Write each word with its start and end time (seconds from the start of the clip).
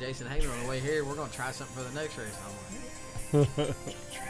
Jason 0.00 0.26
Heyman 0.26 0.50
on 0.50 0.62
the 0.62 0.66
way 0.66 0.80
here. 0.80 1.04
We're 1.04 1.14
gonna 1.14 1.30
try 1.30 1.50
something 1.50 1.76
for 1.76 1.82
the 1.82 1.94
next 2.00 2.16
race. 2.16 3.76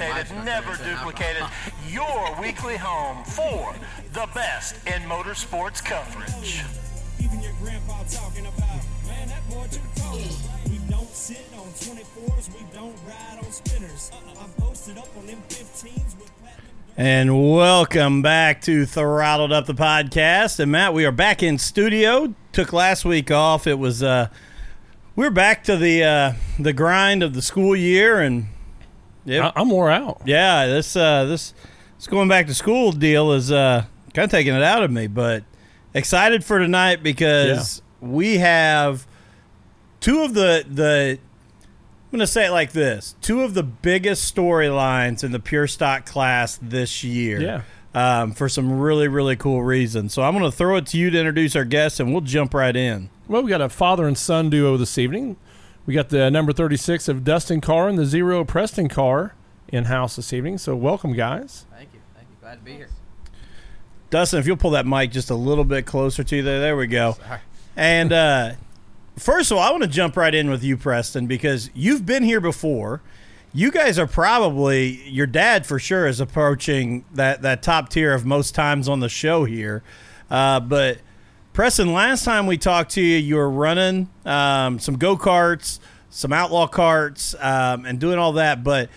imitated, 0.00 0.44
never 0.44 0.76
duplicated. 0.84 1.42
Your 1.88 2.36
weekly 2.40 2.76
home 2.76 3.24
for 3.24 3.74
the 4.12 4.28
best 4.34 4.76
in 4.86 5.02
motorsports 5.02 5.84
coverage. 5.84 6.62
Even 7.20 7.42
your 7.42 7.52
grandpa 7.60 8.02
talking 8.04 8.46
about, 8.46 8.80
man, 9.06 9.28
that 9.28 9.48
boy 9.50 9.66
too 9.70 9.80
cold. 10.00 10.22
We 10.70 10.78
don't 10.88 11.08
sit 11.08 11.44
on 11.54 11.66
24s, 11.66 12.54
we 12.54 12.64
don't 12.74 12.94
ride 13.06 13.38
on 13.44 13.50
spinners. 13.50 14.12
I'm 14.40 14.50
posted 14.52 14.98
up 14.98 15.08
on 15.16 15.26
them 15.26 15.42
15s 15.48 16.18
with. 16.18 16.30
And 16.96 17.52
welcome 17.52 18.22
back 18.22 18.60
to 18.62 18.84
Throttled 18.84 19.52
Up 19.52 19.66
the 19.66 19.74
podcast. 19.74 20.58
And 20.58 20.72
Matt, 20.72 20.94
we 20.94 21.04
are 21.04 21.12
back 21.12 21.42
in 21.42 21.58
studio. 21.58 22.34
Took 22.52 22.72
last 22.72 23.04
week 23.04 23.30
off. 23.30 23.66
It 23.66 23.78
was 23.78 24.02
uh 24.02 24.28
we're 25.14 25.30
back 25.30 25.64
to 25.64 25.76
the 25.76 26.02
uh 26.04 26.32
the 26.58 26.72
grind 26.72 27.22
of 27.22 27.34
the 27.34 27.42
school 27.42 27.76
year 27.76 28.20
and 28.20 28.48
I- 29.28 29.52
I'm 29.56 29.68
wore 29.70 29.90
out. 29.90 30.22
yeah, 30.24 30.66
this 30.66 30.96
uh 30.96 31.24
this 31.26 31.54
this 31.96 32.06
going 32.06 32.28
back 32.28 32.46
to 32.48 32.54
school 32.54 32.92
deal 32.92 33.32
is 33.32 33.50
uh 33.52 33.84
kind 34.14 34.24
of 34.24 34.30
taking 34.30 34.54
it 34.54 34.62
out 34.62 34.82
of 34.82 34.90
me, 34.90 35.06
but 35.06 35.44
excited 35.94 36.44
for 36.44 36.58
tonight 36.58 37.02
because 37.02 37.82
we 38.00 38.38
have 38.38 39.06
two 40.00 40.22
of 40.22 40.34
the 40.34 40.64
the 40.68 41.18
I'm 42.10 42.10
going 42.12 42.20
to 42.20 42.26
say 42.26 42.46
it 42.46 42.52
like 42.52 42.72
this: 42.72 43.14
two 43.20 43.42
of 43.42 43.52
the 43.52 43.62
biggest 43.62 44.34
storylines 44.34 45.22
in 45.22 45.32
the 45.32 45.38
pure 45.38 45.66
stock 45.66 46.06
class 46.06 46.58
this 46.62 47.04
year. 47.04 47.38
Yeah. 47.40 47.62
Um, 47.94 48.32
for 48.32 48.48
some 48.48 48.78
really 48.80 49.08
really 49.08 49.36
cool 49.36 49.62
reasons. 49.62 50.14
So 50.14 50.22
I'm 50.22 50.32
going 50.38 50.50
to 50.50 50.56
throw 50.56 50.76
it 50.76 50.86
to 50.88 50.96
you 50.98 51.10
to 51.10 51.18
introduce 51.18 51.54
our 51.56 51.64
guests, 51.66 52.00
and 52.00 52.10
we'll 52.12 52.20
jump 52.22 52.54
right 52.54 52.74
in. 52.74 53.10
Well, 53.26 53.42
we 53.42 53.50
got 53.50 53.60
a 53.60 53.68
father 53.68 54.06
and 54.06 54.16
son 54.16 54.48
duo 54.50 54.76
this 54.78 54.96
evening. 54.96 55.36
We 55.88 55.94
got 55.94 56.10
the 56.10 56.30
number 56.30 56.52
36 56.52 57.08
of 57.08 57.20
Dusten 57.20 57.62
Carr 57.62 57.88
and 57.88 57.96
the 57.96 58.04
zero 58.04 58.44
Preston 58.44 58.90
Carr 58.90 59.32
in 59.68 59.84
house 59.84 60.16
this 60.16 60.34
evening. 60.34 60.58
So 60.58 60.76
welcome, 60.76 61.14
guys. 61.14 61.64
Thank 61.70 61.94
you. 61.94 62.00
Thank 62.14 62.28
you. 62.28 62.36
Glad 62.42 62.56
to 62.56 62.60
be 62.60 62.72
here. 62.74 62.90
Dusten, 64.10 64.38
if 64.38 64.46
you'll 64.46 64.58
pull 64.58 64.72
that 64.72 64.86
mic 64.86 65.10
just 65.10 65.30
a 65.30 65.34
little 65.34 65.64
bit 65.64 65.86
closer 65.86 66.22
to 66.22 66.36
you 66.36 66.42
there, 66.42 66.60
there 66.60 66.76
we 66.76 66.88
go. 66.88 67.12
Sorry. 67.12 67.40
And 67.74 68.12
uh, 68.12 68.52
first 69.16 69.50
of 69.50 69.56
all, 69.56 69.62
I 69.62 69.70
want 69.70 69.82
to 69.82 69.88
jump 69.88 70.14
right 70.18 70.34
in 70.34 70.50
with 70.50 70.62
you, 70.62 70.76
Preston, 70.76 71.26
because 71.26 71.70
you've 71.72 72.04
been 72.04 72.22
here 72.22 72.42
before. 72.42 73.00
You 73.54 73.70
guys 73.70 73.98
are 73.98 74.06
probably 74.06 75.08
your 75.08 75.26
dad 75.26 75.64
for 75.64 75.78
sure 75.78 76.06
is 76.06 76.20
approaching 76.20 77.06
that 77.14 77.40
that 77.40 77.62
top 77.62 77.88
tier 77.88 78.12
of 78.12 78.26
most 78.26 78.54
times 78.54 78.90
on 78.90 79.00
the 79.00 79.08
show 79.08 79.46
here. 79.46 79.82
Uh, 80.30 80.60
but 80.60 80.98
Preston, 81.58 81.92
last 81.92 82.24
time 82.24 82.46
we 82.46 82.56
talked 82.56 82.92
to 82.92 83.00
you, 83.00 83.16
you 83.16 83.34
were 83.34 83.50
running 83.50 84.08
um, 84.24 84.78
some 84.78 84.96
go 84.96 85.16
karts, 85.16 85.80
some 86.08 86.32
outlaw 86.32 86.68
carts, 86.68 87.34
um, 87.40 87.84
and 87.84 87.98
doing 87.98 88.16
all 88.16 88.34
that. 88.34 88.62
But 88.62 88.90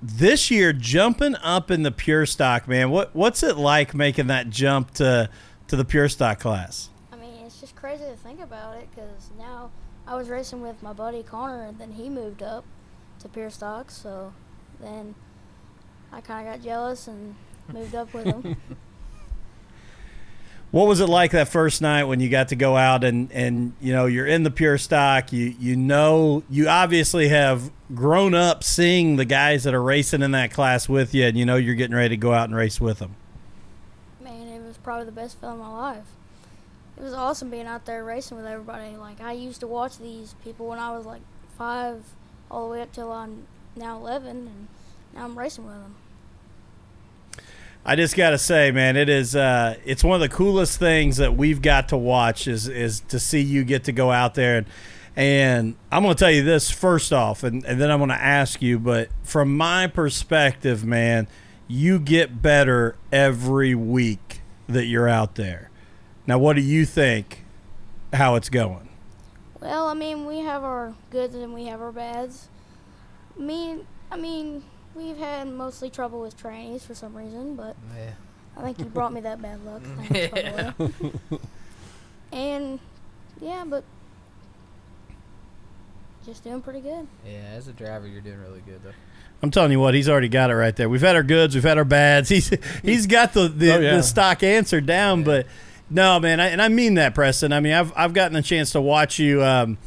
this 0.00 0.50
year, 0.50 0.72
jumping 0.72 1.36
up 1.42 1.70
in 1.70 1.82
the 1.82 1.92
pure 1.92 2.24
stock, 2.24 2.66
man, 2.66 2.88
what 2.88 3.14
what's 3.14 3.42
it 3.42 3.58
like 3.58 3.94
making 3.94 4.28
that 4.28 4.48
jump 4.48 4.92
to 4.92 5.28
to 5.68 5.76
the 5.76 5.84
pure 5.84 6.08
stock 6.08 6.40
class? 6.40 6.88
I 7.12 7.16
mean, 7.16 7.44
it's 7.44 7.60
just 7.60 7.76
crazy 7.76 8.04
to 8.04 8.16
think 8.16 8.40
about 8.40 8.78
it 8.78 8.88
because 8.90 9.28
now 9.38 9.70
I 10.06 10.16
was 10.16 10.30
racing 10.30 10.62
with 10.62 10.82
my 10.82 10.94
buddy 10.94 11.22
Connor, 11.22 11.62
and 11.62 11.78
then 11.78 11.92
he 11.92 12.08
moved 12.08 12.42
up 12.42 12.64
to 13.18 13.28
pure 13.28 13.50
stock. 13.50 13.90
So 13.90 14.32
then 14.80 15.14
I 16.10 16.22
kind 16.22 16.48
of 16.48 16.54
got 16.54 16.64
jealous 16.64 17.06
and 17.06 17.34
moved 17.70 17.94
up 17.94 18.14
with 18.14 18.24
him. 18.24 18.56
What 20.72 20.88
was 20.88 21.00
it 21.00 21.06
like 21.06 21.32
that 21.32 21.48
first 21.48 21.82
night 21.82 22.04
when 22.04 22.18
you 22.18 22.30
got 22.30 22.48
to 22.48 22.56
go 22.56 22.78
out 22.78 23.04
and, 23.04 23.30
and 23.30 23.74
you 23.78 23.92
know 23.92 24.06
you're 24.06 24.26
in 24.26 24.42
the 24.42 24.50
pure 24.50 24.78
stock? 24.78 25.30
You 25.30 25.54
you 25.60 25.76
know 25.76 26.44
you 26.48 26.66
obviously 26.66 27.28
have 27.28 27.70
grown 27.94 28.32
up 28.32 28.64
seeing 28.64 29.16
the 29.16 29.26
guys 29.26 29.64
that 29.64 29.74
are 29.74 29.82
racing 29.82 30.22
in 30.22 30.30
that 30.30 30.50
class 30.50 30.88
with 30.88 31.14
you, 31.14 31.26
and 31.26 31.36
you 31.36 31.44
know 31.44 31.56
you're 31.56 31.74
getting 31.74 31.94
ready 31.94 32.08
to 32.08 32.16
go 32.16 32.32
out 32.32 32.48
and 32.48 32.56
race 32.56 32.80
with 32.80 33.00
them. 33.00 33.16
Man, 34.24 34.48
it 34.48 34.66
was 34.66 34.78
probably 34.78 35.04
the 35.04 35.12
best 35.12 35.38
feeling 35.38 35.60
of 35.60 35.60
my 35.60 35.68
life. 35.68 36.06
It 36.96 37.02
was 37.02 37.12
awesome 37.12 37.50
being 37.50 37.66
out 37.66 37.84
there 37.84 38.02
racing 38.02 38.38
with 38.38 38.46
everybody. 38.46 38.96
Like 38.96 39.20
I 39.20 39.32
used 39.32 39.60
to 39.60 39.66
watch 39.66 39.98
these 39.98 40.34
people 40.42 40.68
when 40.68 40.78
I 40.78 40.96
was 40.96 41.04
like 41.04 41.22
five, 41.58 42.02
all 42.50 42.66
the 42.66 42.72
way 42.72 42.80
up 42.80 42.92
till 42.92 43.12
I'm 43.12 43.46
now 43.76 43.98
11, 43.98 44.26
and 44.26 44.68
now 45.14 45.24
I'm 45.24 45.38
racing 45.38 45.66
with 45.66 45.74
them. 45.74 45.96
I 47.84 47.96
just 47.96 48.16
got 48.16 48.30
to 48.30 48.38
say, 48.38 48.70
man, 48.70 48.96
it 48.96 49.08
is 49.08 49.34
uh, 49.34 49.76
it's 49.84 50.04
one 50.04 50.14
of 50.14 50.20
the 50.20 50.34
coolest 50.34 50.78
things 50.78 51.16
that 51.16 51.36
we've 51.36 51.60
got 51.60 51.88
to 51.88 51.96
watch 51.96 52.46
is 52.46 52.68
is 52.68 53.00
to 53.08 53.18
see 53.18 53.40
you 53.40 53.64
get 53.64 53.84
to 53.84 53.92
go 53.92 54.10
out 54.10 54.34
there 54.34 54.58
and 54.58 54.66
and 55.14 55.76
I'm 55.90 56.04
to 56.04 56.14
tell 56.14 56.30
you 56.30 56.42
this 56.42 56.70
first 56.70 57.12
off, 57.12 57.42
and, 57.42 57.64
and 57.64 57.80
then 57.80 57.90
I'm 57.90 58.06
to 58.08 58.14
ask 58.14 58.62
you. 58.62 58.78
But 58.78 59.10
from 59.22 59.56
my 59.56 59.86
perspective, 59.86 60.84
man, 60.84 61.28
you 61.68 61.98
get 61.98 62.40
better 62.40 62.96
every 63.10 63.74
week 63.74 64.40
that 64.68 64.86
you're 64.86 65.08
out 65.08 65.34
there. 65.34 65.70
Now, 66.26 66.38
what 66.38 66.56
do 66.56 66.62
you 66.62 66.86
think? 66.86 67.44
How 68.14 68.36
it's 68.36 68.48
going? 68.48 68.88
Well, 69.60 69.86
I 69.86 69.94
mean, 69.94 70.26
we 70.26 70.38
have 70.40 70.64
our 70.64 70.94
goods 71.10 71.34
and 71.34 71.54
we 71.54 71.64
have 71.66 71.80
our 71.80 71.92
bads. 71.92 72.48
Me, 73.38 73.78
I 74.10 74.16
mean, 74.16 74.64
we've 74.94 75.16
had 75.16 75.48
mostly 75.48 75.90
trouble 75.90 76.20
with 76.20 76.36
trannies 76.40 76.82
for 76.82 76.94
some 76.94 77.16
reason, 77.16 77.56
but 77.56 77.76
Yeah. 77.96 78.12
I 78.56 78.62
think 78.62 78.78
you 78.80 78.84
brought 78.84 79.12
me 79.14 79.20
that 79.22 79.40
bad 79.40 79.64
luck. 79.64 79.80
Thanks, 80.08 80.30
by 80.34 80.86
the 80.86 81.12
way. 81.30 81.38
And 82.32 82.78
yeah, 83.40 83.64
but 83.66 83.84
just 86.24 86.44
doing 86.44 86.60
pretty 86.60 86.80
good. 86.80 87.06
Yeah. 87.26 87.40
As 87.54 87.68
a 87.68 87.72
driver, 87.72 88.06
you're 88.06 88.20
doing 88.20 88.40
really 88.40 88.62
good 88.64 88.80
though. 88.84 88.92
I'm 89.42 89.50
telling 89.50 89.72
you 89.72 89.80
what, 89.80 89.94
he's 89.94 90.08
already 90.08 90.28
got 90.28 90.50
it 90.50 90.54
right 90.54 90.74
there. 90.76 90.88
We've 90.88 91.00
had 91.00 91.16
our 91.16 91.22
goods, 91.24 91.54
we've 91.54 91.64
had 91.64 91.78
our 91.78 91.84
bads. 91.84 92.28
He's 92.28 92.50
he's 92.82 93.06
got 93.06 93.32
the 93.32 93.48
the, 93.48 93.74
Oh, 93.74 93.80
yeah. 93.80 93.96
the 93.96 94.02
stock 94.02 94.42
answer 94.42 94.80
down. 94.80 95.20
Yeah. 95.20 95.24
But 95.24 95.46
no, 95.90 96.20
man, 96.20 96.40
I, 96.40 96.48
and 96.48 96.62
I 96.62 96.68
mean 96.68 96.94
that, 96.94 97.14
Preston. 97.14 97.52
I 97.52 97.60
mean, 97.60 97.72
I've 97.72 97.92
I've 97.96 98.14
gotten 98.14 98.36
a 98.36 98.42
chance 98.42 98.70
to 98.72 98.80
watch 98.80 99.18
you. 99.18 99.42
Um, 99.42 99.78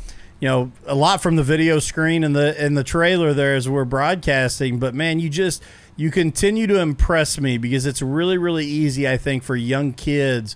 you 0.46 0.52
know, 0.52 0.72
a 0.86 0.94
lot 0.94 1.24
from 1.24 1.38
the 1.38 1.44
video 1.44 1.80
screen 1.80 2.24
and 2.24 2.36
the 2.36 2.56
and 2.64 2.78
the 2.78 2.84
trailer 2.84 3.34
there 3.34 3.56
as 3.56 3.68
we're 3.68 3.84
broadcasting. 3.84 4.78
But 4.78 4.94
man, 4.94 5.20
you 5.20 5.28
just 5.28 5.64
you 5.96 6.12
continue 6.12 6.68
to 6.68 6.80
impress 6.80 7.40
me 7.40 7.58
because 7.58 7.88
it's 7.88 8.00
really 8.00 8.38
really 8.38 8.68
easy. 8.68 9.10
I 9.10 9.18
think 9.18 9.42
for 9.42 9.56
young 9.56 9.92
kids, 9.92 10.56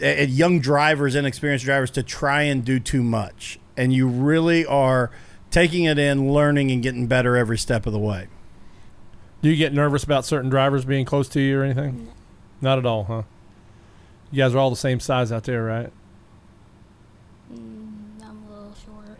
and 0.00 0.30
young 0.30 0.60
drivers, 0.60 1.16
inexperienced 1.16 1.64
drivers, 1.64 1.90
to 1.90 2.04
try 2.04 2.42
and 2.42 2.64
do 2.64 2.78
too 2.78 3.02
much, 3.02 3.58
and 3.76 3.92
you 3.92 4.06
really 4.06 4.64
are 4.64 5.10
taking 5.50 5.82
it 5.82 5.98
in, 5.98 6.32
learning, 6.32 6.70
and 6.70 6.80
getting 6.80 7.08
better 7.08 7.36
every 7.36 7.58
step 7.58 7.86
of 7.86 7.92
the 7.92 7.98
way. 7.98 8.28
Do 9.42 9.50
you 9.50 9.56
get 9.56 9.72
nervous 9.72 10.04
about 10.04 10.24
certain 10.24 10.48
drivers 10.48 10.84
being 10.84 11.06
close 11.06 11.28
to 11.30 11.40
you 11.40 11.58
or 11.58 11.64
anything? 11.64 12.06
Not 12.60 12.78
at 12.78 12.86
all, 12.86 13.02
huh? 13.02 13.22
You 14.30 14.44
guys 14.44 14.54
are 14.54 14.58
all 14.58 14.70
the 14.70 14.76
same 14.76 15.00
size 15.00 15.32
out 15.32 15.42
there, 15.42 15.64
right? 15.64 15.90
Mm, 17.52 18.22
I'm 18.22 18.44
a 18.48 18.54
little 18.54 18.74
shorter. 18.84 19.11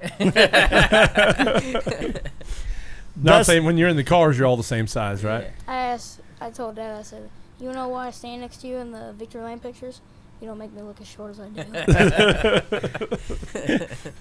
Not 3.14 3.24
Dust- 3.24 3.46
saying 3.48 3.64
when 3.64 3.76
you're 3.76 3.88
in 3.88 3.96
the 3.96 4.04
cars, 4.04 4.38
you're 4.38 4.46
all 4.46 4.56
the 4.56 4.62
same 4.62 4.86
size, 4.86 5.22
right? 5.24 5.50
I 5.68 5.76
asked, 5.76 6.20
I 6.40 6.50
told 6.50 6.76
Dad, 6.76 6.98
I 6.98 7.02
said, 7.02 7.28
you 7.60 7.72
know 7.72 7.88
why 7.88 8.06
I 8.08 8.10
stand 8.10 8.40
next 8.40 8.62
to 8.62 8.68
you 8.68 8.78
in 8.78 8.92
the 8.92 9.12
Victory 9.12 9.42
Lane 9.42 9.60
pictures? 9.60 10.00
You 10.40 10.48
don't 10.48 10.58
make 10.58 10.72
me 10.72 10.82
look 10.82 11.00
as 11.00 11.06
short 11.06 11.30
as 11.30 11.38
I 11.38 11.48
do. 11.50 11.62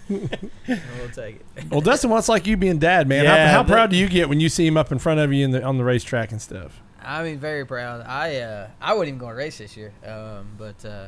we'll 0.08 1.10
take 1.10 1.38
it. 1.38 1.46
Well, 1.72 1.82
Dusten, 1.82 2.10
what's 2.10 2.30
like 2.30 2.46
you 2.46 2.58
being 2.58 2.78
dad, 2.78 3.08
man? 3.08 3.24
Yeah, 3.24 3.48
how 3.48 3.54
how 3.54 3.64
proud 3.64 3.90
do 3.90 3.96
you 3.96 4.08
get 4.08 4.30
when 4.30 4.40
you 4.40 4.48
see 4.48 4.68
him 4.68 4.78
up 4.78 4.92
in 4.92 5.00
front 5.00 5.20
of 5.20 5.34
you 5.34 5.44
in 5.44 5.50
the, 5.50 5.64
on 5.64 5.80
the 5.80 5.84
racetrack 5.84 6.32
and 6.32 6.40
stuff? 6.40 6.80
I 7.02 7.24
mean, 7.24 7.40
very 7.40 7.66
proud. 7.66 8.06
I 8.06 8.38
uh, 8.38 8.68
I 8.80 8.94
wasn't 8.94 9.08
even 9.10 9.20
going 9.20 9.32
to 9.32 9.38
race 9.38 9.58
this 9.58 9.76
year, 9.76 9.94
um, 10.06 10.50
but 10.60 10.86
uh, 10.86 11.08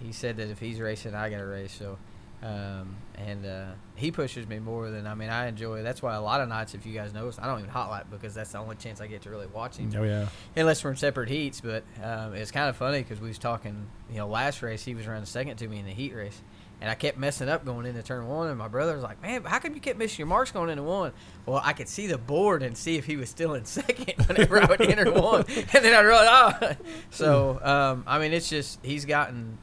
he 0.00 0.12
said 0.12 0.36
that 0.36 0.50
if 0.50 0.58
he's 0.58 0.78
racing, 0.80 1.14
I 1.14 1.30
got 1.30 1.38
to 1.38 1.46
race. 1.46 1.72
So, 1.72 1.96
um, 2.42 2.96
and 3.14 3.46
uh, 3.46 3.66
he 3.94 4.10
pushes 4.10 4.48
me 4.48 4.58
more 4.58 4.90
than 4.90 5.06
I 5.06 5.14
mean. 5.14 5.28
I 5.28 5.46
enjoy. 5.46 5.82
That's 5.82 6.02
why 6.02 6.14
a 6.14 6.20
lot 6.20 6.40
of 6.40 6.48
nights, 6.48 6.74
if 6.74 6.84
you 6.84 6.92
guys 6.92 7.12
notice, 7.14 7.38
I 7.40 7.46
don't 7.46 7.58
even 7.60 7.70
hot 7.70 7.90
lap 7.90 8.08
because 8.10 8.34
that's 8.34 8.52
the 8.52 8.58
only 8.58 8.76
chance 8.76 9.00
I 9.00 9.06
get 9.06 9.22
to 9.22 9.30
really 9.30 9.46
watch 9.46 9.76
him, 9.76 9.92
Oh 9.96 10.02
yeah. 10.02 10.26
unless 10.56 10.82
we're 10.82 10.90
in 10.90 10.96
separate 10.96 11.28
heats. 11.28 11.60
But 11.60 11.84
um, 12.02 12.34
it's 12.34 12.50
kind 12.50 12.68
of 12.68 12.76
funny 12.76 12.98
because 12.98 13.20
we 13.20 13.28
was 13.28 13.38
talking. 13.38 13.86
You 14.10 14.16
know, 14.18 14.26
last 14.28 14.60
race 14.62 14.84
he 14.84 14.94
was 14.94 15.06
running 15.06 15.24
second 15.24 15.56
to 15.58 15.68
me 15.68 15.78
in 15.78 15.86
the 15.86 15.92
heat 15.92 16.14
race. 16.14 16.40
And 16.80 16.90
I 16.90 16.96
kept 16.96 17.16
messing 17.16 17.48
up 17.48 17.64
going 17.64 17.86
into 17.86 18.02
turn 18.02 18.26
one, 18.26 18.48
and 18.48 18.58
my 18.58 18.66
brother 18.66 18.94
was 18.94 19.04
like, 19.04 19.22
"Man, 19.22 19.44
how 19.44 19.60
come 19.60 19.72
you 19.72 19.80
kept 19.80 20.00
missing 20.00 20.18
your 20.18 20.26
marks 20.26 20.50
going 20.50 20.68
into 20.68 20.82
one?" 20.82 21.12
Well, 21.46 21.62
I 21.64 21.74
could 21.74 21.86
see 21.88 22.08
the 22.08 22.18
board 22.18 22.64
and 22.64 22.76
see 22.76 22.96
if 22.96 23.04
he 23.06 23.16
was 23.16 23.30
still 23.30 23.54
in 23.54 23.64
second 23.66 24.26
whenever 24.26 24.60
I 24.62 24.64
would 24.66 24.80
enter 24.80 25.12
one, 25.12 25.44
and 25.48 25.68
then 25.84 25.94
I 25.94 26.00
realized, 26.00 26.58
oh. 26.80 26.84
So, 27.10 27.60
um, 27.62 28.02
I 28.04 28.18
mean, 28.18 28.32
it's 28.32 28.48
just 28.50 28.80
he's 28.84 29.04
gotten, 29.04 29.58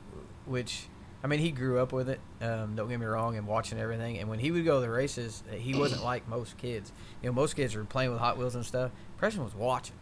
which, 0.46 0.84
I 1.24 1.27
mean, 1.27 1.39
he 1.39 1.51
grew 1.51 1.80
up 1.80 1.92
with 1.92 2.07
it. 2.10 2.19
Um, 2.42 2.75
don't 2.75 2.88
get 2.88 3.00
me 3.00 3.06
wrong, 3.06 3.36
and 3.38 3.45
watching 3.45 3.77
everything. 3.80 4.18
And 4.19 4.30
when 4.30 4.39
he 4.39 4.51
would 4.51 4.63
go 4.63 4.75
to 4.75 4.81
the 4.81 4.89
races, 4.89 5.44
he 5.51 5.75
wasn't 5.75 6.04
like 6.04 6.27
most 6.30 6.57
kids. 6.57 6.94
You 7.21 7.30
know, 7.30 7.33
most 7.33 7.56
kids 7.56 7.75
are 7.75 7.83
playing 7.83 8.12
with 8.12 8.19
Hot 8.19 8.38
Wheels 8.38 8.56
and 8.56 8.66
stuff. 8.66 8.92
Preston 9.18 9.44
was 9.44 9.54
watching, 9.54 9.95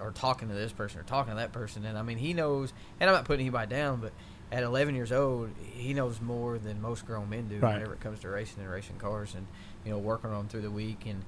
or 0.00 0.12
talking 0.12 0.48
to 0.48 0.54
this 0.54 0.72
person, 0.72 1.00
or 1.00 1.02
talking 1.02 1.32
to 1.32 1.36
that 1.38 1.52
person, 1.52 1.84
and 1.84 1.98
I 1.98 2.02
mean, 2.02 2.18
he 2.18 2.32
knows. 2.34 2.72
And 3.00 3.10
I'm 3.10 3.16
not 3.16 3.24
putting 3.24 3.40
anybody 3.46 3.68
down, 3.68 4.00
but 4.00 4.12
at 4.52 4.62
11 4.62 4.94
years 4.94 5.10
old, 5.12 5.50
he 5.72 5.92
knows 5.92 6.20
more 6.20 6.56
than 6.58 6.80
most 6.80 7.04
grown 7.06 7.28
men 7.30 7.48
do 7.48 7.58
Right. 7.58 7.74
whenever 7.74 7.94
it 7.94 8.00
comes 8.00 8.20
to 8.20 8.28
racing 8.28 8.62
and 8.62 8.70
racing 8.70 8.96
cars, 8.98 9.34
and 9.34 9.46
you 9.84 9.90
know, 9.90 9.98
working 9.98 10.30
on 10.30 10.36
them 10.36 10.48
through 10.48 10.62
the 10.62 10.70
week. 10.70 11.04
And 11.06 11.24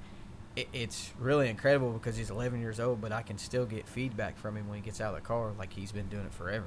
it, 0.54 0.68
it's 0.72 1.10
really 1.18 1.48
incredible 1.48 1.90
because 1.92 2.16
he's 2.16 2.30
11 2.30 2.60
years 2.60 2.78
old, 2.78 3.00
but 3.00 3.10
I 3.10 3.22
can 3.22 3.38
still 3.38 3.64
get 3.66 3.88
feedback 3.88 4.38
from 4.38 4.56
him 4.56 4.68
when 4.68 4.76
he 4.78 4.84
gets 4.84 5.00
out 5.00 5.14
of 5.14 5.20
the 5.20 5.26
car, 5.26 5.50
like 5.58 5.72
he's 5.72 5.90
been 5.90 6.08
doing 6.08 6.26
it 6.26 6.32
forever. 6.34 6.66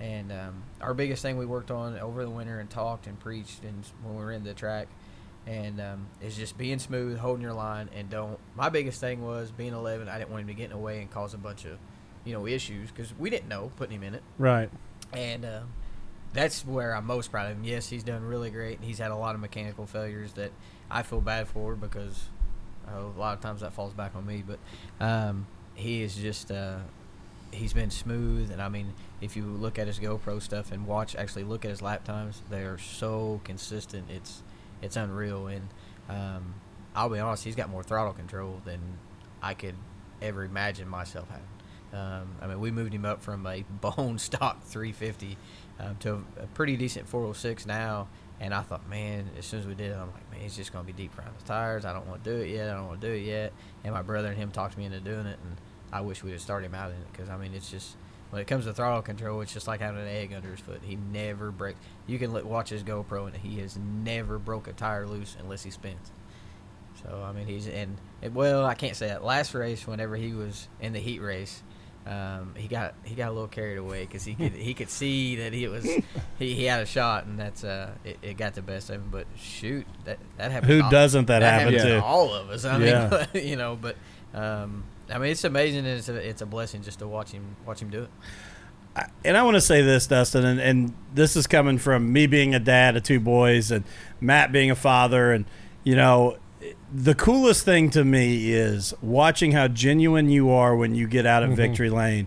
And 0.00 0.32
um, 0.32 0.62
our 0.80 0.94
biggest 0.94 1.22
thing 1.22 1.36
we 1.38 1.46
worked 1.46 1.70
on 1.70 1.96
over 1.98 2.24
the 2.24 2.30
winter 2.30 2.58
and 2.58 2.68
talked 2.68 3.06
and 3.06 3.18
preached, 3.20 3.62
and 3.62 3.84
when 4.02 4.16
we 4.16 4.24
were 4.24 4.32
in 4.32 4.42
the 4.42 4.54
track, 4.54 4.88
and 5.46 5.80
um, 5.80 6.06
is 6.20 6.36
just 6.36 6.58
being 6.58 6.78
smooth, 6.78 7.18
holding 7.18 7.42
your 7.42 7.52
line, 7.52 7.88
and 7.94 8.10
don't. 8.10 8.38
My 8.56 8.68
biggest 8.68 9.00
thing 9.00 9.24
was 9.24 9.50
being 9.52 9.72
11. 9.74 10.08
I 10.08 10.18
didn't 10.18 10.30
want 10.30 10.42
him 10.42 10.48
to 10.48 10.54
get 10.54 10.64
in 10.64 10.70
the 10.70 10.78
way 10.78 11.00
and 11.00 11.10
cause 11.10 11.34
a 11.34 11.38
bunch 11.38 11.64
of, 11.64 11.78
you 12.24 12.32
know, 12.32 12.46
issues 12.46 12.90
because 12.90 13.12
we 13.18 13.30
didn't 13.30 13.48
know 13.48 13.70
putting 13.76 13.96
him 13.96 14.02
in 14.02 14.14
it 14.14 14.22
Right. 14.38 14.70
and 15.12 15.44
um, 15.44 15.72
that's 16.32 16.64
where 16.66 16.94
I'm 16.96 17.06
most 17.06 17.30
proud 17.30 17.50
of 17.50 17.56
him. 17.58 17.64
Yes, 17.64 17.88
he's 17.88 18.02
done 18.04 18.22
really 18.24 18.50
great. 18.50 18.78
He's 18.80 18.98
had 18.98 19.10
a 19.10 19.16
lot 19.16 19.34
of 19.34 19.40
mechanical 19.40 19.86
failures 19.86 20.32
that 20.34 20.50
I 20.90 21.02
feel 21.02 21.20
bad 21.20 21.46
for 21.48 21.74
because 21.76 22.24
oh, 22.88 23.12
a 23.16 23.20
lot 23.20 23.34
of 23.36 23.40
times 23.40 23.60
that 23.60 23.72
falls 23.72 23.92
back 23.94 24.16
on 24.16 24.24
me. 24.26 24.42
But 24.46 24.58
um, 25.04 25.46
he 25.74 26.02
is 26.02 26.14
just 26.16 26.50
uh, 26.50 26.78
he's 27.52 27.72
been 27.72 27.90
smooth, 27.90 28.50
and 28.50 28.60
I 28.60 28.68
mean, 28.68 28.94
if 29.20 29.36
you 29.36 29.44
look 29.44 29.78
at 29.78 29.86
his 29.86 29.98
GoPro 29.98 30.40
stuff 30.40 30.72
and 30.72 30.86
watch, 30.86 31.14
actually 31.14 31.44
look 31.44 31.64
at 31.64 31.70
his 31.70 31.82
lap 31.82 32.04
times, 32.04 32.42
they 32.50 32.62
are 32.62 32.78
so 32.78 33.40
consistent. 33.44 34.10
It's 34.10 34.42
it's 34.80 34.96
unreal, 34.96 35.46
and 35.46 35.68
um, 36.08 36.54
I'll 36.94 37.08
be 37.08 37.18
honest, 37.18 37.44
he's 37.44 37.56
got 37.56 37.70
more 37.70 37.82
throttle 37.82 38.12
control 38.12 38.60
than 38.64 38.80
I 39.42 39.54
could 39.54 39.76
ever 40.20 40.44
imagine 40.44 40.88
myself 40.88 41.28
having. 41.28 41.46
Um, 41.92 42.36
I 42.40 42.46
mean, 42.46 42.60
we 42.60 42.70
moved 42.70 42.94
him 42.94 43.04
up 43.04 43.22
from 43.22 43.46
a 43.46 43.62
bone 43.80 44.18
stock 44.18 44.62
350 44.64 45.36
um, 45.78 45.96
to 46.00 46.24
a, 46.40 46.46
pretty 46.54 46.76
decent 46.76 47.06
406 47.06 47.66
now. 47.66 48.08
And 48.40 48.52
I 48.52 48.62
thought, 48.62 48.88
man, 48.88 49.30
as 49.38 49.46
soon 49.46 49.60
as 49.60 49.66
we 49.66 49.74
did 49.74 49.92
it, 49.92 49.94
I'm 49.94 50.10
like, 50.10 50.30
man, 50.32 50.40
he's 50.40 50.56
just 50.56 50.72
going 50.72 50.84
to 50.84 50.92
be 50.92 51.00
deep 51.00 51.14
frying 51.14 51.32
his 51.34 51.44
tires. 51.44 51.84
I 51.84 51.92
don't 51.92 52.08
want 52.08 52.24
to 52.24 52.30
do 52.30 52.42
it 52.42 52.48
yet. 52.48 52.70
I 52.70 52.74
don't 52.74 52.88
want 52.88 53.00
to 53.00 53.06
do 53.06 53.12
it 53.12 53.24
yet. 53.24 53.52
And 53.84 53.94
my 53.94 54.02
brother 54.02 54.28
and 54.28 54.36
him 54.36 54.50
talked 54.50 54.76
me 54.76 54.84
into 54.84 55.00
doing 55.00 55.26
it. 55.26 55.38
And 55.44 55.56
I 55.92 56.00
wish 56.00 56.22
we'd 56.22 56.32
have 56.32 56.40
started 56.40 56.66
him 56.66 56.74
out 56.74 56.90
in 56.90 56.96
it 56.96 57.06
because, 57.12 57.28
I 57.28 57.36
mean, 57.36 57.52
it's 57.54 57.70
just, 57.70 57.96
when 58.30 58.40
it 58.40 58.46
comes 58.46 58.64
to 58.64 58.72
throttle 58.72 59.02
control, 59.02 59.40
it's 59.42 59.52
just 59.52 59.66
like 59.68 59.80
having 59.80 60.00
an 60.00 60.08
egg 60.08 60.32
under 60.32 60.50
his 60.50 60.60
foot. 60.60 60.80
He 60.82 60.96
never 60.96 61.50
breaks. 61.50 61.78
You 62.06 62.18
can 62.18 62.32
let, 62.32 62.46
watch 62.46 62.70
his 62.70 62.82
GoPro, 62.82 63.26
and 63.26 63.36
he 63.36 63.60
has 63.60 63.76
never 63.76 64.38
broke 64.38 64.68
a 64.68 64.72
tire 64.72 65.06
loose 65.06 65.36
unless 65.38 65.62
he 65.62 65.70
spins. 65.70 66.10
So 67.02 67.22
I 67.26 67.32
mean, 67.32 67.46
he's 67.46 67.66
in. 67.66 67.96
Well, 68.32 68.64
I 68.64 68.74
can't 68.74 68.94
say 68.96 69.08
that. 69.08 69.24
Last 69.24 69.54
race, 69.54 69.86
whenever 69.86 70.14
he 70.16 70.32
was 70.34 70.68
in 70.80 70.92
the 70.92 70.98
heat 71.00 71.20
race, 71.20 71.62
um, 72.06 72.54
he 72.56 72.68
got 72.68 72.94
he 73.04 73.14
got 73.14 73.28
a 73.30 73.32
little 73.32 73.48
carried 73.48 73.78
away 73.78 74.02
because 74.04 74.24
he 74.24 74.34
could 74.34 74.52
he 74.52 74.72
could 74.74 74.88
see 74.90 75.36
that 75.36 75.52
he 75.52 75.66
was 75.68 75.84
he, 76.38 76.54
he 76.54 76.64
had 76.64 76.80
a 76.80 76.86
shot, 76.86 77.24
and 77.26 77.38
that's 77.40 77.64
uh 77.64 77.90
it, 78.04 78.18
it 78.22 78.36
got 78.36 78.54
the 78.54 78.62
best 78.62 78.88
of 78.90 78.96
him. 78.96 79.08
But 79.10 79.26
shoot, 79.36 79.86
that 80.04 80.18
that 80.36 80.52
happened. 80.52 80.72
Who 80.72 80.82
all- 80.82 80.90
doesn't 80.90 81.26
that 81.26 81.42
happen 81.42 81.72
to? 81.74 82.02
all 82.02 82.32
of 82.34 82.50
us? 82.50 82.64
I 82.64 82.78
Yeah. 82.78 83.26
mean, 83.34 83.46
you 83.48 83.56
know, 83.56 83.76
but 83.80 83.96
um, 84.34 84.84
I 85.12 85.18
mean, 85.18 85.30
it's 85.30 85.44
amazing. 85.44 85.80
And 85.80 85.98
it's 85.98 86.08
a 86.08 86.14
it's 86.16 86.42
a 86.42 86.46
blessing 86.46 86.82
just 86.82 86.98
to 87.00 87.06
watch 87.06 87.30
him 87.30 87.56
watch 87.66 87.80
him 87.80 87.90
do 87.90 88.02
it. 88.04 89.06
and 89.24 89.36
I 89.36 89.42
want 89.42 89.54
to 89.54 89.60
say 89.60 89.82
this, 89.82 90.06
Dusten, 90.06 90.44
and, 90.44 90.60
and 90.60 90.94
this 91.14 91.36
is 91.36 91.46
coming 91.46 91.78
from 91.78 92.12
me 92.12 92.26
being 92.26 92.54
a 92.54 92.60
dad 92.60 92.96
of 92.96 93.02
two 93.02 93.20
boys 93.20 93.70
and 93.70 93.84
Matt 94.20 94.52
being 94.52 94.70
a 94.70 94.74
father. 94.74 95.32
And, 95.32 95.46
you 95.82 95.96
know, 95.96 96.36
the 96.92 97.14
coolest 97.14 97.64
thing 97.64 97.90
to 97.90 98.04
me 98.04 98.52
is 98.52 98.92
watching 99.00 99.52
how 99.52 99.68
genuine 99.68 100.28
you 100.28 100.50
are 100.50 100.76
when 100.76 100.94
you 100.94 101.06
get 101.06 101.26
out 101.26 101.42
of 101.42 101.50
mm-hmm. 101.50 101.56
victory 101.56 101.90
lane. 101.90 102.26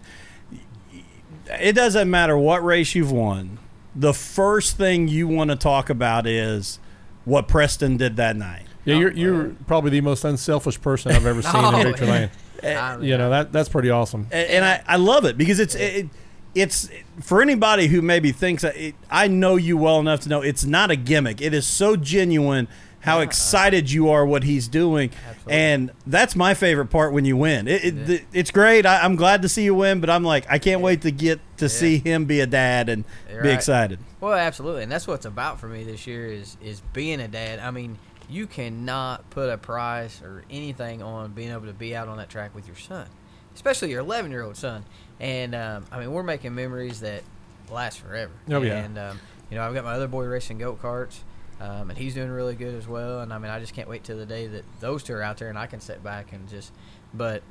It 1.47 1.73
doesn't 1.73 2.09
matter 2.09 2.35
what 2.35 2.63
race 2.63 2.95
you've 2.95 3.11
won, 3.11 3.59
the 3.95 4.13
first 4.13 4.77
thing 4.77 5.07
you 5.07 5.27
want 5.27 5.51
to 5.51 5.55
talk 5.55 5.89
about 5.89 6.27
is 6.27 6.79
what 7.23 7.47
Preston 7.47 7.97
did 7.97 8.17
that 8.17 8.35
night. 8.35 8.65
Yeah, 8.83 8.97
you're 8.97 9.11
oh, 9.11 9.15
you're 9.15 9.55
probably 9.67 9.91
the 9.91 10.01
most 10.01 10.23
unselfish 10.25 10.79
person 10.81 11.11
I've 11.11 11.25
ever 11.25 11.41
seen 11.43 11.55
in 11.55 11.75
Oh, 11.75 11.83
Victory 11.83 12.07
Lane. 12.07 12.29
Eh, 12.65 12.75
ah, 12.77 12.93
I 12.93 12.97
mean, 12.97 13.09
You 13.09 13.17
know 13.17 13.29
that 13.29 13.51
that's 13.51 13.69
pretty 13.69 13.89
awesome. 13.89 14.27
and, 14.31 14.49
and 14.49 14.65
I, 14.65 14.83
I 14.87 14.95
love 14.97 15.25
it 15.25 15.37
because 15.37 15.59
it's 15.59 15.75
it, 15.75 16.07
it's 16.53 16.89
for 17.21 17.41
anybody 17.41 17.87
who 17.87 18.01
maybe 18.01 18.31
thinks 18.31 18.63
it, 18.63 18.95
I 19.11 19.27
know 19.27 19.55
you 19.57 19.77
well 19.77 19.99
enough 19.99 20.21
to 20.21 20.29
know 20.29 20.41
it's 20.41 20.63
not 20.65 20.89
a 20.91 20.95
gimmick. 20.95 21.41
It 21.41 21.53
is 21.53 21.67
so 21.67 21.95
genuine 21.95 22.67
how 23.01 23.19
excited 23.19 23.91
you 23.91 24.09
are 24.09 24.25
what 24.25 24.43
he's 24.43 24.67
doing, 24.67 25.11
Absolutely. 25.29 25.53
and 25.53 25.91
that's 26.07 26.35
my 26.35 26.55
favorite 26.55 26.87
part 26.87 27.13
when 27.13 27.23
you 27.23 27.37
win. 27.37 27.67
It, 27.67 27.85
it, 27.85 28.05
th- 28.07 28.23
it's 28.33 28.49
great. 28.49 28.83
I, 28.87 28.99
I'm 29.01 29.15
glad 29.15 29.43
to 29.43 29.49
see 29.49 29.63
you 29.63 29.75
win, 29.75 29.99
but 29.99 30.09
I'm 30.09 30.23
like 30.23 30.45
I 30.49 30.57
can't 30.57 30.81
wait 30.81 31.01
to 31.01 31.11
get 31.11 31.39
to 31.57 31.69
see 31.69 31.99
him 31.99 32.25
be 32.25 32.39
a 32.39 32.47
dad 32.47 32.89
and 32.89 33.03
You're 33.29 33.43
be 33.43 33.49
right. 33.49 33.55
excited. 33.55 33.99
Well, 34.21 34.33
absolutely, 34.33 34.81
and 34.83 34.91
that's 34.91 35.05
what 35.05 35.15
it's 35.15 35.25
about 35.27 35.59
for 35.59 35.67
me 35.67 35.83
this 35.83 36.07
year 36.07 36.25
is 36.25 36.57
is 36.63 36.81
being 36.93 37.19
a 37.19 37.27
dad. 37.27 37.59
I 37.59 37.69
mean, 37.69 37.99
you 38.29 38.47
cannot 38.47 39.29
put 39.29 39.49
a 39.49 39.57
price 39.57 40.21
or 40.21 40.43
anything 40.49 41.01
on 41.01 41.31
being 41.31 41.51
able 41.51 41.65
to 41.65 41.73
be 41.73 41.95
out 41.95 42.07
on 42.07 42.17
that 42.17 42.29
track 42.29 42.55
with 42.55 42.67
your 42.67 42.75
son, 42.75 43.07
especially 43.53 43.91
your 43.91 44.01
11 44.01 44.31
year 44.31 44.43
old 44.43 44.57
son. 44.57 44.85
And 45.19 45.55
um, 45.55 45.85
I 45.91 45.99
mean, 45.99 46.11
we're 46.11 46.23
making 46.23 46.55
memories 46.55 47.01
that 47.01 47.23
last 47.71 47.99
forever. 47.99 48.33
Oh, 48.49 48.61
yeah. 48.61 48.77
And 48.77 48.97
um, 48.97 49.19
you 49.49 49.57
know, 49.57 49.63
I've 49.63 49.73
got 49.73 49.83
my 49.83 49.93
other 49.93 50.07
boy 50.07 50.25
racing 50.25 50.57
go 50.57 50.75
karts. 50.75 51.19
Um, 51.59 51.89
and 51.89 51.97
he's 51.97 52.13
doing 52.13 52.29
really 52.29 52.55
good 52.55 52.75
as 52.75 52.85
well. 52.87 53.21
And 53.21 53.31
I 53.31 53.37
mean, 53.37 53.49
I 53.49 53.59
just 53.59 53.73
can't 53.73 53.87
wait 53.87 54.03
till 54.03 54.17
the 54.17 54.25
day 54.25 54.47
that 54.47 54.65
those 54.81 55.03
two 55.03 55.13
are 55.13 55.21
out 55.21 55.37
there 55.37 55.47
and 55.47 55.57
I 55.57 55.67
can 55.67 55.79
sit 55.79 56.03
back 56.03 56.33
and 56.33 56.49
just. 56.49 56.73
But 57.13 57.43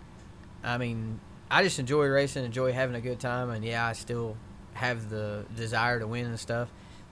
I 0.63 0.77
mean, 0.77 1.21
I 1.51 1.63
just 1.63 1.79
enjoy 1.79 2.07
racing, 2.07 2.45
enjoy 2.45 2.73
having 2.73 2.97
a 2.97 3.01
good 3.01 3.19
time, 3.19 3.51
and 3.51 3.65
yeah, 3.65 3.87
I 3.87 3.93
still 3.93 4.37
have 4.75 5.09
the 5.09 5.47
desire 5.57 6.01
to 6.01 6.07
win 6.07 6.27
and 6.27 6.39
stuff. 6.39 6.69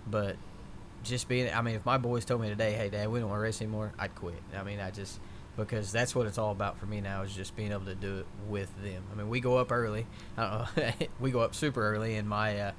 But 0.06 0.36
just 1.02 1.28
being, 1.28 1.52
I 1.52 1.62
mean, 1.62 1.74
if 1.74 1.84
my 1.84 1.98
boys 1.98 2.24
told 2.24 2.40
me 2.40 2.48
today, 2.48 2.72
"Hey, 2.72 2.88
Dad, 2.88 3.08
we 3.10 3.20
don't 3.20 3.28
want 3.28 3.38
to 3.38 3.42
race 3.42 3.60
anymore," 3.60 3.92
I'd 3.98 4.14
quit. 4.14 4.42
I 4.56 4.62
mean, 4.62 4.80
I 4.80 4.90
just 4.90 5.20
because 5.56 5.92
that's 5.92 6.14
what 6.14 6.26
it's 6.26 6.38
all 6.38 6.50
about 6.50 6.78
for 6.78 6.86
me 6.86 7.00
now 7.00 7.22
is 7.22 7.34
just 7.34 7.54
being 7.56 7.72
able 7.72 7.84
to 7.84 7.94
do 7.94 8.18
it 8.18 8.26
with 8.48 8.70
them. 8.82 9.02
I 9.12 9.16
mean, 9.16 9.28
we 9.28 9.40
go 9.40 9.58
up 9.58 9.70
early. 9.70 10.06
I 10.36 10.66
don't 10.74 10.76
know, 10.76 11.06
we 11.20 11.30
go 11.30 11.40
up 11.40 11.54
super 11.54 11.82
early, 11.82 12.16
and 12.16 12.28
my 12.28 12.58
uh, 12.58 12.72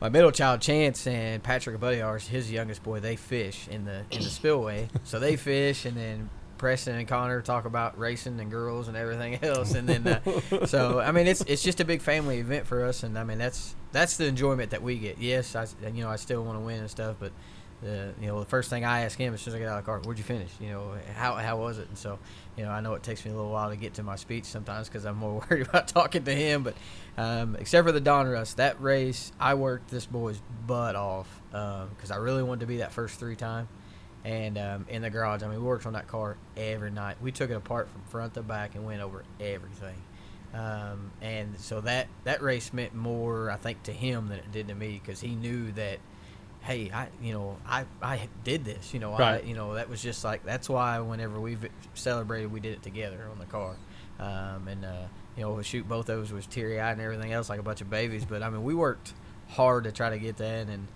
my 0.00 0.08
middle 0.08 0.30
child 0.30 0.60
Chance 0.60 1.06
and 1.06 1.42
Patrick, 1.42 1.76
a 1.76 1.78
buddy 1.78 1.98
of 1.98 2.06
ours, 2.06 2.28
his 2.28 2.50
youngest 2.50 2.82
boy, 2.82 3.00
they 3.00 3.16
fish 3.16 3.68
in 3.68 3.84
the 3.84 4.04
in 4.10 4.22
the 4.22 4.30
spillway. 4.30 4.88
so 5.04 5.18
they 5.18 5.36
fish, 5.36 5.84
and 5.84 5.96
then 5.96 6.30
Preston 6.58 6.96
and 6.96 7.08
Connor 7.08 7.40
talk 7.40 7.64
about 7.64 7.98
racing 7.98 8.38
and 8.40 8.50
girls 8.50 8.88
and 8.88 8.96
everything 8.96 9.38
else, 9.42 9.74
and 9.74 9.88
then 9.88 10.06
uh, 10.06 10.66
so 10.66 11.00
I 11.00 11.12
mean 11.12 11.26
it's 11.26 11.40
it's 11.42 11.62
just 11.62 11.80
a 11.80 11.84
big 11.84 12.02
family 12.02 12.38
event 12.38 12.66
for 12.66 12.84
us, 12.84 13.02
and 13.02 13.18
I 13.18 13.24
mean 13.24 13.38
that's 13.38 13.74
that's 13.92 14.16
the 14.16 14.26
enjoyment 14.26 14.70
that 14.70 14.82
we 14.82 14.98
get. 14.98 15.18
Yes, 15.18 15.56
I 15.56 15.66
you 15.94 16.02
know 16.02 16.10
I 16.10 16.16
still 16.16 16.42
want 16.42 16.58
to 16.58 16.64
win 16.64 16.80
and 16.80 16.90
stuff, 16.90 17.16
but. 17.18 17.32
The, 17.80 18.12
you 18.20 18.26
know 18.26 18.40
the 18.40 18.46
first 18.46 18.70
thing 18.70 18.84
I 18.84 19.04
ask 19.04 19.16
him 19.16 19.32
as 19.34 19.40
soon 19.40 19.52
as 19.52 19.54
I 19.54 19.58
get 19.60 19.68
out 19.68 19.78
of 19.78 19.84
the 19.84 19.86
car, 19.86 20.00
where'd 20.00 20.18
you 20.18 20.24
finish? 20.24 20.50
You 20.58 20.70
know 20.70 20.94
how 21.14 21.34
how 21.34 21.58
was 21.58 21.78
it? 21.78 21.86
And 21.86 21.96
so 21.96 22.18
you 22.56 22.64
know 22.64 22.72
I 22.72 22.80
know 22.80 22.94
it 22.94 23.04
takes 23.04 23.24
me 23.24 23.30
a 23.30 23.34
little 23.36 23.52
while 23.52 23.70
to 23.70 23.76
get 23.76 23.94
to 23.94 24.02
my 24.02 24.16
speech 24.16 24.46
sometimes 24.46 24.88
because 24.88 25.06
I'm 25.06 25.14
more 25.14 25.44
worried 25.50 25.68
about 25.68 25.86
talking 25.86 26.24
to 26.24 26.34
him. 26.34 26.64
But 26.64 26.74
um, 27.16 27.54
except 27.56 27.86
for 27.86 27.92
the 27.92 28.00
Donruss, 28.00 28.56
that 28.56 28.82
race 28.82 29.30
I 29.38 29.54
worked 29.54 29.90
this 29.90 30.06
boy's 30.06 30.40
butt 30.66 30.96
off 30.96 31.28
because 31.52 32.10
I 32.10 32.16
really 32.16 32.42
wanted 32.42 32.62
to 32.62 32.66
be 32.66 32.78
that 32.78 32.90
first 32.90 33.20
three 33.20 33.36
time, 33.36 33.68
and 34.24 34.58
um, 34.58 34.86
in 34.88 35.02
the 35.02 35.10
garage. 35.10 35.42
I 35.42 35.48
mean, 35.48 35.58
we 35.60 35.64
worked 35.66 35.86
on 35.86 35.92
that 35.94 36.08
car 36.08 36.36
every 36.56 36.90
night. 36.90 37.16
We 37.20 37.32
took 37.32 37.50
it 37.50 37.54
apart 37.54 37.88
from 37.90 38.02
front 38.10 38.34
to 38.34 38.42
back 38.42 38.74
and 38.74 38.84
went 38.84 39.00
over 39.00 39.24
everything. 39.40 39.96
Um, 40.54 41.10
and 41.20 41.58
so 41.58 41.80
that 41.82 42.08
that 42.24 42.42
race 42.42 42.72
meant 42.72 42.94
more, 42.94 43.50
I 43.50 43.56
think, 43.56 43.82
to 43.84 43.92
him 43.92 44.28
than 44.28 44.38
it 44.38 44.50
did 44.50 44.68
to 44.68 44.74
me 44.74 45.00
because 45.04 45.20
he 45.20 45.34
knew 45.34 45.72
that, 45.72 45.98
hey, 46.62 46.90
I 46.92 47.08
you 47.22 47.32
know 47.34 47.58
I 47.66 47.84
I 48.02 48.28
did 48.44 48.64
this. 48.64 48.94
You 48.94 49.00
know, 49.00 49.12
I 49.12 49.18
Right. 49.18 49.44
you 49.44 49.54
know 49.54 49.74
that 49.74 49.88
was 49.90 50.02
just 50.02 50.24
like 50.24 50.44
that's 50.44 50.68
why 50.68 50.98
whenever 51.00 51.38
we 51.38 51.58
celebrated, 51.94 52.50
we 52.50 52.60
did 52.60 52.72
it 52.72 52.82
together 52.82 53.28
on 53.30 53.38
the 53.38 53.44
car. 53.44 53.76
Um, 54.18 54.66
and 54.68 54.84
uh, 54.84 55.06
you 55.36 55.42
know, 55.44 55.60
shoot, 55.62 55.86
both 55.88 56.08
of 56.08 56.24
us 56.24 56.32
was 56.32 56.46
teary 56.46 56.80
eyed 56.80 56.92
and 56.92 57.00
everything 57.02 57.32
else 57.32 57.48
like 57.50 57.60
a 57.60 57.62
bunch 57.62 57.80
of 57.82 57.90
babies. 57.90 58.24
But 58.24 58.42
I 58.42 58.48
mean, 58.50 58.64
we 58.64 58.74
worked 58.74 59.12
hard 59.48 59.84
to 59.84 59.92
try 59.92 60.10
to 60.10 60.18
get 60.18 60.38
that, 60.38 60.66
and 60.68 60.88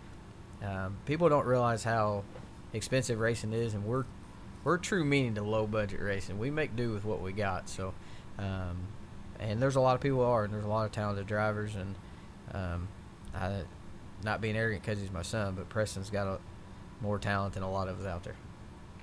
um, 0.65 0.97
people 1.05 1.29
don't 1.29 1.47
realize 1.47 1.85
how 1.85 2.25
expensive 2.73 3.19
racing 3.19 3.53
is, 3.53 3.75
and 3.75 3.85
we're 3.85 4.05
we're 4.65 4.79
true 4.79 5.05
meaning 5.05 5.35
to 5.35 5.43
low 5.43 5.67
budget 5.67 6.01
racing. 6.01 6.39
We 6.39 6.51
make 6.51 6.77
do 6.77 6.93
with 6.93 7.05
what 7.05 7.21
we 7.21 7.33
got. 7.33 7.69
So, 7.69 7.95
um, 8.39 8.87
and 9.41 9.61
there's 9.61 9.77
a 9.77 9.81
lot 9.81 9.97
of 9.97 10.01
people 10.01 10.23
are, 10.25 10.45
and 10.45 10.53
there's 10.55 10.65
a 10.65 10.69
lot 10.69 10.87
of 10.87 10.93
talented 10.93 11.27
drivers, 11.27 11.75
and 11.75 11.95
um, 12.53 12.89
I, 13.35 13.63
not 14.23 14.41
being 14.41 14.57
arrogant 14.57 14.83
because 14.83 15.01
he's 15.01 15.11
my 15.11 15.23
son, 15.23 15.55
but 15.55 15.69
Preston's 15.69 16.11
got 16.11 16.27
a, 16.27 16.39
more 17.01 17.19
talent 17.19 17.55
than 17.55 17.63
a 17.63 17.71
lot 17.71 17.89
of 17.89 18.01
us 18.01 18.07
out 18.07 18.23
there. 18.23 18.37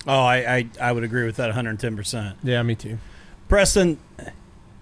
Oh, 0.08 0.22
I, 0.24 0.56
I, 0.56 0.70
I 0.80 0.92
would 0.92 1.04
agree 1.04 1.26
with 1.26 1.36
that 1.38 1.54
110%. 1.54 2.36
Yeah, 2.42 2.64
me 2.64 2.76
too. 2.76 3.00
Preston, 3.50 4.00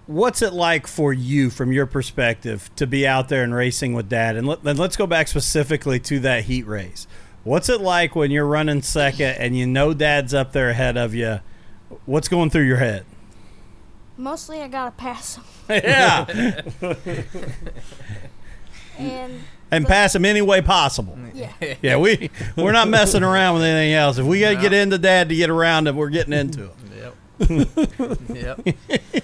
what's 0.06 0.42
it 0.42 0.52
like 0.52 0.86
for 0.86 1.12
you 1.12 1.50
from 1.50 1.72
your 1.72 1.86
perspective 1.86 2.70
to 2.76 2.86
be 2.86 3.06
out 3.06 3.28
there 3.28 3.42
and 3.42 3.52
racing 3.52 3.94
with 3.94 4.08
dad? 4.08 4.36
And 4.36 4.46
let, 4.46 4.62
then 4.62 4.76
let's 4.76 4.96
go 4.96 5.06
back 5.06 5.26
specifically 5.26 5.98
to 6.00 6.20
that 6.20 6.44
heat 6.44 6.66
race. 6.66 7.08
What's 7.48 7.70
it 7.70 7.80
like 7.80 8.14
when 8.14 8.30
you're 8.30 8.44
running 8.44 8.82
second 8.82 9.36
and 9.38 9.56
you 9.56 9.66
know 9.66 9.94
dad's 9.94 10.34
up 10.34 10.52
there 10.52 10.68
ahead 10.68 10.98
of 10.98 11.14
you? 11.14 11.40
What's 12.04 12.28
going 12.28 12.50
through 12.50 12.66
your 12.66 12.76
head? 12.76 13.06
Mostly, 14.18 14.60
I 14.60 14.68
gotta 14.68 14.90
pass 14.90 15.36
him, 15.36 15.44
yeah. 15.70 16.26
and 18.98 19.40
And 19.70 19.86
pass 19.86 20.14
him 20.14 20.26
any 20.26 20.42
way 20.42 20.60
possible. 20.60 21.18
yeah, 21.32 21.52
Yeah, 21.80 21.96
we 21.96 22.28
we're 22.54 22.72
not 22.72 22.88
messing 22.88 23.22
around 23.22 23.54
with 23.54 23.62
anything 23.62 23.94
else. 23.94 24.18
If 24.18 24.26
we 24.26 24.40
got 24.40 24.50
to 24.50 24.56
get 24.60 24.74
into 24.74 24.98
dad 24.98 25.30
to 25.30 25.34
get 25.34 25.48
around 25.48 25.86
him, 25.86 25.96
we're 25.96 26.10
getting 26.10 26.34
into 26.34 26.68
him. 26.68 26.72
Yep. 26.98 27.14
yep. 28.28 28.60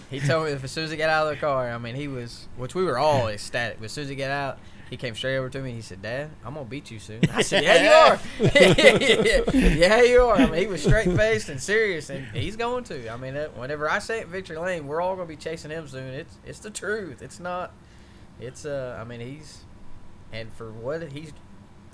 He 0.09 0.21
told 0.21 0.47
me 0.47 0.52
if 0.52 0.64
as 0.64 0.71
soon 0.71 0.85
as 0.85 0.90
he 0.90 0.97
got 0.97 1.11
out 1.11 1.26
of 1.26 1.35
the 1.35 1.40
car, 1.40 1.71
I 1.71 1.76
mean, 1.76 1.95
he 1.95 2.09
was, 2.09 2.49
which 2.57 2.75
we 2.75 2.85
were 2.85 2.97
all 2.97 3.28
ecstatic. 3.28 3.81
But 3.81 3.87
as 3.87 3.93
soon 3.93 4.04
as 4.04 4.09
he 4.11 4.16
got 4.16 4.31
out, 4.31 4.59
he 4.91 4.97
came 4.97 5.14
straight 5.14 5.37
over 5.37 5.49
to 5.49 5.61
me. 5.61 5.73
He 5.73 5.81
said, 5.81 6.03
"Dad, 6.03 6.31
I'm 6.45 6.55
gonna 6.55 6.67
beat 6.67 6.91
you 6.91 6.99
soon." 6.99 7.21
I 7.33 7.43
said, 7.43 7.64
"Yeah, 7.64 7.83
you 7.83 8.49
are. 8.50 9.55
yeah, 9.55 10.03
you 10.03 10.23
are." 10.23 10.37
I 10.37 10.47
mean, 10.47 10.61
he 10.61 10.67
was 10.67 10.83
straight 10.83 11.11
faced 11.17 11.49
and 11.49 11.61
serious, 11.61 12.11
and 12.11 12.26
he's 12.29 12.57
going 12.57 12.85
to. 12.85 13.09
I 13.09 13.17
mean, 13.17 13.35
whenever 13.35 13.91
I 13.91 13.99
say 13.99 14.21
it, 14.21 14.29
Victory 14.29 14.57
Lane, 14.57 14.87
we're 14.87 15.00
all 15.00 15.17
gonna 15.17 15.26
be 15.29 15.37
chasing 15.37 15.71
him 15.71 15.88
soon. 15.88 16.12
It's 16.14 16.37
it's 16.45 16.59
the 16.59 16.71
truth. 16.71 17.23
It's 17.23 17.41
not. 17.41 17.73
It's 18.41 18.64
uh. 18.64 18.99
I 19.00 19.05
mean, 19.05 19.21
he's, 19.21 19.64
and 20.33 20.53
for 20.53 20.71
what 20.71 21.03
he's, 21.12 21.33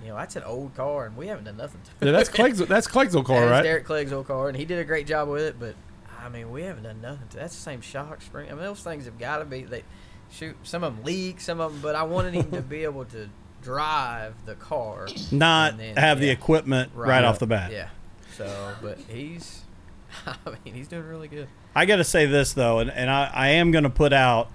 you 0.02 0.08
know, 0.08 0.16
that's 0.16 0.36
an 0.36 0.42
old 0.42 0.74
car, 0.74 1.06
and 1.06 1.16
we 1.16 1.28
haven't 1.28 1.44
done 1.44 1.56
nothing 1.56 1.80
to 1.82 1.90
it. 2.00 2.06
Yeah, 2.06 2.12
that's 2.12 2.28
Clegg's. 2.28 2.58
That's 2.58 2.86
Clegg's 2.86 3.14
old 3.14 3.26
car, 3.26 3.40
That 3.40 3.46
is 3.46 3.50
right? 3.50 3.62
Derek 3.62 3.84
Clegg's 3.84 4.12
old 4.12 4.26
car, 4.26 4.48
and 4.48 4.56
he 4.56 4.64
did 4.64 4.78
a 4.78 4.84
great 4.84 5.06
job 5.06 5.28
with 5.28 5.42
it. 5.42 5.56
But 5.60 5.74
I 6.22 6.28
mean, 6.28 6.50
we 6.50 6.62
haven't 6.62 6.82
done 6.82 7.00
nothing. 7.00 7.28
To, 7.28 7.36
that's 7.38 7.54
the 7.54 7.62
same 7.62 7.80
shock 7.80 8.20
spring. 8.22 8.50
I 8.50 8.54
mean, 8.54 8.62
those 8.62 8.82
things 8.82 9.04
have 9.04 9.18
got 9.18 9.38
to 9.38 9.44
be. 9.44 9.62
They 9.62 9.84
shoot. 10.32 10.56
Some 10.62 10.84
of 10.84 10.96
them 10.96 11.04
leak. 11.04 11.40
Some 11.40 11.60
of 11.60 11.72
them. 11.72 11.80
But 11.82 11.94
I 11.96 12.02
wanted 12.04 12.34
him 12.34 12.50
to 12.52 12.62
be 12.62 12.84
able 12.84 13.04
to 13.06 13.28
drive 13.62 14.34
the 14.46 14.54
car, 14.54 15.06
Not 15.30 15.76
then- 15.76 15.96
have 15.96 16.18
the 16.20 16.30
equipment 16.30 16.92
right, 16.94 17.22
off 17.24 17.38
the 17.38 17.46
bat. 17.46 17.72
Yeah. 17.72 17.88
So, 18.36 18.74
but 18.82 18.98
he's. 19.08 19.62
I 20.26 20.34
mean, 20.64 20.74
he's 20.74 20.88
doing 20.88 21.06
really 21.06 21.28
good. 21.28 21.46
I 21.74 21.84
got 21.86 21.96
to 21.96 22.04
say 22.04 22.26
this 22.26 22.52
though, 22.52 22.78
and, 22.80 22.90
and 22.90 23.10
I, 23.10 23.30
I 23.32 23.48
am 23.50 23.70
going 23.70 23.84
to 23.84 23.90
put 23.90 24.12
out 24.12 24.50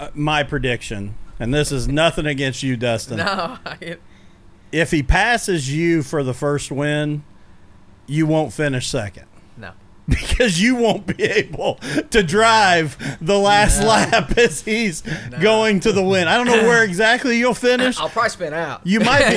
uh, 0.00 0.10
my 0.14 0.42
prediction, 0.42 1.14
and 1.38 1.54
this 1.54 1.70
is 1.72 1.88
nothing 1.88 2.26
against 2.26 2.62
you, 2.62 2.76
Dusten. 2.76 3.16
No, 3.24 3.58
I, 3.64 3.96
If 4.72 4.90
he 4.90 5.02
passes 5.02 5.72
you 5.74 6.02
for 6.02 6.22
the 6.22 6.34
first 6.34 6.70
win, 6.72 7.22
you 8.06 8.26
won't 8.26 8.52
finish 8.52 8.88
second. 8.88 9.26
because 10.08 10.60
you 10.60 10.74
won't 10.76 11.06
be 11.06 11.22
able 11.22 11.76
to 12.10 12.22
drive 12.22 12.98
the 13.20 13.38
last 13.38 13.80
No. 13.80 13.86
lap 13.88 14.36
as 14.38 14.60
he's 14.60 15.02
No. 15.30 15.38
going 15.40 15.80
to 15.80 15.92
the 15.92 16.02
win. 16.02 16.28
I 16.28 16.36
don't 16.36 16.46
know 16.46 16.64
where 16.68 16.84
exactly 16.84 17.38
you'll 17.38 17.54
finish. 17.54 17.98
I'll 17.98 18.10
probably 18.10 18.28
spin 18.28 18.52
out. 18.52 18.82
You 18.84 19.00
might 19.00 19.28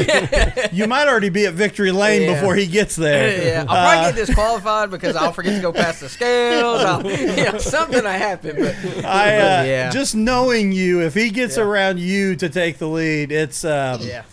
be, 0.72 0.76
you 0.76 0.88
might 0.88 1.08
already 1.08 1.30
be 1.30 1.46
at 1.46 1.54
victory 1.54 1.92
lane 1.94 2.24
Yeah. 2.24 2.34
before 2.34 2.56
he 2.56 2.68
gets 2.68 2.96
there. 2.98 3.42
Yeah, 3.46 3.60
I'll 3.62 3.66
probably 3.68 4.06
Uh, 4.08 4.12
get 4.12 4.26
disqualified 4.26 4.92
because 4.92 5.16
I'll 5.16 5.32
forget 5.32 5.56
to 5.56 5.62
go 5.62 5.72
past 5.72 6.02
the 6.02 6.10
scales. 6.10 6.84
I'll, 6.84 7.06
you 7.10 7.46
know, 7.46 7.58
something 7.60 8.04
will 8.04 8.10
happen, 8.12 8.56
but 8.58 9.06
I 9.06 9.36
uh, 9.38 9.64
yeah, 9.64 9.90
just 9.90 10.16
knowing 10.16 10.72
you, 10.74 11.02
if 11.02 11.14
he 11.14 11.30
gets 11.30 11.56
Yeah. 11.58 11.64
around 11.64 12.00
you 12.00 12.36
to 12.36 12.50
take 12.50 12.78
the 12.78 12.88
lead, 12.88 13.32
it's 13.32 13.64
um, 13.64 14.02
yeah. 14.02 14.24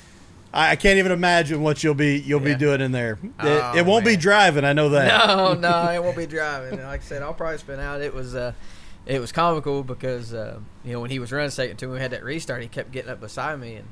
I, 0.54 0.70
I 0.70 0.76
can't 0.76 0.98
even 0.98 1.12
imagine 1.12 1.60
what 1.62 1.82
you'll 1.82 1.94
be 1.94 2.18
you'll 2.18 2.40
be 2.40 2.54
doing 2.54 2.80
in 2.80 2.92
there. 2.92 3.18
It, 3.22 3.30
Oh, 3.40 3.72
it 3.76 3.84
won't 3.84 4.04
be 4.04 4.16
driving, 4.16 4.64
I 4.64 4.72
know 4.72 4.90
that. 4.90 5.26
No, 5.26 5.54
no, 5.58 5.90
it 5.90 6.02
won't 6.02 6.16
be 6.16 6.26
driving. 6.26 6.74
And 6.74 6.84
Like 6.84 7.00
I 7.00 7.04
said, 7.04 7.22
I'll 7.22 7.34
probably 7.34 7.58
spin 7.58 7.80
out. 7.80 8.00
It 8.00 8.14
was 8.14 8.34
uh, 8.34 8.52
it 9.04 9.20
was 9.20 9.32
comical 9.32 9.82
because 9.82 10.32
uh, 10.32 10.60
you 10.84 10.92
know 10.92 11.00
when 11.00 11.10
he 11.10 11.18
was 11.18 11.32
running 11.32 11.50
second 11.50 11.76
to 11.78 11.86
me, 11.86 11.94
we 11.94 12.00
had 12.00 12.12
that 12.12 12.22
restart. 12.24 12.62
He 12.62 12.68
kept 12.68 12.92
getting 12.92 13.10
up 13.10 13.20
beside 13.20 13.58
me, 13.60 13.74
and 13.74 13.88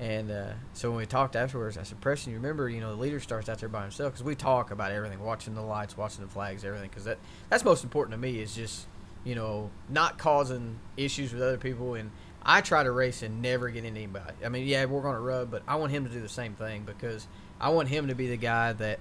and 0.00 0.30
uh, 0.30 0.52
so 0.72 0.90
when 0.90 0.98
we 0.98 1.06
talked 1.06 1.36
afterwards, 1.36 1.78
I 1.78 1.82
said, 1.82 2.00
Preston, 2.00 2.32
you 2.32 2.38
remember, 2.38 2.68
you 2.68 2.80
know, 2.80 2.94
the 2.94 3.00
leader 3.00 3.20
starts 3.20 3.48
out 3.48 3.58
there 3.58 3.68
by 3.68 3.82
himself 3.82 4.12
because 4.12 4.24
we 4.24 4.34
talk 4.34 4.70
about 4.70 4.92
everything, 4.92 5.20
watching 5.20 5.54
the 5.54 5.62
lights, 5.62 5.96
watching 5.96 6.24
the 6.24 6.30
flags, 6.30 6.64
everything. 6.64 6.88
Because 6.88 7.04
that 7.04 7.18
that's 7.50 7.64
most 7.64 7.84
important 7.84 8.12
to 8.12 8.18
me 8.18 8.40
is 8.40 8.54
just 8.54 8.86
you 9.24 9.34
know 9.34 9.70
not 9.88 10.18
causing 10.18 10.78
issues 10.96 11.32
with 11.34 11.42
other 11.42 11.58
people 11.58 11.94
and. 11.94 12.10
I 12.48 12.60
try 12.60 12.84
to 12.84 12.92
race 12.92 13.22
and 13.22 13.42
never 13.42 13.68
get 13.70 13.84
into 13.84 13.98
anybody. 13.98 14.36
I 14.44 14.48
mean, 14.48 14.68
yeah, 14.68 14.84
we're 14.84 15.02
going 15.02 15.16
to 15.16 15.20
rub, 15.20 15.50
but 15.50 15.64
I 15.66 15.74
want 15.74 15.90
him 15.90 16.04
to 16.04 16.10
do 16.10 16.20
the 16.20 16.28
same 16.28 16.54
thing 16.54 16.84
because 16.84 17.26
I 17.60 17.70
want 17.70 17.88
him 17.88 18.06
to 18.06 18.14
be 18.14 18.28
the 18.28 18.36
guy 18.36 18.72
that 18.74 19.00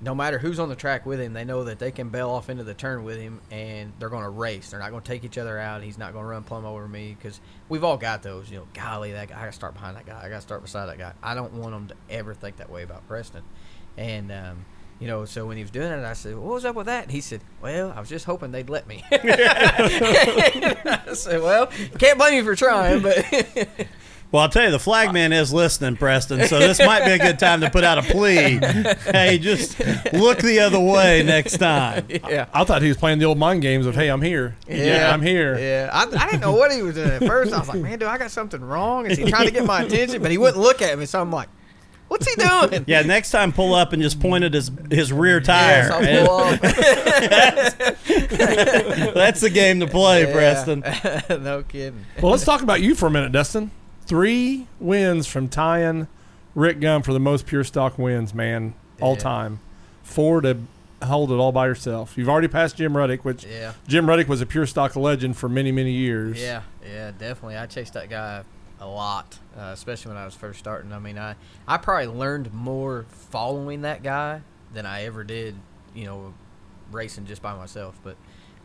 no 0.00 0.14
matter 0.14 0.38
who's 0.38 0.58
on 0.58 0.70
the 0.70 0.76
track 0.76 1.04
with 1.04 1.20
him, 1.20 1.34
they 1.34 1.44
know 1.44 1.64
that 1.64 1.78
they 1.78 1.90
can 1.90 2.08
bail 2.08 2.30
off 2.30 2.48
into 2.48 2.64
the 2.64 2.72
turn 2.72 3.04
with 3.04 3.18
him, 3.18 3.40
and 3.50 3.92
they're 3.98 4.08
going 4.08 4.22
to 4.22 4.30
race. 4.30 4.70
They're 4.70 4.80
not 4.80 4.90
going 4.90 5.02
to 5.02 5.08
take 5.08 5.24
each 5.24 5.36
other 5.36 5.58
out. 5.58 5.82
He's 5.82 5.98
not 5.98 6.12
going 6.12 6.24
to 6.24 6.30
run 6.30 6.44
plumb 6.44 6.64
over 6.64 6.88
me 6.88 7.14
because 7.18 7.40
we've 7.68 7.84
all 7.84 7.98
got 7.98 8.22
those. 8.22 8.50
You 8.50 8.58
know, 8.58 8.68
golly, 8.72 9.12
that 9.12 9.28
guy, 9.28 9.36
I 9.36 9.40
got 9.40 9.46
to 9.46 9.52
start 9.52 9.74
behind 9.74 9.96
that 9.96 10.06
guy. 10.06 10.22
I 10.24 10.28
got 10.28 10.36
to 10.36 10.40
start 10.40 10.62
beside 10.62 10.86
that 10.86 10.98
guy. 10.98 11.12
I 11.22 11.34
don't 11.34 11.54
want 11.54 11.72
them 11.72 11.88
to 11.88 12.14
ever 12.14 12.32
think 12.32 12.56
that 12.56 12.70
way 12.70 12.84
about 12.84 13.06
Preston. 13.06 13.42
And 13.98 14.32
um, 14.32 14.64
you 15.00 15.06
know, 15.06 15.24
so 15.24 15.46
when 15.46 15.56
he 15.56 15.62
was 15.62 15.70
doing 15.70 15.92
it, 15.92 16.04
I 16.04 16.12
said, 16.14 16.36
"What 16.36 16.54
was 16.54 16.64
up 16.64 16.74
with 16.74 16.86
that?" 16.86 17.04
And 17.04 17.12
he 17.12 17.20
said, 17.20 17.40
"Well, 17.62 17.92
I 17.94 18.00
was 18.00 18.08
just 18.08 18.24
hoping 18.24 18.50
they'd 18.52 18.68
let 18.68 18.88
me." 18.88 19.04
I 19.12 19.20
said, 21.14 21.40
"Well, 21.40 21.68
can't 21.98 22.18
blame 22.18 22.34
you 22.34 22.44
for 22.44 22.56
trying, 22.56 23.02
but." 23.02 23.24
Well, 24.30 24.42
I'll 24.42 24.50
tell 24.50 24.64
you, 24.64 24.70
the 24.70 24.78
flagman 24.78 25.32
is 25.32 25.54
listening, 25.54 25.96
Preston. 25.96 26.46
So 26.48 26.58
this 26.58 26.78
might 26.78 27.02
be 27.06 27.12
a 27.12 27.18
good 27.18 27.38
time 27.38 27.62
to 27.62 27.70
put 27.70 27.82
out 27.82 27.96
a 27.96 28.02
plea. 28.02 28.58
Hey, 29.10 29.38
just 29.40 29.78
look 30.12 30.40
the 30.40 30.60
other 30.60 30.78
way 30.78 31.22
next 31.22 31.56
time. 31.56 32.04
yeah. 32.10 32.44
I 32.52 32.64
thought 32.64 32.82
he 32.82 32.88
was 32.88 32.98
playing 32.98 33.20
the 33.20 33.24
old 33.24 33.38
mind 33.38 33.62
games 33.62 33.86
of, 33.86 33.94
"Hey, 33.94 34.10
I'm 34.10 34.20
here. 34.20 34.54
Yeah, 34.68 35.10
I'm 35.14 35.22
here." 35.22 35.58
Yeah, 35.58 35.88
I, 35.90 36.02
I 36.02 36.26
didn't 36.26 36.42
know 36.42 36.52
what 36.52 36.70
he 36.72 36.82
was 36.82 36.96
doing 36.96 37.08
at 37.08 37.24
first. 37.24 37.54
I 37.54 37.58
was 37.58 37.68
like, 37.68 37.80
man, 37.80 37.98
do 37.98 38.06
I 38.06 38.18
got 38.18 38.30
something 38.30 38.60
wrong? 38.60 39.06
Is 39.06 39.16
he 39.16 39.24
trying 39.24 39.46
to 39.46 39.50
get 39.50 39.64
my 39.64 39.84
attention? 39.84 40.20
But 40.20 40.30
he 40.30 40.36
wouldn't 40.36 40.62
look 40.62 40.82
at 40.82 40.98
me, 40.98 41.06
so 41.06 41.22
I'm 41.22 41.32
like, 41.32 41.48
what's 42.08 42.26
he 42.28 42.34
doing? 42.36 42.84
Yeah, 42.86 43.02
next 43.02 43.30
time 43.30 43.52
pull 43.52 43.74
up 43.74 43.92
and 43.92 44.02
just 44.02 44.18
point 44.20 44.44
at 44.44 44.52
his 44.54 44.70
his 44.90 45.12
rear 45.12 45.40
tire. 45.40 45.88
Yes, 45.88 45.90
I'll 45.90 46.02
And 46.04 46.26
pull 46.26 46.36
off. 46.40 46.60
that's 49.14 49.40
the 49.40 49.50
game 49.50 49.80
to 49.80 49.86
play, 49.86 50.24
Yeah. 50.26 50.32
Preston. 50.32 50.80
no 51.44 51.62
kidding. 51.62 52.04
Well, 52.22 52.32
let's 52.32 52.44
talk 52.44 52.62
about 52.62 52.80
you 52.80 52.94
for 52.94 53.06
a 53.06 53.10
minute, 53.10 53.32
Dusten. 53.32 53.70
Three 54.06 54.66
wins 54.80 55.26
from 55.26 55.48
tying 55.48 56.08
Rick 56.54 56.80
Gum 56.80 57.02
for 57.02 57.12
the 57.12 57.20
most 57.20 57.46
pure 57.46 57.64
stock 57.64 57.98
wins, 57.98 58.34
man, 58.34 58.74
all 59.00 59.14
Yeah. 59.14 59.18
time. 59.20 59.60
Four 60.02 60.40
to 60.40 60.56
hold 61.02 61.30
it 61.30 61.34
all 61.34 61.52
by 61.52 61.66
yourself. 61.66 62.14
You've 62.16 62.28
already 62.28 62.48
passed 62.48 62.76
Jim 62.76 62.94
Ruddick, 62.94 63.20
which 63.20 63.44
Yeah, 63.44 63.72
Jim 63.86 64.06
Ruddick 64.06 64.26
was 64.28 64.40
a 64.40 64.46
pure 64.46 64.66
stock 64.66 64.96
legend 64.96 65.36
for 65.36 65.48
many, 65.48 65.70
many 65.70 65.92
years. 65.92 66.40
yeah, 66.40 66.62
yeah, 66.84 67.10
definitely. 67.16 67.56
I 67.56 67.66
chased 67.66 67.92
that 67.92 68.08
guy 68.08 68.42
a 68.80 68.86
lot, 68.86 69.38
uh, 69.56 69.70
especially 69.72 70.10
when 70.10 70.18
I 70.20 70.24
was 70.24 70.34
first 70.34 70.58
starting. 70.58 70.92
I 70.92 70.98
mean, 70.98 71.18
I 71.18 71.34
I 71.66 71.76
probably 71.78 72.06
learned 72.06 72.52
more 72.52 73.06
following 73.08 73.82
that 73.82 74.02
guy 74.02 74.42
than 74.72 74.86
I 74.86 75.04
ever 75.04 75.24
did, 75.24 75.56
you 75.94 76.04
know, 76.04 76.34
racing 76.90 77.26
just 77.26 77.42
by 77.42 77.54
myself. 77.54 77.98
But 78.02 78.16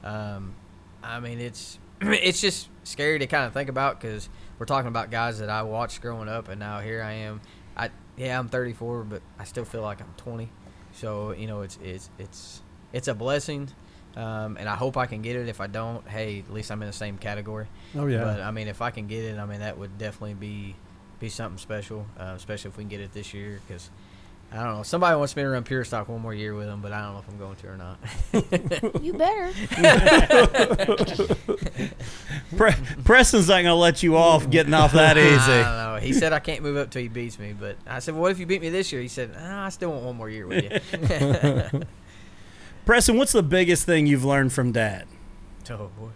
um, 0.03 0.55
I 1.03 1.19
mean, 1.19 1.39
it's 1.39 1.79
it's 2.01 2.41
just 2.41 2.69
scary 2.83 3.19
to 3.19 3.27
kind 3.27 3.45
of 3.45 3.53
think 3.53 3.69
about 3.69 3.99
because 3.99 4.29
we're 4.59 4.65
talking 4.65 4.87
about 4.87 5.11
guys 5.11 5.39
that 5.39 5.49
I 5.49 5.63
watched 5.63 6.01
growing 6.01 6.29
up, 6.29 6.49
and 6.49 6.59
now 6.59 6.79
here 6.79 7.01
I 7.01 7.13
am. 7.13 7.41
I 7.75 7.89
yeah, 8.17 8.37
I'm 8.37 8.49
34, 8.49 9.03
but 9.03 9.21
I 9.39 9.43
still 9.45 9.65
feel 9.65 9.81
like 9.81 9.99
I'm 10.01 10.13
20. 10.17 10.49
So 10.93 11.31
you 11.31 11.47
know, 11.47 11.61
it's 11.61 11.77
it's 11.83 12.09
it's 12.19 12.61
it's 12.91 13.07
a 13.07 13.15
blessing, 13.15 13.69
um, 14.15 14.57
and 14.57 14.67
I 14.69 14.75
hope 14.75 14.97
I 14.97 15.05
can 15.05 15.21
get 15.21 15.35
it. 15.35 15.47
If 15.49 15.59
I 15.61 15.67
don't, 15.67 16.07
hey, 16.07 16.39
at 16.47 16.53
least 16.53 16.71
I'm 16.71 16.81
in 16.81 16.87
the 16.87 16.93
same 16.93 17.17
category. 17.17 17.67
Oh 17.95 18.05
yeah. 18.07 18.23
But 18.23 18.41
I 18.41 18.51
mean, 18.51 18.67
if 18.67 18.81
I 18.81 18.91
can 18.91 19.07
get 19.07 19.23
it, 19.25 19.37
I 19.39 19.45
mean 19.45 19.59
that 19.61 19.77
would 19.77 19.97
definitely 19.97 20.35
be 20.35 20.75
be 21.19 21.29
something 21.29 21.57
special, 21.57 22.05
uh, 22.19 22.33
especially 22.35 22.69
if 22.69 22.77
we 22.77 22.83
can 22.83 22.89
get 22.89 22.99
it 23.01 23.13
this 23.13 23.33
year. 23.33 23.59
Because 23.67 23.89
I 24.51 24.57
don't 24.63 24.75
know. 24.77 24.83
Somebody 24.83 25.15
wants 25.17 25.35
me 25.35 25.41
to 25.43 25.49
run 25.49 25.63
pure 25.63 25.83
stock 25.83 26.07
one 26.09 26.21
more 26.21 26.33
year 26.33 26.53
with 26.53 26.67
them, 26.67 26.81
but 26.81 26.91
I 26.91 27.01
don't 27.01 27.13
know 27.13 27.19
if 27.19 27.27
I'm 27.29 27.37
going 27.39 27.55
to 27.55 27.67
or 27.69 27.77
not. 27.77 27.97
You 29.03 29.13
better. 29.13 29.51
Pre- 32.57 32.71
Preston's 33.03 33.47
not 33.47 33.57
gonna 33.63 33.75
let 33.75 34.03
you 34.03 34.15
off 34.15 34.49
getting 34.49 34.73
off 34.73 34.93
that 34.93 35.17
I 35.17 35.21
easy. 35.21 35.35
don't 35.37 35.47
know. 35.47 35.99
He 36.01 36.13
said 36.13 36.33
I 36.33 36.39
can't 36.39 36.61
move 36.61 36.77
up 36.77 36.89
till 36.91 37.01
he 37.01 37.07
beats 37.07 37.39
me, 37.39 37.53
but 37.59 37.77
I 37.87 37.99
said, 37.99 38.13
well, 38.13 38.21
"What 38.23 38.31
if 38.31 38.39
you 38.39 38.45
beat 38.45 38.61
me 38.61 38.69
this 38.69 38.91
year?" 38.91 39.01
He 39.01 39.07
said, 39.07 39.31
ah, 39.37 39.65
"I 39.65 39.69
still 39.69 39.91
want 39.91 40.03
one 40.03 40.15
more 40.17 40.29
year 40.29 40.45
with 40.47 40.63
you." 40.63 41.81
Preston, 42.85 43.17
what's 43.17 43.31
the 43.31 43.43
biggest 43.43 43.85
thing 43.85 44.07
you've 44.07 44.25
learned 44.25 44.51
from 44.51 44.71
Dad? 44.71 45.05
oh 45.69 45.89
boy. 45.97 46.09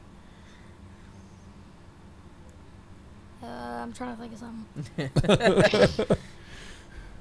Uh, 3.41 3.47
I'm 3.47 3.93
trying 3.93 4.15
to 4.15 4.21
think 4.21 4.33
of 4.33 4.39
something. 4.39 6.17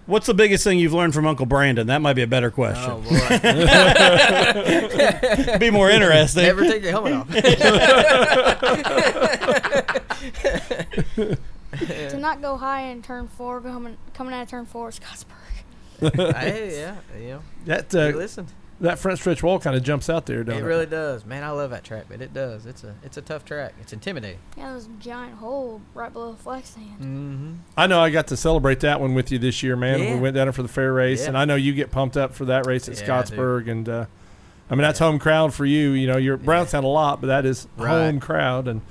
What's 0.06 0.26
the 0.26 0.34
biggest 0.34 0.62
thing 0.62 0.78
you've 0.78 0.92
learned 0.92 1.14
from 1.14 1.26
Uncle 1.26 1.46
Brandon? 1.46 1.88
That 1.88 2.00
might 2.00 2.12
be 2.12 2.22
a 2.22 2.28
better 2.28 2.52
question. 2.52 2.92
Oh 2.92 3.00
boy. 3.00 3.08
be 5.58 5.70
more 5.70 5.90
interesting. 5.90 6.44
Never 6.44 6.64
take 6.64 6.84
your 6.84 6.92
helmet 6.92 7.12
off. 7.12 7.28
to 12.10 12.18
not 12.18 12.40
go 12.40 12.56
high 12.56 12.82
in 12.82 13.02
turn 13.02 13.26
four, 13.26 13.60
coming 13.60 13.96
coming 14.14 14.32
out 14.32 14.42
of 14.42 14.48
turn 14.48 14.64
four, 14.64 14.90
Scottsburg. 14.90 16.34
hey, 16.36 16.78
yeah, 16.78 16.96
yeah. 17.18 17.28
know, 17.28 17.42
That 17.64 17.92
you 17.92 18.00
uh, 18.00 18.10
listen. 18.10 18.46
That 18.80 18.98
front 18.98 19.18
stretch 19.18 19.42
wall 19.42 19.58
kind 19.58 19.74
of 19.76 19.82
jumps 19.82 20.10
out 20.10 20.26
there, 20.26 20.44
don't 20.44 20.56
It 20.56 20.60
it? 20.62 20.64
really 20.66 20.86
does, 20.86 21.24
man. 21.24 21.42
I 21.42 21.50
love 21.50 21.70
that 21.70 21.82
track, 21.84 22.04
but 22.08 22.20
it 22.20 22.34
does. 22.34 22.66
It's 22.66 22.84
a 22.84 22.94
it's 23.02 23.16
a 23.16 23.22
tough 23.22 23.44
track. 23.44 23.72
It's 23.80 23.92
intimidating. 23.92 24.38
Yeah, 24.56 24.70
there's 24.72 24.86
a 24.86 24.90
giant 25.00 25.34
hole 25.38 25.80
right 25.94 26.12
below 26.12 26.32
the 26.32 26.42
flag 26.42 26.64
stand. 26.66 27.00
Mm-hmm. 27.00 27.52
I 27.76 27.86
know 27.86 28.00
I 28.00 28.10
got 28.10 28.26
to 28.28 28.36
celebrate 28.36 28.80
that 28.80 29.00
one 29.00 29.14
with 29.14 29.32
you 29.32 29.38
this 29.38 29.62
year, 29.62 29.76
man. 29.76 30.00
Yeah. 30.02 30.14
We 30.14 30.20
went 30.20 30.34
down 30.36 30.46
there 30.46 30.52
for 30.52 30.62
the 30.62 30.68
fair 30.68 30.92
race, 30.92 31.22
Yeah. 31.22 31.28
and 31.28 31.38
I 31.38 31.44
know 31.46 31.54
you 31.54 31.72
get 31.72 31.90
pumped 31.90 32.16
up 32.16 32.34
for 32.34 32.44
that 32.46 32.66
race 32.66 32.88
at 32.88 33.00
Yeah, 33.00 33.18
I. 33.18 33.22
Scottsburg, 33.22 33.70
and 33.70 33.88
uh, 33.88 34.06
I 34.70 34.74
mean 34.74 34.82
that's 34.82 34.98
home 34.98 35.18
crowd 35.18 35.54
for 35.54 35.64
you. 35.64 35.90
You 35.90 36.06
know, 36.08 36.16
you're 36.18 36.36
Brownstown 36.36 36.84
a 36.84 36.88
lot, 36.88 37.20
but 37.20 37.28
that 37.28 37.46
is 37.46 37.68
Right. 37.76 37.88
home 37.90 38.20
crowd, 38.20 38.68
and 38.68 38.82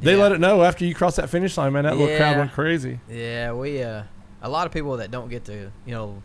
they 0.00 0.16
Yeah. 0.16 0.22
let 0.22 0.32
it 0.32 0.38
know 0.40 0.62
after 0.62 0.84
you 0.84 0.94
cross 0.94 1.16
that 1.16 1.28
finish 1.30 1.56
line, 1.56 1.72
man. 1.72 1.84
That 1.84 1.96
little 1.96 2.16
crowd 2.16 2.36
went 2.36 2.52
crazy. 2.52 3.00
Yeah, 3.10 3.52
we 3.52 3.82
uh, 3.82 4.02
a 4.42 4.48
lot 4.48 4.66
of 4.66 4.72
people 4.72 4.96
that 4.98 5.10
don't 5.10 5.28
get 5.28 5.44
to 5.46 5.72
you 5.86 5.92
know 5.94 6.22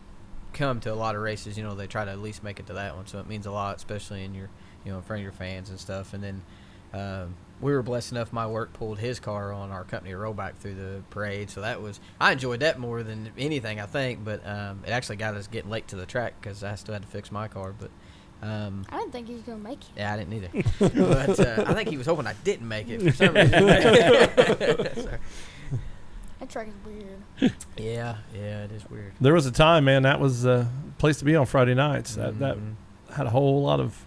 come 0.60 0.82
to 0.82 0.94
a 0.94 0.96
lot 0.96 1.16
of 1.16 1.22
races, 1.22 1.58
you 1.58 1.64
know, 1.64 1.74
they 1.74 1.88
try 1.88 2.04
to 2.04 2.12
at 2.12 2.20
least 2.20 2.44
make 2.44 2.60
it 2.60 2.68
to 2.68 2.74
that 2.74 2.96
one, 2.96 3.08
so 3.08 3.18
it 3.20 3.28
means 3.28 3.46
a 3.46 3.52
lot, 3.52 3.78
especially 3.78 4.26
in 4.26 4.36
your 4.36 4.50
you 4.84 4.92
know 4.92 4.98
in 4.98 5.04
front 5.04 5.22
of 5.22 5.24
your 5.24 5.32
fans 5.32 5.70
and 5.70 5.80
stuff. 5.80 6.14
And 6.14 6.22
then 6.24 6.42
um, 6.94 7.36
we 7.62 7.72
were 7.72 7.82
blessed 7.82 8.12
enough. 8.12 8.34
My 8.34 8.46
work 8.46 8.74
pulled 8.74 9.00
his 9.00 9.20
car 9.20 9.54
on 9.54 9.72
our 9.72 9.86
company 9.86 10.14
rollback 10.14 10.56
through 10.56 10.76
the 10.76 11.02
parade, 11.10 11.50
so 11.50 11.62
that 11.62 11.82
was 11.82 12.02
I 12.20 12.34
enjoyed 12.34 12.60
that 12.60 12.78
more 12.78 13.04
than 13.04 13.32
anything 13.38 13.80
I 13.80 13.86
think. 13.86 14.24
But 14.24 14.46
um, 14.46 14.84
it 14.86 14.92
actually 14.92 15.16
got 15.16 15.34
us 15.36 15.48
getting 15.48 15.70
late 15.72 15.88
to 15.88 15.96
the 15.96 16.06
track 16.06 16.34
because 16.42 16.62
I 16.64 16.76
still 16.76 16.94
had 16.94 17.04
to 17.04 17.08
fix 17.08 17.32
my 17.32 17.48
car, 17.48 17.74
but. 17.78 17.90
Um, 18.42 18.86
I 18.90 19.00
didn't 19.00 19.12
think 19.12 19.28
he 19.28 19.34
was 19.34 19.44
gonna 19.44 19.58
make 19.58 19.82
it. 19.82 19.90
yeah, 19.98 20.14
I 20.14 20.18
didn't 20.18 20.32
either. 20.32 20.50
but 20.80 21.40
uh, 21.42 21.66
I 21.68 21.74
think 21.74 21.90
he 21.90 21.98
was 21.98 22.08
hoping 22.08 22.26
I 22.26 22.36
didn't 22.46 22.70
make 22.70 22.88
it 22.88 23.02
for 23.02 23.12
some 23.12 23.34
reason. 23.36 23.60
So, 25.10 25.18
That 26.40 26.50
track 26.50 26.68
is 26.68 26.74
weird. 26.86 27.54
yeah, 27.78 28.16
yeah, 28.34 28.64
it 28.64 28.72
is 28.72 28.90
weird. 28.90 29.12
There 29.20 29.34
was 29.34 29.46
a 29.46 29.52
time, 29.52 29.86
man, 29.86 30.04
that 30.04 30.20
was 30.20 30.46
a 30.46 30.70
place 30.98 31.18
to 31.20 31.26
be 31.26 31.36
on 31.36 31.46
Friday 31.46 31.74
nights. 31.76 32.16
That 32.16 32.40
that 32.40 32.58
Mhm. 32.58 32.74
had 33.14 33.26
a 33.26 33.30
whole 33.30 33.62
lot 33.64 33.80
of 33.80 34.06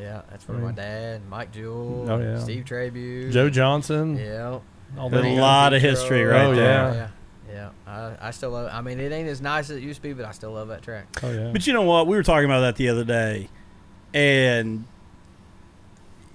Yeah, 0.00 0.22
that's 0.30 0.46
where 0.48 0.58
I 0.58 0.60
my 0.60 0.72
dad, 0.72 1.20
Mike 1.28 1.52
Jewell, 1.52 2.06
Oh, 2.10 2.18
yeah. 2.18 2.38
Steve 2.38 2.64
Trabue, 2.64 3.30
Joe 3.30 3.50
Johnson. 3.50 4.16
Yeah, 4.16 4.58
All 4.98 5.08
There's 5.10 5.24
a 5.26 5.40
lot 5.40 5.72
of 5.74 5.80
history 5.82 6.24
right 6.24 6.46
Oh, 6.46 6.54
there. 6.54 6.64
yeah. 6.92 7.08
yeah, 7.52 7.68
yeah. 7.86 7.92
I, 8.20 8.28
I 8.28 8.30
still 8.32 8.50
love. 8.50 8.70
I 8.72 8.80
mean, 8.82 9.00
it 9.00 9.10
ain't 9.12 9.28
as 9.28 9.40
nice 9.40 9.70
as 9.70 9.76
it 9.78 9.82
used 9.82 9.96
to 9.98 10.02
be, 10.02 10.12
but 10.12 10.24
I 10.26 10.32
still 10.32 10.52
love 10.52 10.68
that 10.68 10.82
track. 10.82 11.06
Oh 11.22 11.30
yeah. 11.30 11.50
But 11.52 11.66
you 11.66 11.72
know 11.72 11.82
what? 11.82 12.06
We 12.06 12.16
were 12.16 12.22
talking 12.22 12.44
about 12.46 12.60
that 12.60 12.76
the 12.76 12.88
other 12.90 13.04
day. 13.04 13.48
And 14.14 14.84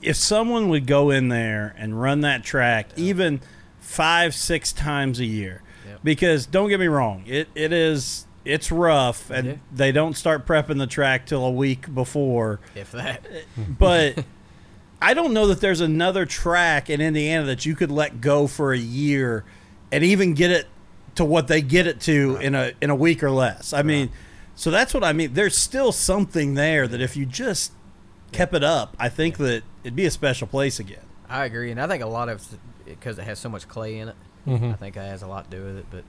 if 0.02 0.16
someone 0.16 0.70
would 0.70 0.86
go 0.88 1.10
in 1.12 1.30
there 1.30 1.76
and 1.78 2.00
run 2.00 2.22
that 2.22 2.44
track 2.44 2.88
even 2.96 3.42
five, 3.88 4.36
six 4.36 4.74
times 4.74 5.20
a 5.20 5.26
year, 5.26 5.64
Yep. 5.88 6.00
because 6.04 6.46
don't 6.46 6.68
get 6.70 6.80
me 6.80 6.88
wrong, 6.88 7.24
it, 7.26 7.48
it 7.56 7.72
is 7.72 8.26
it's 8.44 8.72
rough 8.72 9.30
and 9.30 9.48
Yeah. 9.48 9.54
they 9.74 9.92
don't 9.92 10.16
start 10.16 10.46
prepping 10.46 10.78
the 10.78 10.88
track 10.88 11.26
till 11.26 11.44
a 11.46 11.52
week 11.52 11.94
before. 11.94 12.60
If 12.76 12.92
that, 12.92 13.26
But 13.80 14.24
I 15.02 15.14
don't 15.14 15.34
know 15.34 15.48
that 15.48 15.60
there's 15.62 15.82
another 15.82 16.26
track 16.26 16.90
in 16.90 17.02
Indiana 17.02 17.46
that 17.46 17.66
you 17.66 17.76
could 17.76 17.92
let 17.92 18.22
go 18.22 18.48
for 18.48 18.74
a 18.74 18.78
year 18.78 19.44
and 19.92 20.04
even 20.04 20.34
get 20.34 20.52
it 20.52 20.68
to 21.16 21.26
what 21.26 21.48
they 21.48 21.62
get 21.62 21.88
it 21.88 22.00
to 22.02 22.38
in 22.42 22.56
a 22.56 22.74
in 22.82 22.90
a 22.90 22.96
week 22.96 23.24
or 23.24 23.32
less. 23.32 23.74
I 23.74 23.82
mean, 23.84 24.10
so 24.56 24.70
that's 24.72 24.94
what 24.94 25.04
I 25.04 25.14
mean. 25.14 25.34
There's 25.34 25.58
still 25.58 25.92
something 25.92 26.54
there 26.56 26.88
that 26.88 27.02
if 27.02 27.16
you 27.18 27.26
just 27.26 27.72
kept 28.32 28.54
it 28.54 28.64
up, 28.64 28.96
I 29.00 29.10
think 29.10 29.38
that 29.38 29.64
it'd 29.84 29.96
be 29.96 30.06
a 30.06 30.12
special 30.12 30.48
place 30.48 30.80
again. 30.80 31.04
I 31.30 31.46
agree, 31.46 31.72
and 31.72 31.82
I 31.82 31.88
think 31.88 32.02
a 32.04 32.08
lot 32.08 32.30
of 32.30 32.46
because 32.88 33.18
it 33.20 33.24
has 33.24 33.40
so 33.40 33.50
much 33.50 33.68
clay 33.68 34.00
in 34.00 34.10
it. 34.10 34.16
Mhm. 34.48 34.74
I 34.74 34.76
think 34.78 34.96
that 34.96 35.08
has 35.08 35.22
a 35.24 35.28
lot 35.28 35.50
to 35.52 35.58
do 35.58 35.64
with 35.64 35.78
it. 35.78 35.86
But 35.92 36.04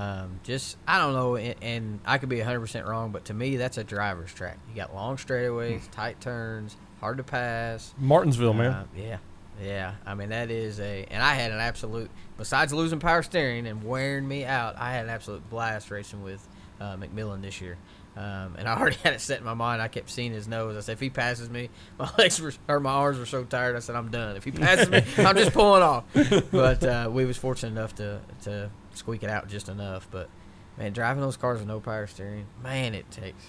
um, 0.00 0.40
just 0.42 0.76
I 0.88 0.98
don't 0.98 1.12
know, 1.12 1.36
and, 1.36 1.54
and 1.60 2.00
I 2.06 2.18
could 2.18 2.28
be 2.28 2.38
100 2.38 2.60
percent 2.60 2.86
wrong, 2.86 3.10
but 3.12 3.26
to 3.26 3.34
me, 3.34 3.56
that's 3.56 3.76
a 3.78 3.84
driver's 3.84 4.32
track. 4.32 4.58
You 4.70 4.74
got 4.76 4.94
long 4.94 5.16
straightaways, 5.16 5.90
tight 5.90 6.20
turns, 6.20 6.76
hard 7.00 7.18
to 7.18 7.22
pass. 7.24 7.92
Martinsville, 7.98 8.54
man. 8.54 8.70
Uh, 8.72 8.84
yeah, 8.96 9.18
yeah. 9.62 9.94
I 10.06 10.14
mean, 10.14 10.30
that 10.30 10.50
is 10.50 10.80
a, 10.80 11.04
and 11.10 11.22
I 11.22 11.34
had 11.34 11.52
an 11.52 11.58
absolute. 11.60 12.10
Besides 12.38 12.72
losing 12.72 12.98
power 13.00 13.22
steering 13.22 13.66
and 13.66 13.84
wearing 13.84 14.26
me 14.26 14.44
out, 14.46 14.76
I 14.78 14.92
had 14.92 15.04
an 15.04 15.10
absolute 15.10 15.48
blast 15.50 15.90
racing 15.90 16.22
with 16.22 16.46
uh, 16.82 16.96
McMillan 16.96 17.42
this 17.42 17.60
year. 17.60 17.76
Um, 18.16 18.56
and 18.58 18.68
I 18.68 18.76
already 18.78 18.96
had 18.96 19.14
it 19.14 19.20
set 19.20 19.38
in 19.38 19.44
my 19.44 19.54
mind. 19.54 19.80
I 19.80 19.88
kept 19.88 20.10
seeing 20.10 20.32
his 20.32 20.46
nose. 20.48 20.76
I 20.76 20.80
said, 20.80 20.92
if 20.94 21.00
he 21.00 21.08
passes 21.10 21.48
me, 21.48 21.70
my 21.98 22.10
legs 22.18 22.40
were 22.40 22.52
or 22.68 22.80
my 22.80 22.90
arms 22.92 23.18
were 23.18 23.26
so 23.26 23.44
tired. 23.44 23.76
I 23.76 23.78
said, 23.78 23.96
I'm 23.96 24.10
done. 24.10 24.36
If 24.36 24.44
he 24.44 24.50
passes 24.50 24.90
me, 24.90 25.02
I'm 25.24 25.36
just 25.36 25.52
pulling 25.52 25.82
off. 25.82 26.04
But 26.50 26.84
uh, 26.84 27.08
we 27.12 27.24
was 27.24 27.36
fortunate 27.38 27.70
enough 27.70 27.94
to 27.96 28.20
to 28.44 28.70
squeak 28.94 29.22
it 29.22 29.30
out 29.30 29.48
just 29.48 29.68
enough. 29.68 30.08
But 30.10 30.28
man, 30.76 30.92
driving 30.92 31.22
those 31.22 31.36
cars 31.38 31.58
with 31.60 31.68
no 31.68 31.80
power 31.80 32.06
steering, 32.06 32.46
man, 32.62 32.94
it 32.94 33.10
takes. 33.10 33.42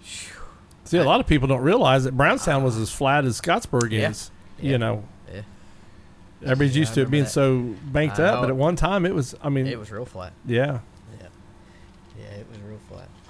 Phew. 0.00 0.34
See, 0.84 0.96
a 0.98 1.04
lot 1.04 1.20
of 1.20 1.26
people 1.26 1.46
don't 1.48 1.60
realize 1.60 2.04
that 2.04 2.16
Brownstown 2.16 2.64
was 2.64 2.76
as 2.78 2.90
flat 2.90 3.24
as 3.26 3.38
Scottsburg 3.40 3.92
is. 3.92 4.30
Yeah. 4.58 4.70
You 4.70 4.78
know, 4.78 5.04
Yeah. 5.32 5.42
everybody's 6.42 6.76
used 6.76 6.94
to 6.94 7.02
it 7.02 7.10
being 7.10 7.24
that. 7.24 7.30
so 7.30 7.74
banked 7.84 8.18
I 8.18 8.24
up, 8.24 8.34
know. 8.36 8.40
but 8.40 8.48
at 8.50 8.56
one 8.56 8.74
time 8.74 9.04
it 9.06 9.14
was. 9.14 9.34
I 9.42 9.48
mean, 9.50 9.66
It 9.66 9.78
was 9.78 9.92
real 9.92 10.06
flat. 10.06 10.32
yeah. 10.46 10.80
Yeah, 11.20 11.28
yeah, 12.18 12.24
it 12.40 12.46
was. 12.48 12.58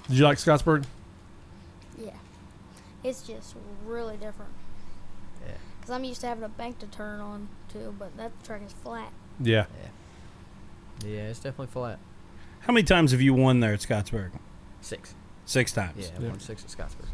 Did 0.09 0.17
you 0.17 0.23
like 0.23 0.37
Scottsburg? 0.39 0.85
Yeah, 1.97 2.11
it's 3.03 3.21
just 3.21 3.55
really 3.85 4.17
different. 4.17 4.51
Yeah. 5.45 5.53
Cause 5.81 5.91
I'm 5.91 6.03
used 6.03 6.21
to 6.21 6.27
having 6.27 6.43
a 6.43 6.49
bank 6.49 6.79
to 6.79 6.87
turn 6.87 7.19
on 7.19 7.47
too, 7.71 7.95
but 7.97 8.15
that 8.17 8.31
track 8.43 8.61
is 8.65 8.73
flat. 8.73 9.11
Yeah. 9.39 9.65
Yeah, 11.03 11.09
yeah 11.09 11.21
it's 11.29 11.39
definitely 11.39 11.67
flat. 11.67 11.99
How 12.61 12.73
many 12.73 12.83
times 12.83 13.11
have 13.11 13.21
you 13.21 13.33
won 13.33 13.59
there 13.59 13.73
at 13.73 13.79
Scottsburg? 13.79 14.31
Six. 14.81 15.13
Six 15.45 15.71
times. 15.71 15.93
Yeah, 15.97 16.19
Yeah. 16.21 16.29
one 16.29 16.39
six 16.39 16.63
at 16.63 16.69
Scottsburg. 16.71 17.07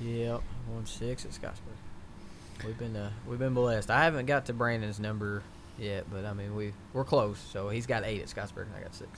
Yep, 0.00 0.42
one 0.68 0.86
six 0.86 1.24
at 1.24 1.30
Scottsburg. 1.30 2.64
We've 2.64 2.78
been 2.78 2.96
uh, 2.96 3.10
we've 3.28 3.38
been 3.38 3.54
blessed. 3.54 3.90
I 3.90 4.04
haven't 4.04 4.26
got 4.26 4.46
to 4.46 4.52
Brandon's 4.52 4.98
number 5.00 5.42
yet, 5.78 6.04
but 6.10 6.24
I 6.24 6.32
mean 6.32 6.54
we 6.56 6.72
we're 6.92 7.04
close. 7.04 7.38
So 7.52 7.68
he's 7.68 7.86
got 7.86 8.04
eight 8.04 8.20
at 8.20 8.28
Scottsburg. 8.28 8.66
and 8.66 8.76
I 8.76 8.82
got 8.82 8.94
six. 8.94 9.10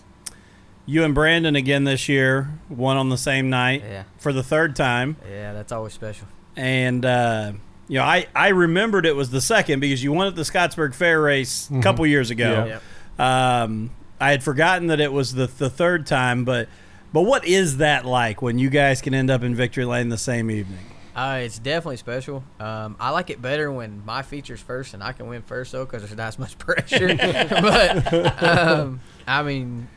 You 0.90 1.04
and 1.04 1.14
Brandon 1.14 1.54
again 1.54 1.84
this 1.84 2.08
year, 2.08 2.48
one 2.68 2.96
on 2.96 3.10
the 3.10 3.18
same 3.18 3.50
night 3.50 3.82
Yeah, 3.86 4.04
for 4.18 4.32
the 4.32 4.42
third 4.42 4.74
time. 4.74 5.16
yeah, 5.30 5.52
that's 5.52 5.70
always 5.70 5.92
special. 5.92 6.26
and 6.56 7.04
uh, 7.04 7.52
you 7.88 7.98
know 7.98 8.04
I, 8.04 8.26
I 8.34 8.48
remembered 8.48 9.04
it 9.04 9.14
was 9.14 9.28
the 9.30 9.42
second 9.42 9.80
because 9.80 10.02
you 10.02 10.12
won 10.12 10.26
at 10.28 10.34
the 10.34 10.42
Scottsburg 10.42 10.94
Fair 10.94 11.20
race 11.20 11.68
a 11.68 11.74
Mhm. 11.74 11.82
couple 11.82 12.06
years 12.06 12.30
ago. 12.30 12.64
Yeah. 12.66 12.78
Yep. 13.18 13.24
Um, 13.26 13.90
I 14.20 14.30
had 14.30 14.42
forgotten 14.42 14.86
that 14.88 14.98
it 14.98 15.12
was 15.12 15.34
the 15.34 15.46
the 15.46 15.68
third 15.68 16.06
time, 16.06 16.44
but 16.46 16.68
but 17.12 17.22
what 17.22 17.44
is 17.46 17.76
that 17.76 18.04
like 18.06 18.40
when 18.40 18.58
you 18.58 18.70
guys 18.70 19.02
can 19.02 19.12
end 19.14 19.30
up 19.30 19.42
in 19.42 19.54
victory 19.54 19.84
lane 19.84 20.08
the 20.08 20.16
same 20.18 20.50
evening? 20.50 20.80
Uh, 21.14 21.40
it's 21.42 21.58
definitely 21.58 21.96
special. 21.98 22.44
Um, 22.60 22.96
I 23.00 23.10
like 23.10 23.28
it 23.28 23.42
better 23.42 23.70
when 23.72 24.04
my 24.06 24.22
feature's 24.22 24.60
first 24.60 24.94
and 24.94 25.02
I 25.02 25.10
can 25.12 25.26
win 25.26 25.42
first, 25.42 25.72
though, 25.72 25.84
because 25.84 26.02
there's 26.02 26.16
not 26.16 26.28
as 26.28 26.38
much 26.38 26.56
pressure. 26.66 27.08
but 27.16 28.42
um, 28.42 29.00
I 29.26 29.42
mean, 29.42 29.88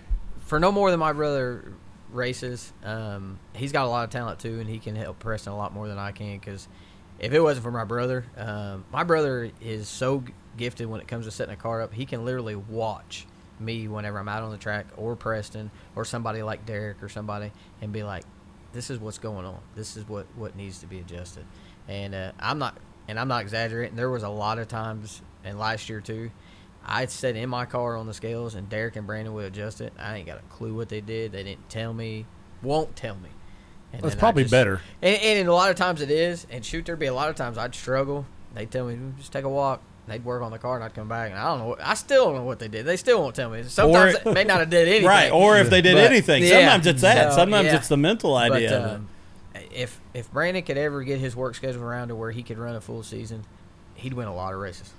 for 0.52 0.60
no 0.60 0.70
more 0.70 0.92
than 0.92 1.00
my 1.00 1.14
brother 1.14 1.72
races, 2.12 2.74
um, 2.84 3.40
he's 3.56 3.72
got 3.72 3.86
a 3.86 3.88
lot 3.88 4.04
of 4.04 4.10
talent 4.10 4.38
too, 4.38 4.60
and 4.60 4.70
he 4.70 4.80
can 4.80 4.98
help 4.98 5.18
Preston 5.18 5.54
a 5.54 5.56
lot 5.56 5.74
more 5.74 5.88
than 5.88 5.98
I 5.98 6.12
can. 6.12 6.38
Because 6.38 6.68
if 7.20 7.32
it 7.32 7.40
wasn't 7.40 7.64
for 7.64 7.72
my 7.72 7.86
brother, 7.86 8.26
um, 8.36 8.84
my 8.92 9.06
brother 9.06 9.50
is 9.62 9.88
so 9.88 10.26
gifted 10.58 10.88
when 10.88 11.00
it 11.00 11.08
comes 11.08 11.24
to 11.24 11.32
setting 11.32 11.54
a 11.54 11.56
car 11.56 11.82
up. 11.82 11.94
He 11.94 12.06
can 12.06 12.26
literally 12.26 12.58
watch 12.58 13.26
me 13.62 13.88
whenever 13.88 14.20
I'm 14.20 14.28
out 14.28 14.44
on 14.44 14.52
the 14.52 14.58
track, 14.58 14.88
or 14.98 15.16
Preston, 15.16 15.72
or 15.96 16.04
somebody 16.04 16.44
like 16.44 16.66
Derek, 16.66 17.02
or 17.02 17.08
somebody, 17.08 17.54
and 17.82 17.94
be 17.94 18.04
like, 18.04 18.26
this 18.74 18.90
is 18.90 19.00
what's 19.00 19.20
going 19.20 19.46
on. 19.46 19.60
This 19.76 19.96
is 19.96 20.06
what 20.06 20.26
what 20.36 20.58
needs 20.58 20.80
to 20.80 20.86
be 20.86 21.00
adjusted. 21.00 21.46
And 21.88 22.14
uh, 22.14 22.34
I'm 22.42 22.60
not 22.60 22.78
and 23.08 23.18
I'm 23.18 23.30
not 23.30 23.42
exaggerating. 23.42 23.96
There 23.96 24.10
was 24.10 24.24
a 24.24 24.30
lot 24.30 24.60
of 24.60 24.68
times, 24.68 25.22
and 25.46 25.58
last 25.58 25.88
year 25.88 26.02
too, 26.02 26.30
I'd 26.86 27.12
sit 27.12 27.36
in 27.36 27.50
my 27.50 27.66
car 27.66 27.96
on 27.96 28.08
the 28.08 28.14
scales, 28.14 28.56
and 28.56 28.68
Derek 28.70 28.96
and 28.96 29.06
Brandon 29.06 29.34
would 29.34 29.46
adjust 29.46 29.82
it. 29.82 29.94
I 30.00 30.18
ain't 30.18 30.26
got 30.26 30.38
a 30.40 30.54
clue 30.54 30.74
what 30.74 30.90
they 30.90 31.02
did. 31.02 31.32
They 31.32 31.44
didn't 31.44 31.70
tell 31.70 31.94
me. 31.94 32.26
won't 32.64 32.96
tell 32.96 33.16
me. 33.16 33.30
And 33.94 34.02
That's 34.02 34.16
probably 34.16 34.44
just- 34.44 34.52
better. 34.52 34.82
And, 35.02 35.22
and 35.22 35.48
a 35.50 35.54
lot 35.54 35.70
of 35.70 35.76
times 35.76 36.02
it 36.02 36.10
is. 36.12 36.48
And 36.50 36.64
shoot, 36.66 36.86
there'd 36.86 36.98
be 37.00 37.08
a 37.08 37.14
lot 37.14 37.30
of 37.30 37.36
times 37.36 37.58
I'd 37.58 37.76
struggle. 37.76 38.26
They'd 38.56 38.70
tell 38.72 38.86
me 38.88 38.98
just 39.18 39.32
take 39.32 39.44
a 39.46 39.50
walk. 39.50 39.82
They'd 40.08 40.26
work 40.26 40.42
on 40.42 40.52
the 40.52 40.58
car, 40.58 40.76
and 40.76 40.84
I'd 40.84 40.94
come 40.96 41.08
back, 41.08 41.30
and 41.32 41.40
I 41.40 41.46
don't 41.46 41.60
know. 41.60 41.66
What, 41.68 41.82
I 41.82 41.94
still 41.94 42.26
don't 42.26 42.36
know 42.36 42.44
what 42.44 42.60
they 42.60 42.68
did. 42.68 42.86
They 42.86 42.98
still 42.98 43.22
won't 43.22 43.36
tell 43.36 43.50
me. 43.50 43.64
Sometimes 43.64 44.16
Or- 44.16 44.20
they 44.24 44.34
may 44.34 44.44
not 44.44 44.60
have 44.60 44.70
did 44.70 44.88
anything. 44.88 45.08
Right, 45.08 45.32
or 45.32 45.58
if 45.58 45.70
they 45.70 45.82
did 45.82 45.94
But, 45.96 46.06
anything. 46.06 46.44
yeah, 46.44 46.50
Sometimes 46.60 46.88
it's 46.88 47.02
that. 47.02 47.30
so, 47.32 47.36
Sometimes 47.38 47.66
yeah. 47.68 47.76
it's 47.76 47.88
the 47.88 47.98
mental 47.98 48.36
idea 48.36 48.70
But, 48.70 48.90
um, 48.96 49.08
if 49.72 50.00
if 50.14 50.32
Brandon 50.32 50.64
could 50.64 50.78
ever 50.78 51.04
get 51.04 51.20
his 51.20 51.36
work 51.36 51.56
schedule 51.56 51.84
around 51.84 52.08
to 52.10 52.16
where 52.16 52.32
he 52.32 52.42
could 52.44 52.58
run 52.58 52.76
a 52.76 52.82
full 52.82 53.04
season, 53.04 53.44
he'd 53.96 54.14
win 54.14 54.28
a 54.28 54.34
lot 54.36 54.54
of 54.54 54.60
races. 54.60 54.92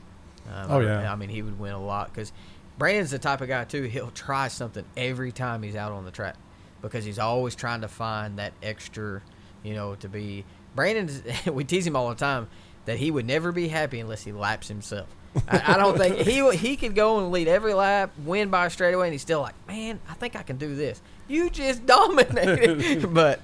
Um, 0.48 0.66
Oh, 0.70 0.80
I- 0.80 0.84
yeah. 0.84 1.12
I 1.12 1.16
mean 1.16 1.28
he 1.28 1.42
would 1.42 1.58
win 1.58 1.72
a 1.72 1.82
lot 1.82 2.12
because 2.12 2.32
Brandon's 2.78 3.10
the 3.10 3.18
type 3.18 3.40
of 3.40 3.48
guy 3.48 3.64
too. 3.64 3.82
He'll 3.84 4.10
try 4.10 4.48
something 4.48 4.84
every 4.96 5.32
time 5.32 5.62
he's 5.62 5.76
out 5.76 5.92
on 5.92 6.04
the 6.04 6.10
track 6.10 6.36
because 6.80 7.04
he's 7.04 7.18
always 7.18 7.54
trying 7.54 7.82
to 7.82 7.88
find 7.88 8.38
that 8.38 8.52
extra, 8.62 9.22
you 9.62 9.74
know, 9.74 9.94
to 9.96 10.08
be. 10.08 10.44
Brandon, 10.74 11.10
we 11.52 11.64
tease 11.64 11.86
him 11.86 11.94
all 11.96 12.08
the 12.08 12.14
time 12.14 12.48
that 12.86 12.96
he 12.98 13.10
would 13.10 13.26
never 13.26 13.52
be 13.52 13.68
happy 13.68 14.00
unless 14.00 14.24
he 14.24 14.32
laps 14.32 14.68
himself. 14.68 15.06
I, 15.48 15.74
I 15.74 15.76
don't 15.78 15.96
think 15.96 16.16
he 16.26 16.56
he 16.56 16.76
could 16.76 16.94
go 16.94 17.18
and 17.18 17.30
lead 17.30 17.46
every 17.48 17.74
lap, 17.74 18.10
win 18.24 18.48
by 18.50 18.66
a 18.66 18.70
straightaway, 18.70 19.06
and 19.06 19.12
he's 19.12 19.22
still 19.22 19.40
like, 19.42 19.54
man, 19.68 20.00
I 20.08 20.14
think 20.14 20.34
I 20.34 20.42
can 20.42 20.56
do 20.56 20.74
this. 20.74 21.00
You 21.28 21.50
just 21.50 21.86
dominated, 22.26 23.12
but 23.14 23.40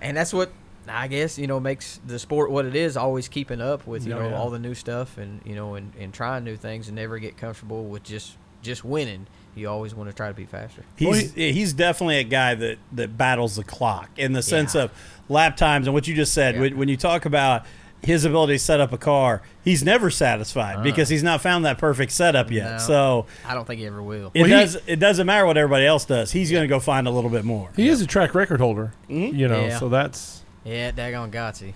and 0.00 0.16
that's 0.16 0.32
what 0.32 0.50
I 0.90 1.06
guess 1.08 1.38
you 1.38 1.46
know 1.46 1.60
makes 1.60 2.00
the 2.06 2.18
sport 2.18 2.50
what 2.50 2.64
it 2.66 2.74
is. 2.76 2.96
Always 2.96 3.28
keeping 3.28 3.60
up 3.60 3.86
with 3.86 4.06
you 4.06 4.14
Oh, 4.14 4.20
know 4.22 4.28
yeah. 4.30 4.38
all 4.38 4.50
the 4.50 4.58
new 4.58 4.74
stuff 4.74 5.18
and 5.18 5.40
you 5.44 5.54
know 5.54 5.74
and, 5.74 5.92
and 5.98 6.12
trying 6.12 6.44
new 6.44 6.56
things 6.56 6.88
and 6.88 6.96
never 6.96 7.18
get 7.18 7.36
comfortable 7.36 7.84
with 7.84 8.02
just 8.04 8.36
just 8.62 8.84
winning. 8.84 9.26
You 9.54 9.68
always 9.68 9.92
want 9.94 10.08
to 10.08 10.14
try 10.14 10.28
to 10.28 10.34
be 10.34 10.44
faster. 10.44 10.84
He's 10.96 11.32
he's 11.34 11.72
definitely 11.72 12.18
a 12.18 12.24
guy 12.24 12.54
that, 12.54 12.78
that 12.92 13.16
battles 13.18 13.56
the 13.56 13.64
clock 13.64 14.08
in 14.16 14.32
the 14.32 14.42
sense 14.42 14.74
Yeah. 14.74 14.82
of 14.84 14.92
lap 15.28 15.56
times 15.56 15.86
and 15.86 15.94
what 15.94 16.06
you 16.06 16.14
just 16.14 16.32
said. 16.32 16.54
Yeah. 16.54 16.60
When, 16.60 16.76
when 16.78 16.88
you 16.88 16.96
talk 16.96 17.24
about 17.24 17.64
his 18.00 18.24
ability 18.24 18.52
to 18.52 18.58
set 18.60 18.78
up 18.80 18.92
a 18.92 18.98
car, 18.98 19.42
he's 19.64 19.82
never 19.82 20.08
satisfied 20.10 20.76
uh-uh. 20.76 20.82
because 20.84 21.08
he's 21.08 21.24
not 21.24 21.40
found 21.40 21.64
that 21.64 21.78
perfect 21.78 22.12
setup 22.12 22.48
yet. 22.52 22.70
No. 22.72 22.78
So 22.78 23.26
I 23.44 23.54
don't 23.54 23.66
think 23.66 23.80
he 23.80 23.86
ever 23.88 24.00
will. 24.00 24.30
it 24.34 24.42
Well, 24.42 24.44
he- 24.44 24.50
does 24.52 24.76
it 24.86 25.00
doesn't 25.00 25.26
matter 25.26 25.44
what 25.46 25.56
everybody 25.56 25.84
else 25.86 26.04
does. 26.04 26.30
He's 26.30 26.52
going 26.52 26.62
to 26.62 26.68
go 26.68 26.78
find 26.78 27.08
a 27.08 27.10
little 27.10 27.30
bit 27.30 27.44
more. 27.44 27.70
He 27.74 27.88
is 27.88 28.00
a 28.00 28.06
track 28.06 28.36
record 28.36 28.60
holder. 28.60 28.92
Mm-hmm. 29.10 29.34
You 29.36 29.48
know, 29.48 29.66
Yeah. 29.66 29.78
so 29.80 29.88
that's 29.88 30.44
Yeah, 30.68 30.90
daggone 30.92 31.30
Gotsy. 31.30 31.72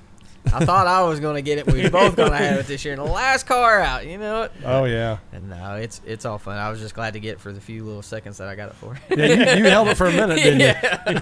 I 0.53 0.65
thought 0.65 0.87
I 0.87 1.03
was 1.05 1.21
going 1.21 1.37
to 1.37 1.43
get 1.43 1.59
it. 1.59 1.67
We 1.67 1.83
was 1.83 1.91
both 1.91 2.17
going 2.17 2.33
to 2.33 2.37
have 2.37 2.59
it 2.59 2.67
this 2.67 2.85
year. 2.85 2.95
And 2.95 3.03
the 3.03 3.11
last 3.11 3.47
car 3.47 3.81
out, 3.81 4.07
you 4.07 4.19
know 4.19 4.43
it. 4.43 4.53
oh 4.65 4.85
yeah. 4.85 5.19
And 5.33 5.49
no, 5.49 5.77
it's 5.77 6.01
it's 6.05 6.25
all 6.25 6.39
fun. 6.39 6.59
I 6.59 6.69
was 6.71 6.81
just 6.81 6.95
glad 6.95 7.15
to 7.15 7.21
get 7.21 7.33
it 7.35 7.41
for 7.41 7.53
the 7.53 7.61
few 7.61 7.85
little 7.85 8.03
seconds 8.03 8.39
that 8.39 8.49
I 8.49 8.55
got 8.55 8.69
it 8.71 8.75
for. 8.75 8.99
Yeah, 9.09 9.27
you, 9.27 9.65
you 9.65 9.71
held 9.71 9.89
it 9.89 9.97
for 9.97 10.07
a 10.07 10.13
minute, 10.13 10.37
didn't 10.37 10.61
yeah. 10.61 11.21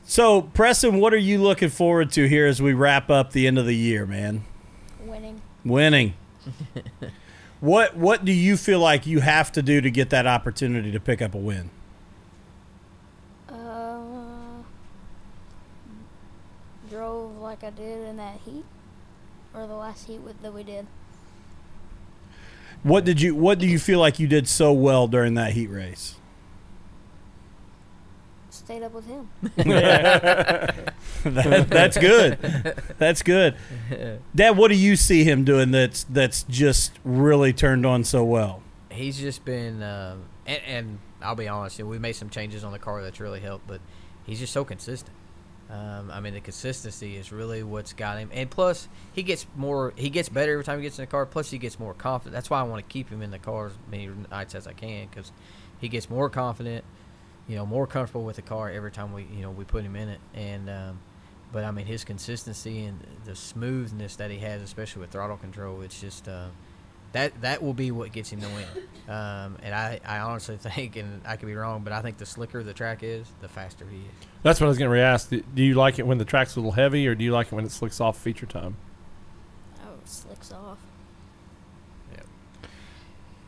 So, 0.05 0.42
Preston, 0.42 0.98
what 0.98 1.12
are 1.12 1.18
you 1.18 1.42
looking 1.42 1.68
forward 1.68 2.12
to 2.12 2.29
here 2.29 2.46
as 2.46 2.62
we 2.62 2.72
wrap 2.72 3.11
up 3.11 3.33
the 3.33 3.46
end 3.46 3.59
of 3.59 3.66
the 3.66 3.74
year, 3.74 4.07
man? 4.07 4.44
Winning. 5.05 5.42
Winning. 5.64 6.14
what 7.61 7.96
what 7.96 8.24
do 8.24 8.33
you 8.33 8.57
feel 8.57 8.79
like 8.79 9.07
you 9.07 9.20
have 9.20 9.50
to 9.52 9.62
do 9.62 9.81
to 9.81 9.90
get 9.90 10.11
that 10.11 10.26
opportunity 10.26 10.92
to 10.92 11.00
pick 11.00 11.20
up 11.20 11.35
a 11.35 11.38
win? 11.38 11.70
Uh, 13.48 13.98
drove 16.88 17.37
like 17.62 17.72
I 17.72 17.76
did 17.76 18.06
in 18.06 18.16
that 18.16 18.40
heat, 18.44 18.64
or 19.54 19.66
the 19.66 19.74
last 19.74 20.06
heat 20.06 20.18
with, 20.18 20.40
that 20.42 20.52
we 20.52 20.62
did. 20.62 20.86
What 22.82 23.04
did 23.04 23.20
you 23.20 23.34
what 23.34 23.58
do 23.58 23.66
you 23.66 23.78
feel 23.78 23.98
like 23.98 24.18
you 24.18 24.26
did 24.26 24.46
so 24.46 24.72
well 24.72 25.08
during 25.08 25.34
that 25.34 25.52
heat 25.52 25.68
race? 25.68 26.16
Stayed 28.50 28.82
up 28.82 28.92
with 28.92 29.06
him. 29.06 29.28
That, 31.24 31.68
that's 31.68 31.98
good. 31.98 32.38
That's 32.98 33.22
good. 33.22 33.56
Dad, 34.32 34.56
what 34.56 34.68
do 34.68 34.76
you 34.76 34.94
see 34.94 35.24
him 35.24 35.42
doing 35.42 35.72
that's 35.72 36.04
that's 36.04 36.44
just 36.44 36.92
really 37.04 37.52
turned 37.52 37.84
on 37.84 38.04
so 38.04 38.22
well? 38.22 38.62
He's 38.92 39.18
just 39.18 39.44
been, 39.44 39.82
um, 39.82 40.26
and, 40.46 40.62
and 40.66 40.98
I'll 41.20 41.34
be 41.34 41.48
honest, 41.48 41.80
you 41.80 41.84
know, 41.84 41.90
we 41.90 41.98
made 41.98 42.12
some 42.12 42.30
changes 42.30 42.62
on 42.62 42.70
the 42.70 42.78
car 42.78 43.02
that's 43.02 43.18
really 43.18 43.40
helped, 43.40 43.66
but 43.66 43.80
he's 44.24 44.38
just 44.38 44.52
so 44.52 44.64
consistent. 44.64 45.10
Um, 45.68 46.11
I 46.12 46.20
mean, 46.20 46.35
the 46.35 46.40
consistency 46.40 47.16
is 47.16 47.33
really 47.33 47.64
what's 47.64 47.92
got 47.92 48.18
him, 48.18 48.31
and 48.33 48.48
plus 48.48 48.88
he 49.12 49.24
gets 49.24 49.46
more, 49.57 49.92
he 49.96 50.11
gets 50.11 50.29
better 50.29 50.52
every 50.52 50.64
time 50.64 50.79
he 50.79 50.85
gets 50.85 50.98
in 50.98 51.02
the 51.02 51.11
car. 51.11 51.26
Plus, 51.26 51.50
he 51.50 51.59
gets 51.59 51.81
more 51.81 51.92
confident. 51.92 52.35
That's 52.35 52.48
why 52.48 52.61
I 52.61 52.62
want 52.62 52.87
to 52.87 52.92
keep 52.92 53.09
him 53.09 53.20
in 53.20 53.33
the 53.33 53.38
car 53.38 53.66
as 53.66 53.72
many 53.90 54.09
nights 54.31 54.55
as 54.55 54.68
I 54.68 54.72
can 54.72 55.09
because 55.09 55.33
he 55.81 55.88
gets 55.88 56.09
more 56.09 56.31
confident, 56.31 56.85
you 57.48 57.57
know, 57.57 57.66
more 57.66 57.87
comfortable 57.87 58.24
with 58.24 58.37
the 58.37 58.42
car 58.42 58.70
every 58.70 58.92
time 58.92 59.12
we, 59.12 59.24
you 59.24 59.42
know, 59.42 59.50
we 59.50 59.64
put 59.64 59.83
him 59.83 59.96
in 59.96 60.09
it. 60.09 60.20
And 60.35 60.70
um, 60.70 61.00
but 61.52 61.64
I 61.64 61.72
mean, 61.72 61.87
his 61.87 62.05
consistency 62.05 62.85
and 62.85 63.05
the 63.24 63.35
smoothness 63.35 64.16
that 64.16 64.31
he 64.31 64.38
has, 64.38 64.62
especially 64.62 65.00
with 65.00 65.11
throttle 65.11 65.37
control, 65.37 65.83
it's 65.83 66.00
just. 66.00 66.29
Uh, 66.29 66.48
that 67.16 67.40
that 67.40 67.62
will 67.62 67.72
be 67.72 67.90
what 67.90 68.12
gets 68.12 68.31
him 68.31 68.40
the 68.40 68.48
win. 68.48 68.66
Um, 69.09 69.57
and 69.62 69.74
I, 69.74 70.00
I 70.05 70.18
honestly 70.18 70.57
think, 70.61 70.96
and 70.96 71.22
I 71.24 71.37
could 71.37 71.46
be 71.46 71.55
wrong, 71.55 71.83
but 71.83 71.92
I 71.92 72.02
think 72.02 72.18
the 72.18 72.26
slicker 72.26 72.62
the 72.62 72.74
track 72.74 73.02
is, 73.02 73.26
the 73.40 73.48
faster 73.48 73.87
he 73.90 73.98
is. 73.98 74.29
That's 74.42 74.61
what 74.61 74.66
I 74.66 74.68
was 74.68 74.79
going 74.79 74.90
to 74.90 75.00
ask. 75.00 75.31
Do 75.31 75.42
do 75.55 75.62
you 75.62 75.74
like 75.74 75.98
it 75.98 76.07
when 76.07 76.18
the 76.18 76.24
track's 76.24 76.57
a 76.57 76.61
little 76.61 76.72
heavy, 76.72 77.07
or 77.09 77.14
do 77.14 77.24
you 77.24 77.33
like 77.33 77.48
it 77.48 77.52
when 77.52 77.64
it 77.64 77.72
slicks 77.72 78.00
off 78.00 78.18
feature 78.18 78.46
time? 78.46 78.76
Oh, 79.85 79.94
slicks 80.05 80.52
off. 80.52 80.79
Yeah. 82.12 82.20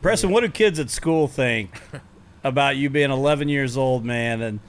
Preston, 0.01 0.31
what 0.31 0.41
do 0.41 0.49
kids 0.49 0.79
at 0.79 0.89
school 0.89 1.27
think 1.27 1.79
about 2.43 2.75
you 2.75 2.89
being 2.89 3.11
11 3.11 3.49
years 3.49 3.77
old, 3.77 4.03
man, 4.03 4.41
and 4.41 4.59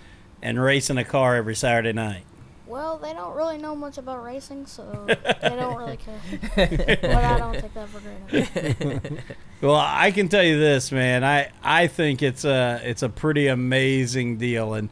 and 0.43 0.61
racing 0.61 0.99
a 0.99 1.05
car 1.05 1.37
every 1.37 1.55
Saturday 1.55 1.93
night? 1.93 2.25
Well, 2.71 2.99
they 2.99 3.13
don't 3.13 3.35
really 3.35 3.59
know 3.59 3.75
much 3.75 3.99
about 3.99 4.23
racing, 4.23 4.67
so 4.67 5.05
they 5.07 5.57
don't 5.57 5.77
really 5.77 5.97
care. 5.97 6.21
but 7.03 7.05
I 7.05 7.37
don't 7.37 7.55
take 7.55 7.75
that 7.75 7.89
for 7.89 8.01
granted. 8.01 9.23
Well, 9.61 9.77
I 9.77 10.11
can 10.11 10.31
tell 10.31 10.43
you 10.43 10.59
this, 10.59 10.91
man. 10.91 11.23
I 11.23 11.51
I 11.63 11.87
think 11.87 12.23
it's 12.23 12.47
a 12.47 12.81
it's 12.83 13.03
a 13.03 13.11
pretty 13.11 13.47
amazing 13.49 14.39
deal, 14.39 14.73
and 14.73 14.89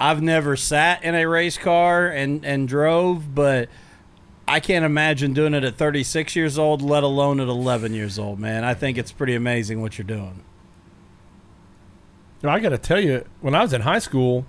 I've 0.00 0.22
never 0.22 0.56
sat 0.56 1.04
in 1.04 1.14
a 1.14 1.26
race 1.26 1.58
car 1.58 2.06
and 2.08 2.42
and 2.42 2.66
drove, 2.66 3.34
but 3.34 3.68
I 4.46 4.60
can't 4.60 4.86
imagine 4.86 5.34
doing 5.34 5.52
it 5.52 5.62
at 5.62 5.76
36 5.76 6.34
years 6.36 6.58
old, 6.58 6.80
let 6.80 7.02
alone 7.02 7.38
at 7.38 7.48
11 7.48 7.92
years 7.92 8.18
old, 8.18 8.38
man. 8.38 8.64
I 8.64 8.72
think 8.72 8.96
it's 8.96 9.12
pretty 9.12 9.34
amazing 9.34 9.82
what 9.82 9.98
you're 9.98 10.06
doing. 10.06 10.42
You 12.40 12.48
know, 12.48 12.50
I 12.50 12.60
got 12.60 12.70
to 12.70 12.78
tell 12.78 13.00
you, 13.00 13.26
when 13.42 13.54
I 13.54 13.60
was 13.60 13.74
in 13.74 13.82
high 13.82 13.98
school, 13.98 14.46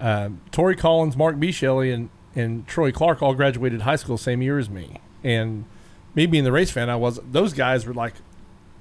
um, 0.00 0.40
Tori 0.50 0.74
Collins, 0.76 1.16
Mark 1.16 1.38
B. 1.38 1.52
Shelley, 1.52 1.92
and, 1.92 2.08
and 2.34 2.66
Troy 2.66 2.90
Clark 2.90 3.22
all 3.22 3.34
graduated 3.34 3.82
high 3.82 3.96
school 3.96 4.16
the 4.16 4.22
same 4.22 4.42
year 4.42 4.58
as 4.58 4.68
me. 4.70 4.96
And 5.22 5.64
me 6.14 6.26
being 6.26 6.44
the 6.44 6.52
race 6.52 6.70
fan, 6.70 6.88
I 6.90 6.96
was. 6.96 7.20
Those 7.30 7.52
guys 7.52 7.86
were 7.86 7.94
like 7.94 8.14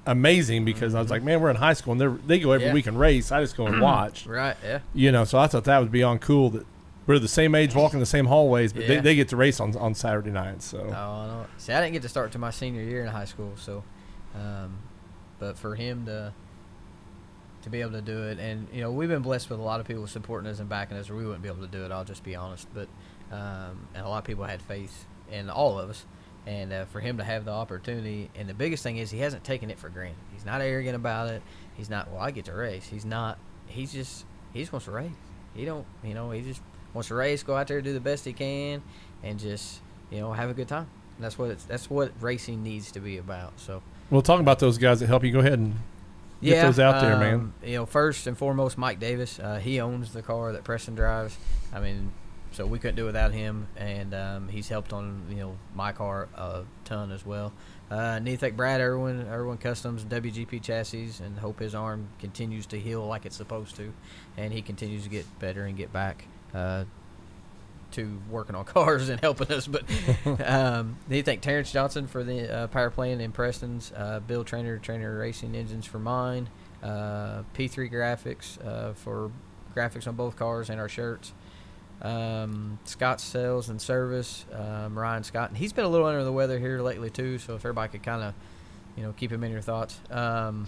amazing 0.06 0.66
because 0.66 0.96
I 0.96 1.02
was 1.02 1.12
like, 1.12 1.22
man, 1.24 1.42
we're 1.42 1.50
in 1.50 1.58
high 1.58 1.74
school 1.74 1.92
and 1.92 2.02
they 2.02 2.08
they 2.38 2.40
go 2.40 2.52
every 2.52 2.68
Yeah. 2.68 2.74
week 2.74 2.88
and 2.88 2.98
race. 3.00 3.32
I 3.32 3.42
just 3.42 3.56
go 3.58 3.68
and 3.68 3.82
watch. 3.90 4.26
Right? 4.26 4.56
Yeah. 4.64 4.80
You 4.94 5.12
know, 5.12 5.24
so 5.26 5.38
I 5.38 5.48
thought 5.48 5.66
that 5.66 5.80
was 5.80 5.90
beyond 5.90 6.22
cool 6.22 6.50
that 6.52 6.66
we're 7.06 7.20
the 7.20 7.28
same 7.28 7.56
age, 7.56 7.76
walking 7.76 8.00
the 8.00 8.06
same 8.06 8.26
hallways, 8.26 8.72
but 8.72 8.88
they, 8.88 8.96
Yeah. 8.96 9.02
they 9.02 9.16
get 9.16 9.30
to 9.30 9.36
race 9.36 9.60
on 9.60 9.76
on 9.78 9.94
Saturday 9.96 10.32
nights. 10.32 10.66
So 10.66 10.80
Oh, 10.80 10.92
I 10.94 11.28
know. 11.28 11.46
See, 11.58 11.74
I 11.74 11.82
didn't 11.82 11.94
get 11.94 12.02
to 12.04 12.10
start 12.10 12.32
to 12.34 12.40
my 12.40 12.52
senior 12.52 12.82
year 12.84 13.02
in 13.02 13.08
high 13.10 13.26
school, 13.26 13.54
so, 13.58 13.84
um, 14.36 14.78
but 15.40 15.58
for 15.58 15.76
him 15.76 16.06
to 16.06 16.34
to 17.64 17.70
be 17.70 17.82
able 17.82 17.92
to 17.92 18.02
do 18.02 18.24
it, 18.24 18.40
and 18.40 18.68
you 18.74 18.82
know, 18.82 18.92
we've 18.92 19.10
been 19.10 19.22
blessed 19.22 19.50
with 19.50 19.60
a 19.60 19.64
lot 19.64 19.80
of 19.80 19.88
people 19.88 20.08
supporting 20.08 20.50
us 20.50 20.60
and 20.60 20.70
backing 20.70 20.98
us, 20.98 21.10
or 21.10 21.16
we 21.16 21.26
wouldn't 21.26 21.42
be 21.42 21.50
able 21.50 21.62
to 21.62 21.68
do 21.68 21.84
it. 21.84 21.92
I'll 21.92 22.06
just 22.06 22.24
be 22.24 22.36
honest, 22.36 22.68
but 22.74 22.88
um, 23.32 23.88
and 23.94 24.06
a 24.06 24.10
lot 24.10 24.20
of 24.20 24.24
people 24.24 24.46
had 24.46 24.62
faith 24.62 25.06
in 25.32 25.50
all 25.50 25.78
of 25.80 25.90
us, 25.90 26.06
and 26.46 26.72
uh, 26.72 26.86
for 26.86 27.00
him 27.00 27.18
to 27.18 27.24
have 27.24 27.46
the 27.46 27.52
opportunity, 27.52 28.30
and 28.36 28.48
the 28.48 28.54
biggest 28.54 28.82
thing 28.84 28.98
is 28.98 29.12
he 29.12 29.20
hasn't 29.20 29.44
taken 29.44 29.70
it 29.70 29.78
for 29.78 29.90
granted. 29.90 30.18
He's 30.34 30.46
not 30.46 30.62
arrogant 30.62 30.96
about 30.96 31.30
it. 31.30 31.42
He's 31.76 31.90
not. 31.90 32.12
Well, 32.12 32.22
I 32.22 32.32
get 32.32 32.46
to 32.46 32.54
race. 32.54 32.88
He's 32.88 33.06
not. 33.06 33.38
He's 33.68 33.92
just. 33.92 34.26
He 34.54 34.62
just 34.62 34.72
wants 34.72 34.86
to 34.86 34.92
race. 34.92 35.12
He 35.54 35.66
don't. 35.66 35.86
You 36.04 36.14
know. 36.14 36.32
He 36.32 36.42
just 36.42 36.62
wants 36.94 37.10
to 37.10 37.16
race. 37.16 37.44
Go 37.44 37.56
out 37.56 37.68
there, 37.68 37.82
do 37.82 37.94
the 37.94 38.00
best 38.00 38.26
he 38.26 38.34
can, 38.34 38.82
and 39.22 39.38
just 39.38 39.82
you 40.10 40.20
know 40.20 40.32
have 40.34 40.50
a 40.50 40.54
good 40.54 40.68
time. 40.68 40.88
And 41.18 41.26
that's 41.26 41.38
what. 41.38 41.58
That's 41.68 41.90
what 41.90 42.14
racing 42.22 42.64
needs 42.64 42.92
to 42.94 43.00
be 43.00 43.18
about. 43.18 43.60
So. 43.60 43.82
we'll 44.10 44.22
talk 44.22 44.40
about 44.40 44.60
those 44.60 44.78
guys 44.78 45.02
that 45.02 45.08
help 45.08 45.24
you. 45.24 45.32
Go 45.32 45.40
ahead 45.40 45.60
and 45.60 45.76
Get 46.42 46.56
Yeah, 46.56 46.66
those 46.66 46.80
out 46.80 47.02
there, 47.02 47.18
man. 47.18 47.34
um, 47.36 47.54
You 47.64 47.78
know, 47.78 47.86
first 47.86 48.26
and 48.28 48.38
foremost, 48.38 48.78
Mike 48.78 49.00
Davis. 49.00 49.40
Uh, 49.40 49.58
he 49.60 49.80
owns 49.82 50.14
the 50.14 50.22
car 50.22 50.54
that 50.54 50.64
Preston 50.64 50.96
drives. 50.96 51.38
I 51.74 51.80
mean, 51.80 52.12
so 52.52 52.66
we 52.66 52.80
couldn't 52.80 52.96
do 52.96 53.04
it 53.04 53.08
without 53.08 53.32
him, 53.34 53.68
and 53.78 54.14
um, 54.14 54.48
he's 54.48 54.70
helped 54.70 54.94
on 54.94 55.24
you 55.30 55.38
know 55.38 55.58
my 55.76 55.92
car 55.92 56.28
a 56.36 56.64
ton 56.86 57.12
as 57.12 57.26
well. 57.26 57.54
Uh, 57.92 58.20
thank 58.38 58.56
Brad 58.56 58.82
Irwin, 58.82 59.28
Irwin 59.28 59.58
Customs, 59.58 60.04
WGP 60.04 60.62
chassis, 60.62 61.12
and 61.24 61.40
hope 61.40 61.60
his 61.60 61.76
arm 61.76 62.08
continues 62.20 62.66
to 62.68 62.80
heal 62.80 63.06
like 63.06 63.26
it's 63.26 63.36
supposed 63.36 63.76
to, 63.78 63.94
and 64.38 64.54
he 64.54 64.62
continues 64.62 65.04
to 65.04 65.10
get 65.10 65.26
better 65.40 65.66
and 65.66 65.76
get 65.78 65.92
back. 65.92 66.26
Uh, 66.54 66.86
to 67.92 68.22
working 68.30 68.56
on 68.56 68.66
cars 68.66 69.10
and 69.10 69.20
helping 69.22 69.52
us. 69.52 69.68
But 69.68 69.84
um, 70.46 70.98
need 71.08 71.18
to 71.18 71.24
thank 71.24 71.42
Terrence 71.42 71.72
Johnson 71.72 72.08
for 72.08 72.24
the 72.24 72.54
uh, 72.54 72.68
power 72.68 72.90
plant 72.90 73.22
in 73.22 73.32
Preston's, 73.32 73.92
uh, 73.96 74.20
Bill 74.20 74.44
Trainer, 74.44 74.78
Trainer 74.78 75.18
Racing 75.18 75.56
Engines 75.56 75.86
for 75.86 76.00
mine, 76.00 76.50
uh, 76.84 77.44
P3 77.56 77.92
Graphics 77.92 78.66
uh, 78.66 78.94
for 78.94 79.32
graphics 79.76 80.08
on 80.08 80.16
both 80.16 80.36
cars 80.36 80.70
and 80.70 80.80
our 80.80 80.90
shirts. 80.90 81.34
Um, 82.02 82.80
Scott 82.86 83.20
Sales 83.20 83.68
and 83.68 83.82
Service, 83.82 84.46
um, 84.54 84.98
Ryan 84.98 85.24
Scott, 85.24 85.50
and 85.50 85.58
he's 85.58 85.74
been 85.74 85.84
a 85.84 85.90
little 85.90 86.08
under 86.08 86.24
the 86.24 86.32
weather 86.32 86.58
here 86.58 86.82
lately 86.82 87.10
too. 87.10 87.38
So 87.40 87.56
if 87.56 87.62
everybody 87.62 87.92
could 87.92 88.04
kind 88.04 88.24
of, 88.24 88.34
you 88.96 89.04
know, 89.04 89.14
keep 89.14 89.32
him 89.32 89.44
in 89.44 89.52
your 89.52 89.62
thoughts. 89.62 90.00
Um, 90.10 90.68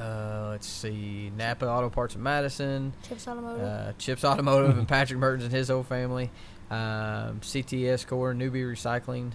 uh, 0.00 0.48
let's 0.50 0.66
see, 0.66 1.30
Napa 1.36 1.66
Auto 1.66 1.90
Parts 1.90 2.14
of 2.14 2.20
Madison, 2.20 2.92
Chips 3.06 3.26
Automotive. 3.28 3.62
uh, 3.64 3.92
Chips 3.98 4.24
Automotive 4.24 4.78
and 4.78 4.88
Patrick 4.88 5.18
Mertens 5.18 5.44
and 5.44 5.52
his 5.52 5.68
whole 5.68 5.82
family, 5.82 6.30
um, 6.70 7.40
CTS 7.40 8.06
Core, 8.06 8.32
Newbie 8.34 8.64
Recycling, 8.64 9.32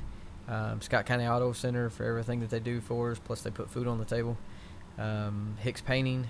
um, 0.47 0.81
Scott 0.81 1.05
County 1.05 1.27
Auto 1.27 1.51
Center 1.53 1.89
for 1.89 2.03
everything 2.05 2.39
that 2.39 2.49
they 2.49 2.59
do 2.59 2.81
for 2.81 3.11
us. 3.11 3.19
Plus, 3.19 3.41
they 3.41 3.51
put 3.51 3.69
food 3.69 3.87
on 3.87 3.99
the 3.99 4.05
table. 4.05 4.37
Um, 4.97 5.55
Hicks 5.59 5.81
Painting. 5.81 6.27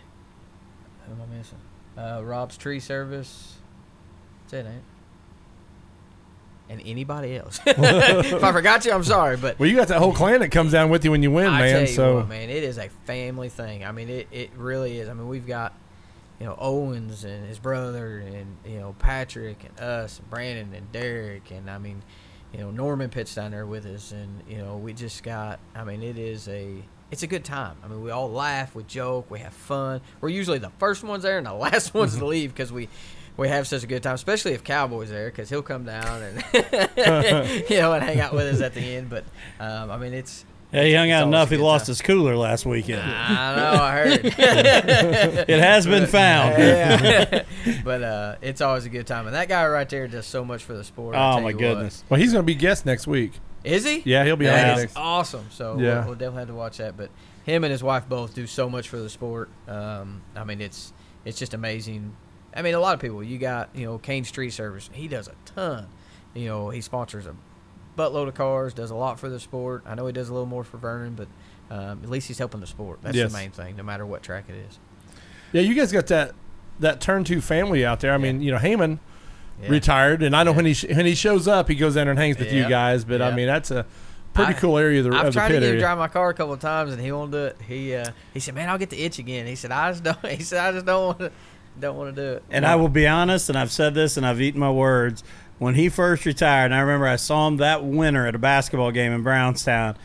Who 1.06 1.14
am 1.14 1.22
I 1.22 1.38
missing? 1.38 1.60
Uh, 1.98 2.22
Rob's 2.24 2.58
Tree 2.58 2.80
Service. 2.80 3.56
That's 4.44 4.54
it, 4.54 4.58
ain't 4.70 4.76
it? 4.78 4.84
And 6.70 6.82
anybody 6.86 7.38
else. 7.38 7.62
if 7.66 8.44
I 8.44 8.52
forgot 8.52 8.86
you, 8.86 8.92
I'm 8.92 9.04
sorry, 9.04 9.38
but 9.38 9.58
Well, 9.58 9.70
you 9.70 9.78
got 9.78 9.88
that 9.88 10.00
whole 10.00 10.14
clan 10.14 10.42
that 10.42 10.50
comes 10.50 10.74
down 10.74 10.90
with 10.90 11.06
you 11.06 11.12
when 11.12 11.24
you 11.24 11.32
win, 11.32 11.48
I 11.48 11.60
man. 11.60 11.82
you 11.82 11.88
so 11.88 12.16
what, 12.18 12.28
man, 12.28 12.50
it 12.50 12.62
is 12.64 12.78
a 12.78 12.90
family 13.06 13.48
thing. 13.48 13.86
I 13.86 13.94
mean, 13.94 14.10
it, 14.10 14.28
it 14.32 14.52
really 14.58 15.00
is. 15.00 15.08
I 15.08 15.14
mean, 15.14 15.30
we've 15.30 15.48
got, 15.48 15.74
you 16.42 16.46
know, 16.46 16.58
Owens 16.60 17.24
and 17.24 17.48
his 17.48 17.58
brother, 17.58 18.18
and 18.20 18.58
you 18.66 18.80
know 18.80 18.96
Patrick 19.00 19.64
and 19.64 19.80
us, 19.80 20.20
and 20.20 20.30
Brandon 20.30 20.74
and 20.74 20.92
Derek, 20.92 21.52
and 21.52 21.70
I 21.70 21.78
mean, 21.78 22.02
you 22.52 22.60
know 22.60 22.72
Norman 22.72 23.10
Pitt's 23.10 23.34
down 23.34 23.52
there 23.52 23.66
with 23.66 23.86
us, 23.86 24.12
and 24.12 24.44
you 24.48 24.58
know 24.58 24.78
we 24.78 24.94
just 24.94 25.24
got. 25.24 25.60
I 25.74 25.84
mean, 25.84 26.04
it 26.04 26.18
is 26.18 26.48
a. 26.48 26.84
It's 27.10 27.24
a 27.24 27.28
good 27.28 27.46
time. 27.46 27.78
I 27.86 27.88
mean, 27.88 28.04
we 28.04 28.12
all 28.12 28.30
laugh, 28.30 28.76
we 28.76 28.84
joke, 28.84 29.32
we 29.32 29.40
have 29.40 29.54
fun. 29.54 30.02
We're 30.20 30.28
usually 30.28 30.58
the 30.58 30.72
first 30.78 31.06
ones 31.06 31.24
there 31.24 31.38
and 31.38 31.48
the 31.48 31.54
last 31.68 31.94
ones 31.94 32.18
to 32.18 32.26
leave 32.26 32.54
because 32.54 32.70
we, 32.70 32.90
we 33.38 33.48
have 33.50 33.68
such 33.68 33.84
a 33.84 33.88
good 33.88 34.04
time. 34.04 34.16
Especially 34.16 34.54
if 34.54 34.64
Cowboy's 34.64 35.10
there, 35.10 35.28
because 35.30 35.50
he'll 35.50 35.62
come 35.62 35.86
down 35.86 36.22
and 36.24 36.36
you 37.70 37.78
know 37.78 37.94
and 37.94 38.04
hang 38.04 38.20
out 38.20 38.34
with 38.34 38.54
us 38.54 38.62
at 38.62 38.74
the 38.74 38.82
end. 38.82 39.10
But 39.10 39.24
um, 39.60 39.90
I 39.92 39.98
mean, 39.98 40.14
it's 40.14 40.44
Yeah, 40.74 40.84
he 40.84 40.94
hung 40.96 41.12
out 41.12 41.28
enough. 41.28 41.50
He 41.50 41.58
lost 41.58 41.86
time. 41.86 41.92
his 41.92 42.02
cooler 42.02 42.36
last 42.36 42.66
weekend. 42.66 43.02
I 43.02 43.56
know. 43.56 43.82
I 43.84 43.92
heard. 43.92 44.26
It 45.50 45.60
has 45.60 45.86
been 45.86 46.08
found. 46.08 46.58
yeah. 46.62 47.44
but 47.84 48.04
uh, 48.04 48.36
it's 48.42 48.60
always 48.62 48.86
a 48.86 48.90
good 48.90 49.08
time, 49.08 49.28
and 49.28 49.36
that 49.36 49.48
guy 49.48 49.66
right 49.68 49.88
there 49.88 50.08
does 50.08 50.26
so 50.26 50.44
much 50.44 50.64
for 50.64 50.74
the 50.74 50.84
sport. 50.84 51.16
Oh 51.16 51.40
my 51.40 51.50
you 51.52 51.56
what. 51.56 51.58
goodness. 51.58 52.04
well, 52.10 52.20
he's 52.20 52.34
going 52.34 52.44
to 52.44 52.46
be 52.48 52.56
guest 52.56 52.86
next 52.86 53.08
week. 53.08 53.34
Is 53.64 53.84
he? 53.86 54.02
Yeah, 54.06 54.24
he'll 54.24 54.36
be 54.38 54.48
on 54.48 54.54
That 54.54 54.78
is 54.80 54.92
awesome. 54.96 55.46
So 55.52 55.78
Yeah. 55.78 56.00
we'll, 56.00 56.06
we'll 56.10 56.16
definitely 56.16 56.40
have 56.40 56.48
to 56.50 56.54
watch 56.54 56.78
that. 56.78 56.96
But 56.96 57.10
him 57.44 57.64
and 57.64 57.72
his 57.72 57.84
wife 57.84 58.08
both 58.08 58.34
do 58.34 58.48
so 58.48 58.70
much 58.70 58.88
for 58.88 58.98
the 58.98 59.10
sport. 59.10 59.50
Um, 59.68 60.22
I 60.36 60.44
mean, 60.44 60.62
it's 60.62 60.94
it's 61.26 61.38
just 61.40 61.54
amazing. 61.54 62.16
I 62.56 62.62
mean, 62.62 62.74
a 62.74 62.80
lot 62.80 62.94
of 62.94 63.00
people. 63.00 63.24
You 63.24 63.38
got 63.38 63.70
you 63.76 63.86
know 63.86 63.98
Kane 63.98 64.24
Street 64.24 64.52
Service. 64.52 64.90
He 64.94 65.08
does 65.08 65.28
a 65.28 65.34
ton. 65.46 65.88
You 66.34 66.48
know, 66.48 66.70
he 66.70 66.82
sponsors 66.82 67.26
a 67.26 67.36
buttload 67.98 68.28
of 68.28 68.36
cars. 68.36 68.74
Does 68.74 68.92
a 68.92 68.96
lot 68.96 69.20
for 69.20 69.30
the 69.30 69.40
sport. 69.40 69.84
I 69.86 69.96
know 69.96 70.06
he 70.08 70.14
does 70.14 70.30
a 70.30 70.34
little 70.34 70.48
more 70.48 70.64
for 70.64 70.78
Vernon, 70.78 71.16
but 71.16 71.28
um, 71.74 72.00
at 72.04 72.10
least 72.10 72.28
he's 72.28 72.38
helping 72.38 72.60
the 72.62 72.68
sport. 72.68 73.00
That's 73.02 73.16
Yes. 73.16 73.32
the 73.32 73.38
main 73.38 73.52
thing, 73.52 73.76
no 73.76 73.84
matter 73.84 74.06
what 74.06 74.24
track 74.24 74.46
it 74.50 74.56
is. 74.56 74.80
Yeah, 75.52 75.62
you 75.62 75.74
guys 75.76 75.92
got 75.92 76.08
that 76.08 76.34
that 76.80 77.02
turn 77.02 77.24
two 77.24 77.42
family 77.42 77.86
out 77.86 78.00
there. 78.02 78.14
I 78.14 78.18
mean, 78.18 78.42
you 78.42 78.52
know, 78.52 78.58
Heyman 78.60 79.00
Yeah. 79.62 79.70
retired, 79.70 80.22
and 80.24 80.36
I 80.36 80.44
know 80.44 80.52
when 80.52 80.66
he 80.66 80.74
sh- 80.74 80.86
when 80.86 81.06
he 81.06 81.16
shows 81.16 81.48
up, 81.48 81.68
he 81.68 81.76
goes 81.76 81.96
down 81.96 82.08
and 82.08 82.18
hangs 82.20 82.38
with 82.38 82.52
you 82.54 82.68
guys. 82.70 83.04
But 83.04 83.22
I 83.22 83.34
mean, 83.34 83.48
that's 83.48 83.72
a 83.72 83.86
pretty 84.34 84.54
I- 84.54 84.60
cool 84.60 84.78
area 84.78 85.00
of 85.04 85.10
the, 85.12 85.18
I've 85.18 85.28
of 85.28 85.34
the 85.34 85.40
tried 85.40 85.48
to 85.48 85.54
get 85.56 85.64
him 85.64 85.70
area. 85.70 85.80
drive 85.82 85.98
my 85.98 86.08
car 86.08 86.30
a 86.30 86.34
couple 86.36 86.54
of 86.54 86.60
times, 86.60 86.92
and 86.94 87.02
he 87.02 87.12
won't 87.12 87.32
do 87.32 87.46
it. 87.46 87.58
He 87.68 87.96
uh, 87.96 88.12
he 88.34 88.40
said, 88.40 88.54
"Man, 88.54 88.70
I'll 88.70 88.78
get 88.78 88.92
the 88.92 89.02
itch 89.04 89.18
again." 89.18 89.48
He 89.48 89.56
said, 89.56 89.72
"I 89.72 89.92
just 89.92 90.04
don't." 90.04 90.24
He 90.30 90.44
said, 90.44 90.60
"I 90.64 90.72
just 90.74 90.86
don't 90.86 91.06
want 91.08 91.20
to, 91.20 91.32
don't 91.80 91.96
want 91.98 92.16
to 92.16 92.22
do 92.22 92.34
it." 92.38 92.44
And 92.52 92.66
I 92.66 92.76
will 92.76 92.90
be 92.90 93.08
honest, 93.08 93.50
and 93.50 93.58
I've 93.58 93.72
said 93.72 93.94
this, 93.94 94.18
and 94.18 94.26
I've 94.26 94.42
eaten 94.42 94.60
my 94.60 94.72
words. 94.72 95.24
When 95.60 95.74
he 95.74 95.90
first 95.90 96.26
retired, 96.26 96.66
and 96.66 96.76
I 96.76 96.80
remember 96.82 97.08
I 97.08 97.16
saw 97.16 97.48
him 97.48 97.58
that 97.58 97.84
winter 97.84 98.28
at 98.28 98.36
a 98.36 98.38
basketball 98.38 98.92
game 98.92 99.12
in 99.12 99.24
Brownstown, 99.24 99.96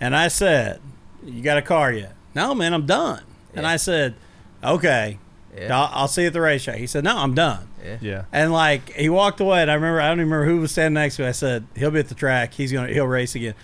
and 0.00 0.16
I 0.16 0.28
said, 0.28 0.80
"You 1.24 1.42
got 1.42 1.58
a 1.58 1.62
car 1.62 1.92
yet?" 1.92 2.14
No, 2.34 2.54
man, 2.54 2.72
I'm 2.72 2.86
done. 2.86 3.22
And 3.54 3.66
I 3.66 3.76
said, 3.76 4.14
"Okay, 4.64 5.18
Yeah. 5.54 5.78
I'll, 5.78 5.90
I'll 5.92 6.08
see 6.08 6.22
you 6.22 6.28
at 6.28 6.32
the 6.32 6.40
racetrack." 6.40 6.76
He 6.78 6.86
said, 6.86 7.04
"No, 7.04 7.18
I'm 7.18 7.34
done." 7.34 7.68
yeah, 8.00 8.22
And 8.32 8.52
like 8.52 8.90
he 8.94 9.08
walked 9.10 9.40
away, 9.40 9.60
and 9.60 9.70
I 9.70 9.74
remember 9.74 10.00
I 10.00 10.08
don't 10.08 10.20
even 10.20 10.30
remember 10.30 10.46
who 10.50 10.60
was 10.60 10.70
standing 10.72 10.94
next 10.94 11.16
to 11.16 11.22
me. 11.22 11.28
I 11.28 11.32
said, 11.32 11.66
"He'll 11.76 11.90
be 11.90 11.98
at 11.98 12.08
the 12.08 12.14
track. 12.14 12.54
He's 12.54 12.72
gonna 12.72 12.88
he'll 12.92 13.06
race 13.08 13.34
again." 13.34 13.54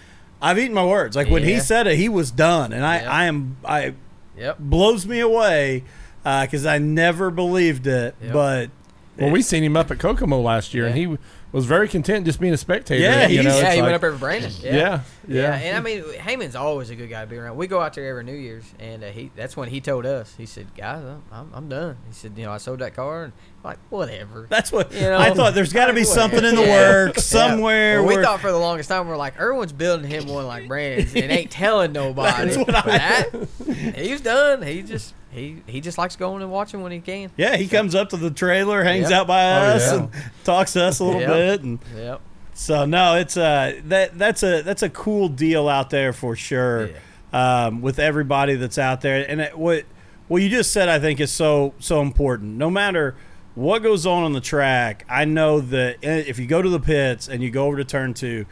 I've 0.43 0.59
eaten 0.59 0.75
my 0.75 0.85
words. 0.85 1.17
Like 1.17 1.31
when 1.31 1.43
he 1.45 1.59
said 1.61 1.87
it, 1.87 1.97
he 1.97 2.09
was 2.11 2.31
done, 2.31 2.73
and 2.75 2.85
I 2.85 3.01
Yeah. 3.01 3.11
I 3.11 3.25
am 3.25 3.57
I 3.65 3.95
Yep. 4.37 4.59
blows 4.59 5.07
me 5.07 5.19
away 5.21 5.83
because 6.23 6.67
I 6.67 6.79
never 6.79 7.31
believed 7.31 7.87
it, 7.87 8.15
Yep. 8.23 8.33
but 8.33 8.71
Well, 9.19 9.31
we 9.31 9.43
seen 9.43 9.65
him 9.65 9.77
up 9.77 9.91
at 9.91 9.99
Kokomo 9.99 10.41
last 10.41 10.75
year, 10.75 10.87
and 10.87 10.97
he 10.97 11.17
was 11.51 11.65
very 11.65 11.89
content 11.89 12.27
just 12.27 12.39
being 12.39 12.53
a 12.53 12.59
spectator. 12.59 13.03
Yeah, 13.03 13.27
you 13.27 13.43
know, 13.43 13.57
yeah, 13.57 13.67
it's 13.69 13.75
he 13.77 13.81
went 13.83 13.95
up 13.95 14.03
there 14.03 14.13
for 14.13 14.19
Brandon. 14.19 14.53
Yeah, 14.63 14.71
Yeah. 14.77 14.77
yeah, 14.77 15.01
Yeah, 15.27 15.55
and 15.57 15.77
I 15.79 15.81
mean, 15.81 16.03
Heyman's 16.05 16.55
always 16.55 16.91
a 16.91 16.95
good 16.95 17.09
guy 17.09 17.23
to 17.23 17.27
be 17.27 17.37
around. 17.39 17.57
We 17.57 17.67
go 17.67 17.81
out 17.81 17.95
there 17.95 18.07
every 18.07 18.23
New 18.23 18.35
Year's, 18.37 18.65
and 18.79 19.03
uh, 19.03 19.07
he 19.09 19.31
that's 19.35 19.57
when 19.57 19.71
he 19.71 19.81
told 19.81 20.05
us. 20.07 20.35
He 20.37 20.45
said, 20.47 20.67
"Guys, 20.77 21.03
I'm, 21.05 21.23
I'm, 21.33 21.51
I'm 21.55 21.69
done." 21.71 21.97
He 22.07 22.13
said, 22.13 22.33
"You 22.37 22.45
know, 22.45 22.53
I 22.53 22.59
sold 22.59 22.79
that 22.81 22.95
car, 22.95 23.25
and 23.25 23.33
I'm 23.65 23.71
like 23.71 23.79
whatever." 23.89 24.47
that's 24.51 24.71
what 24.71 24.93
You 24.93 25.01
know? 25.01 25.19
I 25.19 25.33
thought. 25.33 25.55
There's 25.55 25.73
got 25.73 25.87
to 25.87 25.95
be 25.95 26.01
Like, 26.01 26.09
something 26.09 26.45
in 26.45 26.55
the 26.55 26.63
yeah. 26.63 26.91
works 26.91 27.25
somewhere. 27.25 28.03
Well, 28.05 28.17
we 28.19 28.23
thought 28.23 28.41
for 28.41 28.53
the 28.53 28.59
longest 28.59 28.91
time 28.91 29.09
we're 29.09 29.17
like, 29.17 29.41
Irwin's 29.41 29.73
building 29.73 30.09
him 30.09 30.27
one 30.27 30.47
like 30.47 30.69
Brandon's 30.69 31.15
and 31.17 31.33
ain't 31.33 31.51
telling 31.51 31.93
nobody. 32.05 32.51
That's 32.51 32.57
what 32.59 32.75
I- 32.75 33.25
that 33.31 33.95
he's 33.97 34.21
done. 34.21 34.63
He 34.63 34.83
just 34.83 35.15
he 35.31 35.63
he 35.67 35.81
just 35.81 35.99
likes 35.99 36.17
going 36.17 36.43
and 36.43 36.51
watching 36.51 36.83
when 36.83 36.93
he 36.93 37.01
can. 37.01 37.31
yeah, 37.37 37.57
he 37.57 37.69
comes 37.69 37.95
up 37.95 38.09
to 38.11 38.17
the 38.17 38.31
trailer, 38.31 38.83
hangs 38.85 39.11
Yep. 39.11 39.21
out 39.21 39.27
by 39.27 39.43
Oh, 39.45 39.75
us, 39.75 39.93
yeah. 39.93 39.99
and 39.99 40.11
talks 40.45 40.73
to 40.75 40.85
us 40.85 40.99
a 41.01 41.05
little 41.05 41.21
Yep. 41.21 41.31
bit, 41.31 41.63
and 41.63 41.79
Yep. 41.97 42.21
so 42.55 42.85
no, 42.85 43.17
it's 43.17 43.37
uh 43.37 43.75
that 43.87 44.19
that's 44.19 44.43
a 44.43 44.63
that's 44.63 44.83
a 44.83 44.89
cool 44.91 45.29
deal 45.29 45.69
out 45.69 45.91
there 45.91 46.13
for 46.13 46.35
sure. 46.37 46.91
Um, 47.31 47.83
with 47.83 47.99
everybody 47.99 48.55
that's 48.55 48.79
out 48.79 49.03
there, 49.03 49.23
and 49.29 49.41
it, 49.43 49.59
what 49.59 49.85
what 50.29 50.41
you 50.43 50.49
just 50.49 50.73
said, 50.73 50.89
I 50.89 50.99
think 50.99 51.21
is 51.21 51.31
so 51.31 51.75
so 51.79 52.01
important. 52.01 52.57
No 52.57 52.71
matter 52.71 53.15
what 53.55 53.83
goes 53.83 54.07
on 54.07 54.23
on 54.25 54.33
the 54.33 54.41
track, 54.41 55.05
I 55.11 55.27
know 55.27 55.61
that 55.61 55.97
if 56.03 56.39
you 56.39 56.47
go 56.47 56.63
to 56.63 56.69
the 56.71 56.81
pits 56.81 57.29
and 57.29 57.43
you 57.43 57.51
go 57.51 57.67
over 57.67 57.77
to 57.77 57.85
turn 57.85 58.15
two, 58.15 58.47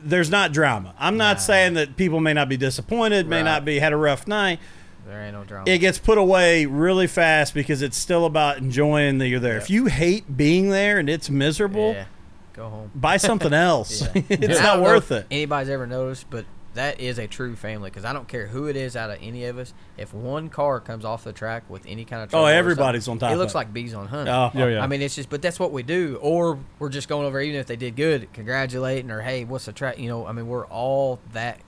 there's 0.00 0.30
not 0.30 0.52
drama. 0.52 0.94
I'm 0.98 1.16
not 1.16 1.36
Nah. 1.36 1.40
saying 1.40 1.74
that 1.74 1.96
people 1.96 2.20
may 2.20 2.32
not 2.34 2.48
be 2.50 2.56
disappointed, 2.56 3.26
may 3.28 3.36
Right. 3.36 3.44
not 3.44 3.64
be 3.64 3.78
had 3.78 3.92
a 3.92 3.96
rough 3.96 4.26
night. 4.26 4.58
There 5.06 5.22
ain't 5.22 5.34
no 5.34 5.44
drama. 5.44 5.70
It 5.70 5.78
gets 5.78 5.98
put 5.98 6.18
away 6.18 6.66
really 6.66 7.06
fast 7.06 7.54
because 7.54 7.80
it's 7.82 7.96
still 7.96 8.24
about 8.26 8.58
enjoying 8.58 9.18
that 9.18 9.28
you're 9.28 9.40
there. 9.40 9.54
Yeah. 9.54 9.62
If 9.62 9.70
you 9.70 9.86
hate 9.86 10.36
being 10.36 10.70
there 10.70 10.98
and 10.98 11.08
it's 11.08 11.30
miserable, 11.30 11.92
yeah. 11.92 12.06
Go 12.52 12.68
home. 12.68 12.90
buy 12.94 13.16
something 13.18 13.52
else. 13.52 14.02
It's 14.14 14.60
not 14.60 14.80
worth 14.82 15.12
it. 15.12 15.26
Anybody's 15.30 15.68
ever 15.68 15.86
noticed, 15.86 16.28
but 16.30 16.44
that 16.74 17.00
is 17.00 17.18
a 17.18 17.26
true 17.26 17.56
family 17.56 17.88
because 17.88 18.04
I 18.04 18.12
don't 18.12 18.28
care 18.28 18.46
who 18.48 18.66
it 18.66 18.76
is 18.76 18.96
out 18.96 19.10
of 19.10 19.18
any 19.22 19.44
of 19.46 19.56
us. 19.58 19.72
If 19.96 20.12
one 20.12 20.48
car 20.50 20.78
comes 20.80 21.04
off 21.06 21.24
the 21.24 21.32
track 21.32 21.62
with 21.70 21.86
any 21.86 22.04
kind 22.04 22.22
of 22.22 22.28
oh, 22.28 22.30
trouble, 22.32 22.46
Oh, 22.46 22.48
everybody's 22.48 23.08
on 23.08 23.18
top 23.18 23.30
It 23.32 23.36
looks 23.36 23.52
of 23.52 23.56
it. 23.56 23.58
like 23.58 23.72
bees 23.72 23.94
on 23.94 24.08
honey. 24.08 24.28
Oh, 24.30 24.50
Yeah, 24.54 24.66
yeah. 24.68 24.82
I 24.82 24.86
mean, 24.86 25.00
it's 25.00 25.14
just, 25.14 25.30
but 25.30 25.40
that's 25.40 25.58
what 25.58 25.72
we 25.72 25.82
do. 25.82 26.18
Or 26.20 26.58
we're 26.78 26.88
just 26.90 27.08
going 27.08 27.26
over, 27.26 27.40
even 27.40 27.58
if 27.60 27.66
they 27.66 27.76
did 27.76 27.96
good, 27.96 28.30
congratulating, 28.34 29.10
or 29.10 29.22
hey, 29.22 29.44
what's 29.44 29.64
the 29.66 29.72
track? 29.72 29.98
You 29.98 30.08
know, 30.08 30.26
I 30.26 30.32
mean, 30.32 30.48
we're 30.48 30.66
all 30.66 31.18
that, 31.32 31.60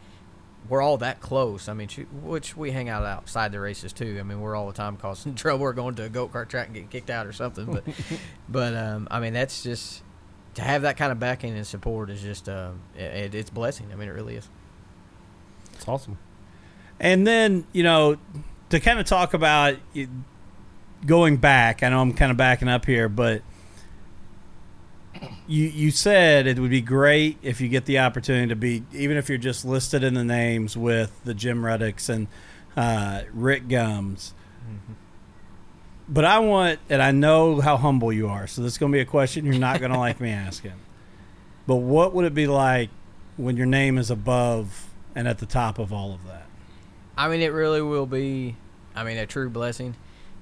we're 0.68 0.83
all 0.83 0.99
that 0.99 1.21
close. 1.21 1.68
I 1.68 1.75
mean, 1.75 1.88
shoot, 1.88 2.09
which 2.12 2.57
we 2.57 2.71
hang 2.71 2.88
out 2.88 3.05
outside 3.05 3.53
the 3.53 3.61
races 3.61 3.92
too. 3.92 4.18
I 4.21 4.23
mean, 4.23 4.40
we're 4.40 4.55
all 4.55 4.66
the 4.66 4.73
time 4.73 4.97
causing 4.97 5.35
trouble 5.37 5.64
or 5.64 5.73
going 5.73 5.94
to 5.97 6.05
a 6.05 6.09
go 6.09 6.29
kart 6.29 6.49
track 6.49 6.66
and 6.66 6.75
getting 6.75 6.88
kicked 6.88 7.11
out 7.11 7.27
or 7.27 7.33
something. 7.33 7.66
But, 7.66 7.85
but 8.49 8.75
um, 8.75 9.09
I 9.11 9.21
mean, 9.21 9.33
that's 9.33 9.62
just 9.62 10.03
to 10.55 10.62
have 10.62 10.83
that 10.83 10.97
kind 10.97 11.12
of 11.12 11.18
backing 11.18 11.57
and 11.57 11.66
support 11.66 12.11
is 12.11 12.21
just, 12.21 12.49
um, 12.49 12.81
it, 12.97 13.35
it's 13.35 13.51
blessing. 13.51 13.88
I 13.92 13.97
mean, 13.97 14.09
it 14.09 14.12
really 14.12 14.37
is. 14.37 14.49
it's 15.75 15.87
awesome. 15.87 16.18
And 17.01 17.27
then, 17.27 17.64
you 17.73 17.83
know, 17.83 18.16
to 18.71 18.81
kind 18.81 18.99
of 18.99 19.07
talk 19.07 19.35
about 19.35 19.77
going 21.07 21.37
back, 21.37 21.83
I 21.83 21.88
know 21.90 22.01
I'm 22.01 22.12
kind 22.12 22.31
of 22.31 22.37
backing 22.37 22.68
up 22.68 22.87
here, 22.87 23.09
but 23.09 23.42
you 25.46 25.64
you 25.64 25.90
said 25.90 26.46
it 26.46 26.59
would 26.59 26.70
be 26.70 26.81
great 26.81 27.38
if 27.42 27.61
you 27.61 27.68
get 27.68 27.87
the 27.87 27.98
opportunity 28.00 28.48
to 28.48 28.57
be, 28.57 28.85
even 28.92 29.16
if 29.16 29.28
you're 29.28 29.38
just 29.38 29.64
listed 29.64 30.04
in 30.04 30.14
the 30.14 30.24
names 30.24 30.76
with 30.76 31.18
the 31.24 31.35
Jim 31.35 31.62
Ruddicks 31.62 32.09
and 32.09 32.28
uh, 32.76 33.22
Rick 33.33 33.68
Gums. 33.68 34.35
But 36.11 36.24
I 36.24 36.38
want, 36.38 36.81
and 36.88 37.02
I 37.02 37.11
know 37.11 37.61
how 37.61 37.76
humble 37.76 38.12
you 38.12 38.28
are, 38.28 38.46
so 38.46 38.62
this 38.62 38.72
is 38.72 38.78
going 38.78 38.92
to 38.92 38.96
be 38.96 39.00
a 39.00 39.07
question 39.07 39.44
you're 39.44 39.59
not 39.59 39.78
going 39.78 39.92
to 39.92 39.98
like 39.98 40.20
me 40.20 40.31
asking. 40.31 40.72
But 41.66 41.76
what 41.76 42.14
would 42.14 42.24
it 42.24 42.33
be 42.33 42.46
like 42.46 42.88
when 43.37 43.59
your 43.59 43.66
name 43.66 43.98
is 43.98 44.11
above 44.11 44.88
and 45.14 45.28
at 45.28 45.38
the 45.38 45.44
top 45.44 45.78
of 45.78 45.92
all 45.92 46.14
of 46.14 46.26
that? 46.26 46.46
I 47.14 47.28
mean, 47.28 47.42
it 47.42 47.52
really 47.52 47.83
will 47.83 48.07
be, 48.07 48.57
I 48.94 49.04
mean, 49.04 49.18
a 49.18 49.26
true 49.26 49.50
blessing. 49.50 49.96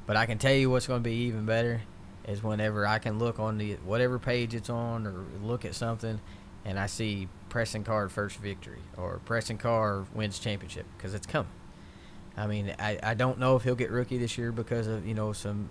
But 0.06 0.16
I 0.16 0.26
can 0.26 0.38
tell 0.38 0.52
you 0.52 0.70
what's 0.70 0.86
going 0.86 1.00
to 1.00 1.08
be 1.08 1.16
even 1.16 1.46
better 1.46 1.82
is 2.26 2.42
whenever 2.42 2.86
I 2.86 2.98
can 2.98 3.18
look 3.18 3.38
on 3.38 3.58
the 3.58 3.74
whatever 3.84 4.18
page 4.18 4.54
it's 4.54 4.68
on 4.68 5.06
or 5.06 5.24
look 5.42 5.64
at 5.64 5.74
something, 5.74 6.20
and 6.64 6.78
I 6.78 6.86
see 6.86 7.28
Preston 7.48 7.84
Carr 7.84 8.08
first 8.08 8.38
victory 8.38 8.80
or 8.96 9.20
Preston 9.24 9.58
Carr 9.58 10.04
wins 10.12 10.38
championship 10.38 10.86
because 10.96 11.14
it's 11.14 11.26
coming. 11.26 11.52
I 12.36 12.46
mean, 12.46 12.74
I, 12.78 12.98
I 13.02 13.14
don't 13.14 13.38
know 13.38 13.56
if 13.56 13.62
he'll 13.62 13.76
get 13.76 13.90
rookie 13.90 14.18
this 14.18 14.36
year 14.36 14.52
because 14.52 14.88
of 14.88 15.06
you 15.06 15.14
know 15.14 15.32
some 15.32 15.70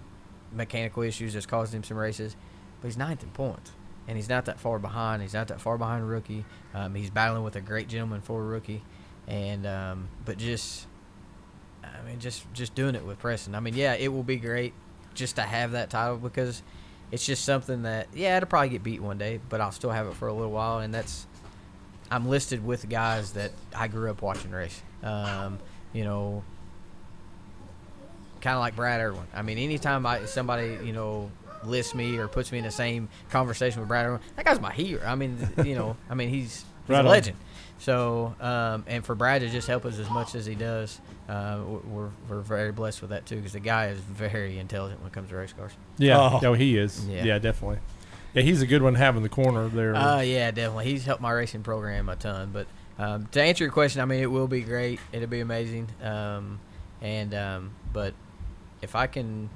mechanical 0.52 1.04
issues 1.04 1.34
that's 1.34 1.46
caused 1.46 1.74
him 1.74 1.84
some 1.84 1.98
races, 1.98 2.36
but 2.82 2.88
he's 2.88 2.98
ninth 2.98 3.22
in 3.22 3.30
points, 3.30 3.72
and 4.08 4.16
he's 4.16 4.30
not 4.30 4.46
that 4.46 4.60
far 4.60 4.80
behind. 4.80 5.22
He's 5.22 5.34
not 5.34 5.50
that 5.50 5.60
far 5.60 5.78
behind 5.78 6.10
rookie. 6.10 6.46
Um, 6.74 6.96
he's 6.96 7.10
battling 7.10 7.44
with 7.44 7.58
a 7.58 7.62
great 7.62 7.90
gentleman 7.90 8.22
for 8.22 8.42
rookie, 8.42 8.82
and 9.28 9.68
um, 9.68 10.08
but 10.24 10.38
just, 10.38 10.88
I 11.84 12.02
mean, 12.08 12.20
just 12.20 12.52
just 12.54 12.74
doing 12.76 12.96
it 12.96 13.06
with 13.06 13.20
Preston. 13.20 13.56
I 13.56 13.60
mean, 13.60 13.74
yeah, 13.74 13.94
it 13.96 14.08
will 14.14 14.24
be 14.24 14.38
great 14.38 14.74
just 15.16 15.38
to 15.38 15.42
have 15.42 15.72
that 15.72 15.90
title 15.90 16.18
because 16.18 16.62
it's 17.12 17.26
just 17.26 17.44
something 17.46 17.84
that 17.84 18.08
yeah, 18.14 18.38
it'll 18.38 18.48
probably 18.48 18.70
get 18.70 18.84
beat 18.84 19.02
one 19.02 19.18
day, 19.18 19.40
but 19.50 19.62
I'll 19.62 19.72
still 19.72 19.92
have 19.92 20.08
it 20.08 20.14
for 20.16 20.28
a 20.28 20.34
little 20.34 20.52
while, 20.52 20.80
and 20.80 20.94
that's 20.94 21.26
I'm 22.12 22.28
listed 22.28 22.64
with 22.66 22.88
guys 22.90 23.34
that 23.34 23.52
I 23.76 23.88
grew 23.88 24.10
up 24.12 24.22
watching 24.22 24.52
race. 24.52 24.82
Um, 25.04 25.60
you 25.94 26.04
know, 26.04 26.44
kind 28.42 28.56
of 28.56 28.60
like 28.60 28.76
Brad 28.76 29.02
Irwin. 29.02 29.26
I 29.34 29.42
mean, 29.42 29.58
anytime 29.58 30.06
I 30.06 30.26
somebody 30.26 30.78
you 30.84 30.94
know 30.94 31.32
lists 31.64 31.96
me 31.96 32.18
or 32.18 32.28
puts 32.28 32.52
me 32.52 32.60
in 32.60 32.64
the 32.64 32.72
same 32.72 33.10
conversation 33.30 33.80
with 33.80 33.88
Brad 33.88 34.06
Irwin, 34.06 34.22
that 34.36 34.46
guy's 34.46 34.60
my 34.60 34.74
hero. 34.74 35.04
I 35.06 35.16
mean, 35.16 35.38
you 35.64 35.76
know, 35.76 35.98
I 36.10 36.16
mean 36.16 36.30
he's, 36.30 36.66
he's 36.88 36.96
Right 36.96 37.06
a 37.06 37.10
legend. 37.10 37.38
So, 37.78 38.34
um, 38.40 38.86
and 38.88 39.06
for 39.06 39.16
Brad 39.16 39.42
to 39.42 39.50
just 39.50 39.68
help 39.68 39.86
us 39.86 40.00
as 40.00 40.10
much 40.10 40.34
as 40.34 40.46
he 40.46 40.56
does, 40.56 41.00
uh, 41.28 41.60
we're, 41.86 42.10
we're 42.30 42.40
very 42.42 42.72
blessed 42.72 43.02
with 43.02 43.10
that 43.12 43.26
too 43.26 43.36
because 43.36 43.52
the 43.54 43.60
guy 43.60 43.88
is 43.88 44.00
very 44.00 44.58
intelligent 44.60 45.02
when 45.02 45.08
it 45.08 45.14
comes 45.14 45.30
to 45.30 45.36
race 45.36 45.54
cars. 45.54 45.74
Yeah, 45.98 46.20
Oh. 46.20 46.40
no, 46.42 46.54
he 46.54 46.78
is. 46.78 47.06
Yeah. 47.08 47.24
Yeah. 47.26 47.40
definitely. 47.40 47.80
Yeah, 48.34 48.44
he's 48.44 48.62
a 48.62 48.68
good 48.68 48.82
one 48.82 48.96
having 48.96 49.24
the 49.24 49.30
corner 49.30 49.68
there. 49.70 49.96
Uh, 49.96 50.22
yeah, 50.22 50.52
definitely. 50.52 50.86
He's 50.86 51.06
helped 51.06 51.22
my 51.22 51.32
racing 51.32 51.64
program 51.64 52.10
a 52.10 52.16
ton. 52.16 52.52
But 52.52 52.68
um, 52.98 53.28
to 53.32 53.42
answer 53.42 53.64
your 53.64 53.72
question, 53.72 54.02
I 54.02 54.06
mean, 54.06 54.22
it 54.22 54.32
will 54.32 54.48
be 54.48 54.62
great. 54.62 55.00
It'll 55.14 55.28
be 55.30 55.40
amazing. 55.42 55.88
Um, 56.02 56.60
and 57.02 57.34
um, 57.34 57.72
but 57.94 58.14
if 58.82 58.96
I 58.96 59.08
can 59.08 59.50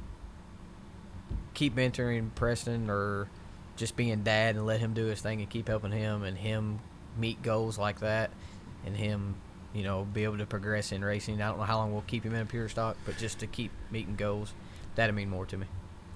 keep 1.53 1.75
mentoring 1.75 2.34
Preston 2.36 2.89
or 2.89 3.27
just 3.75 3.95
being 3.95 4.23
dad 4.23 4.55
and 4.55 4.65
let 4.65 4.79
him 4.79 4.93
do 4.93 5.05
his 5.05 5.19
thing 5.21 5.41
and 5.41 5.49
keep 5.49 5.67
helping 5.67 5.91
him 5.91 6.23
and 6.23 6.38
him 6.38 6.79
meet 7.17 7.41
goals 7.41 7.78
like 7.78 8.00
that 8.00 8.32
and 8.86 8.95
him, 8.95 9.36
you 9.74 9.84
know, 9.84 10.06
be 10.13 10.24
able 10.24 10.38
to 10.38 10.45
progress 10.45 10.91
in 10.91 11.04
racing. 11.04 11.41
I 11.41 11.50
don't 11.50 11.58
know 11.58 11.63
how 11.63 11.78
long 11.78 11.91
we'll 11.91 12.04
keep 12.08 12.24
him 12.24 12.34
in 12.34 12.48
pure 12.48 12.69
stock, 12.69 12.98
but 13.06 13.17
just 13.17 13.39
to 13.39 13.48
keep 13.48 13.72
meeting 13.91 14.15
goals, 14.15 14.54
that'd 14.95 15.13
mean 15.15 15.30
more 15.30 15.45
to 15.48 15.58
me. 15.58 15.67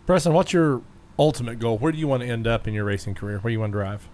Preston, 0.06 0.34
what's 0.34 0.54
your 0.54 0.82
ultimate 1.18 1.60
goal? 1.60 1.78
Where 1.78 1.92
do 1.92 1.98
you 1.98 2.08
want 2.08 2.24
to 2.24 2.30
end 2.30 2.48
up 2.48 2.68
in 2.68 2.74
your 2.74 2.86
racing 2.86 3.16
career? 3.16 3.40
Where 3.40 3.50
do 3.50 3.54
you 3.54 3.60
want 3.60 3.72
to 3.72 3.78
drive? 3.78 4.08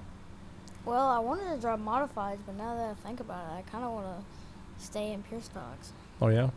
Well, 0.85 1.07
I 1.07 1.19
wanted 1.19 1.53
to 1.55 1.61
drive 1.61 1.79
modifieds, 1.79 2.39
but 2.45 2.55
now 2.57 2.75
that 2.75 2.89
I 2.89 3.07
think 3.07 3.19
about 3.19 3.45
it, 3.51 3.57
I 3.57 3.61
kind 3.69 3.83
of 3.83 3.91
want 3.91 4.05
to 4.05 4.83
stay 4.83 5.11
in 5.11 5.23
pure 5.23 5.41
stocks. 5.41 5.91
Oh 6.21 6.27
yeah. 6.27 6.49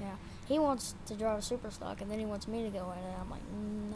Yeah, 0.00 0.14
he 0.48 0.58
wants 0.58 0.94
to 1.06 1.14
drive 1.14 1.38
a 1.38 1.42
super 1.42 1.70
stock, 1.70 2.00
and 2.00 2.10
then 2.10 2.18
he 2.18 2.24
wants 2.24 2.48
me 2.48 2.62
to 2.62 2.70
go 2.70 2.92
in, 2.92 3.04
and 3.04 3.16
I'm 3.20 3.30
like, 3.30 3.42
mm, 3.52 3.90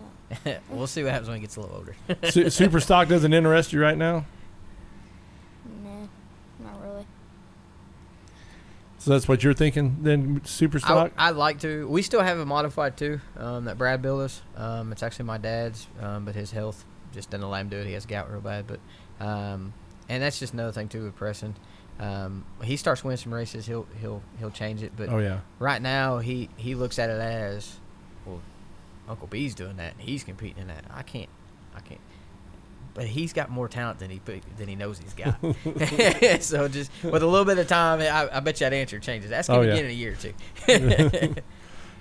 no. 0.46 0.58
we'll 0.76 0.86
see 0.86 1.02
what 1.02 1.12
happens 1.12 1.28
when 1.28 1.36
he 1.38 1.40
gets 1.40 1.56
a 1.56 1.60
little 1.60 1.76
older. 1.76 1.96
Su- 2.30 2.50
super 2.50 2.80
stock 2.80 3.08
doesn't 3.08 3.32
interest 3.32 3.72
you 3.72 3.80
right 3.80 3.96
now. 3.96 4.26
Nah, 6.64 6.72
not 6.72 6.82
really. 6.82 7.06
So 8.98 9.10
that's 9.10 9.28
what 9.28 9.44
you're 9.44 9.54
thinking 9.54 9.98
then? 10.00 10.40
Super 10.44 10.78
I, 10.78 10.80
stock. 10.80 11.12
I'd 11.18 11.36
like 11.36 11.60
to. 11.60 11.86
We 11.88 12.00
still 12.00 12.22
have 12.22 12.38
a 12.38 12.46
modified 12.46 12.96
too 12.96 13.20
um, 13.36 13.66
that 13.66 13.76
Brad 13.76 14.00
built 14.00 14.22
us. 14.22 14.42
Um, 14.56 14.92
it's 14.92 15.02
actually 15.02 15.26
my 15.26 15.36
dad's, 15.36 15.86
um, 16.00 16.24
but 16.24 16.34
his 16.34 16.52
health 16.52 16.84
just 17.12 17.30
doesn't 17.30 17.44
allow 17.44 17.58
him 17.58 17.68
to 17.70 17.76
do 17.76 17.82
it. 17.82 17.86
He 17.86 17.92
has 17.92 18.06
gout 18.06 18.30
real 18.30 18.40
bad, 18.40 18.66
but 18.66 18.80
um, 19.20 19.74
and 20.08 20.22
that's 20.22 20.38
just 20.38 20.54
another 20.54 20.72
thing 20.72 20.88
too 20.88 21.04
with 21.04 21.16
Preston. 21.16 21.54
Um, 22.00 22.44
he 22.62 22.76
starts 22.76 23.04
winning 23.04 23.18
some 23.18 23.32
races, 23.32 23.66
he'll 23.66 23.86
he'll 24.00 24.22
he'll 24.38 24.50
change 24.50 24.82
it. 24.82 24.92
But 24.96 25.10
oh 25.10 25.18
yeah. 25.18 25.40
right 25.58 25.80
now, 25.80 26.18
he 26.18 26.48
he 26.56 26.74
looks 26.74 26.98
at 26.98 27.10
it 27.10 27.20
as, 27.20 27.78
well, 28.24 28.40
Uncle 29.08 29.26
B's 29.26 29.54
doing 29.54 29.76
that. 29.76 29.92
and 29.92 30.00
He's 30.00 30.24
competing 30.24 30.62
in 30.62 30.68
that. 30.68 30.84
I 30.90 31.02
can't, 31.02 31.28
I 31.76 31.80
can't. 31.80 32.00
But 32.94 33.06
he's 33.06 33.32
got 33.32 33.50
more 33.50 33.68
talent 33.68 33.98
than 33.98 34.08
he 34.10 34.20
than 34.56 34.68
he 34.68 34.76
knows 34.76 34.98
he's 35.00 35.14
got. 35.14 35.36
so 36.42 36.68
just 36.68 36.90
with 37.02 37.22
a 37.22 37.26
little 37.26 37.44
bit 37.44 37.58
of 37.58 37.66
time, 37.66 38.00
I, 38.00 38.36
I 38.36 38.40
bet 38.40 38.60
you 38.60 38.66
that 38.66 38.72
answer 38.72 39.00
changes. 39.00 39.32
Ask 39.32 39.48
him 39.50 39.56
Oh, 39.56 39.60
yeah. 39.62 39.72
again 39.72 39.84
in 39.86 39.90
a 39.90 39.94
year 39.94 40.12
or 40.12 40.16
two. 40.16 40.32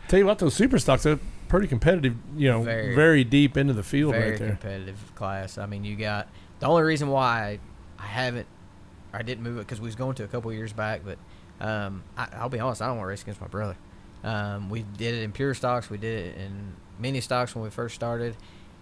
Tell 0.07 0.19
you 0.19 0.25
what, 0.25 0.37
those 0.39 0.53
super 0.53 0.77
stocks 0.77 1.05
are 1.05 1.17
pretty 1.47 1.67
competitive. 1.67 2.15
You 2.35 2.49
know, 2.51 2.61
Very. 2.63 2.93
very, 2.95 3.23
deep 3.23 3.57
into 3.57 3.73
the 3.73 3.81
field 3.83 4.11
Very 4.13 4.31
right 4.31 4.39
there. 4.39 4.49
competitive 4.49 5.15
class. 5.15 5.57
I 5.57 5.65
mean, 5.65 5.83
you 5.83 5.95
got 5.95 6.27
the 6.59 6.67
only 6.67 6.83
reason 6.83 7.09
why 7.09 7.59
I 7.97 8.03
haven't, 8.05 8.45
I 9.13 9.23
didn't 9.23 9.43
move 9.43 9.57
it 9.57 9.61
because 9.61 9.79
we 9.81 9.85
was 9.85 9.95
going 9.95 10.15
to 10.15 10.23
a 10.23 10.27
couple 10.27 10.51
years 10.53 10.73
back. 10.73 11.01
But 11.03 11.17
um, 11.65 12.03
I, 12.17 12.27
I'll 12.33 12.49
be 12.49 12.59
honest, 12.59 12.81
I 12.81 12.87
don't 12.87 12.97
want 12.97 13.05
to 13.05 13.09
race 13.09 13.21
against 13.23 13.41
my 13.41 13.47
brother. 13.47 13.77
Um, 14.23 14.69
we 14.69 14.83
did 14.97 15.15
it 15.15 15.23
in 15.23 15.31
pure 15.31 15.53
stocks. 15.53 15.89
We 15.89 15.97
did 15.97 16.27
it 16.27 16.37
in 16.37 16.73
mini 16.99 17.21
stocks 17.21 17.55
when 17.55 17.63
we 17.63 17.69
first 17.69 17.95
started. 17.95 18.35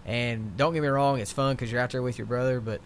And 0.04 0.56
don't 0.56 0.72
get 0.72 0.82
me 0.82 0.88
wrong, 0.88 1.20
it's 1.20 1.32
fun 1.32 1.54
because 1.54 1.70
you're 1.70 1.80
out 1.80 1.90
there 1.90 2.02
with 2.02 2.18
your 2.18 2.26
brother, 2.26 2.60
but 2.60 2.80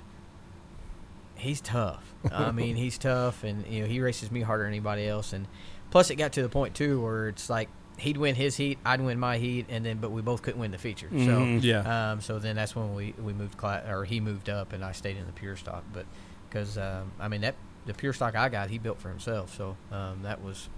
he's 1.34 1.60
tough. 1.60 2.02
I 2.32 2.50
mean, 2.52 2.76
he's 2.76 2.98
tough, 2.98 3.44
and 3.44 3.66
you 3.66 3.82
know 3.82 3.88
he 3.88 4.00
races 4.00 4.30
me 4.30 4.40
harder 4.42 4.64
than 4.64 4.72
anybody 4.72 5.06
else. 5.06 5.32
And 5.32 5.46
plus, 5.90 6.10
it 6.10 6.16
got 6.16 6.32
to 6.34 6.42
the 6.42 6.48
point 6.48 6.74
too 6.74 7.00
where 7.02 7.28
it's 7.28 7.48
like 7.48 7.68
he'd 7.98 8.18
win 8.18 8.34
his 8.34 8.56
heat, 8.56 8.78
I'd 8.84 9.00
win 9.00 9.18
my 9.18 9.38
heat, 9.38 9.66
and 9.70 9.84
then 9.86 9.98
but 9.98 10.10
we 10.10 10.20
both 10.20 10.42
couldn't 10.42 10.60
win 10.60 10.70
the 10.72 10.78
feature. 10.78 11.08
So 11.24 11.44
Yeah. 11.62 12.10
um, 12.12 12.20
so 12.20 12.38
then 12.38 12.56
that's 12.56 12.76
when 12.76 12.94
we 12.94 13.14
we 13.22 13.32
moved 13.32 13.56
class, 13.56 13.88
or 13.88 14.04
he 14.04 14.20
moved 14.20 14.50
up, 14.50 14.72
and 14.72 14.84
I 14.84 14.92
stayed 14.92 15.16
in 15.16 15.24
the 15.26 15.32
pure 15.32 15.56
stock. 15.56 15.84
But 15.92 16.04
because 16.48 16.76
um, 16.76 17.12
I 17.18 17.28
mean 17.28 17.40
that 17.40 17.54
the 17.86 17.94
pure 17.94 18.12
stock 18.12 18.34
I 18.36 18.48
got, 18.50 18.68
he 18.68 18.78
built 18.78 19.00
for 19.00 19.08
himself. 19.08 19.56
So 19.56 19.76
um, 19.90 20.20
that 20.22 20.42
was 20.42 20.68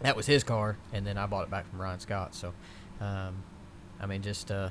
that 0.00 0.16
was 0.16 0.24
his 0.26 0.42
car, 0.42 0.78
and 0.92 1.06
then 1.06 1.18
I 1.18 1.26
bought 1.26 1.44
it 1.44 1.50
back 1.50 1.68
from 1.68 1.82
Ryan 1.82 2.00
Scott. 2.00 2.34
So 2.34 2.54
um, 3.00 3.42
I 4.00 4.06
mean 4.06 4.22
just. 4.22 4.50
Uh, 4.50 4.70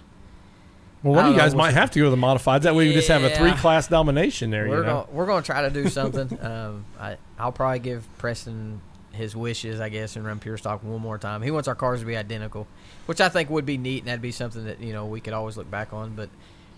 Well, 1.03 1.15
one 1.15 1.25
of 1.25 1.31
you 1.31 1.37
guys 1.37 1.55
might 1.55 1.73
have 1.73 1.91
to 1.91 1.99
go 1.99 2.05
to 2.05 2.11
the 2.11 2.17
modifieds. 2.17 2.63
That 2.63 2.75
way, 2.75 2.87
we 2.87 2.93
just 2.93 3.07
have 3.07 3.23
a 3.23 3.29
Yeah. 3.29 3.37
three-class 3.37 3.87
domination 3.87 4.49
there. 4.49 4.67
we're 4.67 4.77
you 4.79 4.83
know? 4.83 5.05
gonna 5.05 5.07
we're 5.11 5.25
gonna 5.25 5.41
try 5.41 5.61
to 5.61 5.69
do 5.69 5.87
something. 5.87 6.37
um, 6.45 6.85
I 6.99 7.17
I'll 7.37 7.51
probably 7.53 7.79
give 7.79 8.05
Preston 8.17 8.81
his 9.11 9.35
wishes, 9.35 9.79
I 9.79 9.89
guess, 9.89 10.15
and 10.15 10.25
run 10.25 10.39
pure 10.39 10.57
stock 10.57 10.83
one 10.83 11.01
more 11.01 11.17
time. 11.17 11.41
He 11.41 11.51
wants 11.51 11.67
our 11.67 11.75
cars 11.75 12.01
to 12.01 12.05
be 12.05 12.17
identical, 12.17 12.67
which 13.05 13.21
I 13.21 13.29
think 13.29 13.49
would 13.49 13.65
be 13.65 13.77
neat, 13.77 13.99
and 13.99 14.07
that'd 14.07 14.21
be 14.21 14.31
something 14.31 14.65
that 14.65 14.81
you 14.81 14.91
know 14.93 15.05
we 15.05 15.21
could 15.21 15.33
always 15.33 15.55
look 15.57 15.69
back 15.71 15.93
on. 15.93 16.15
But 16.15 16.29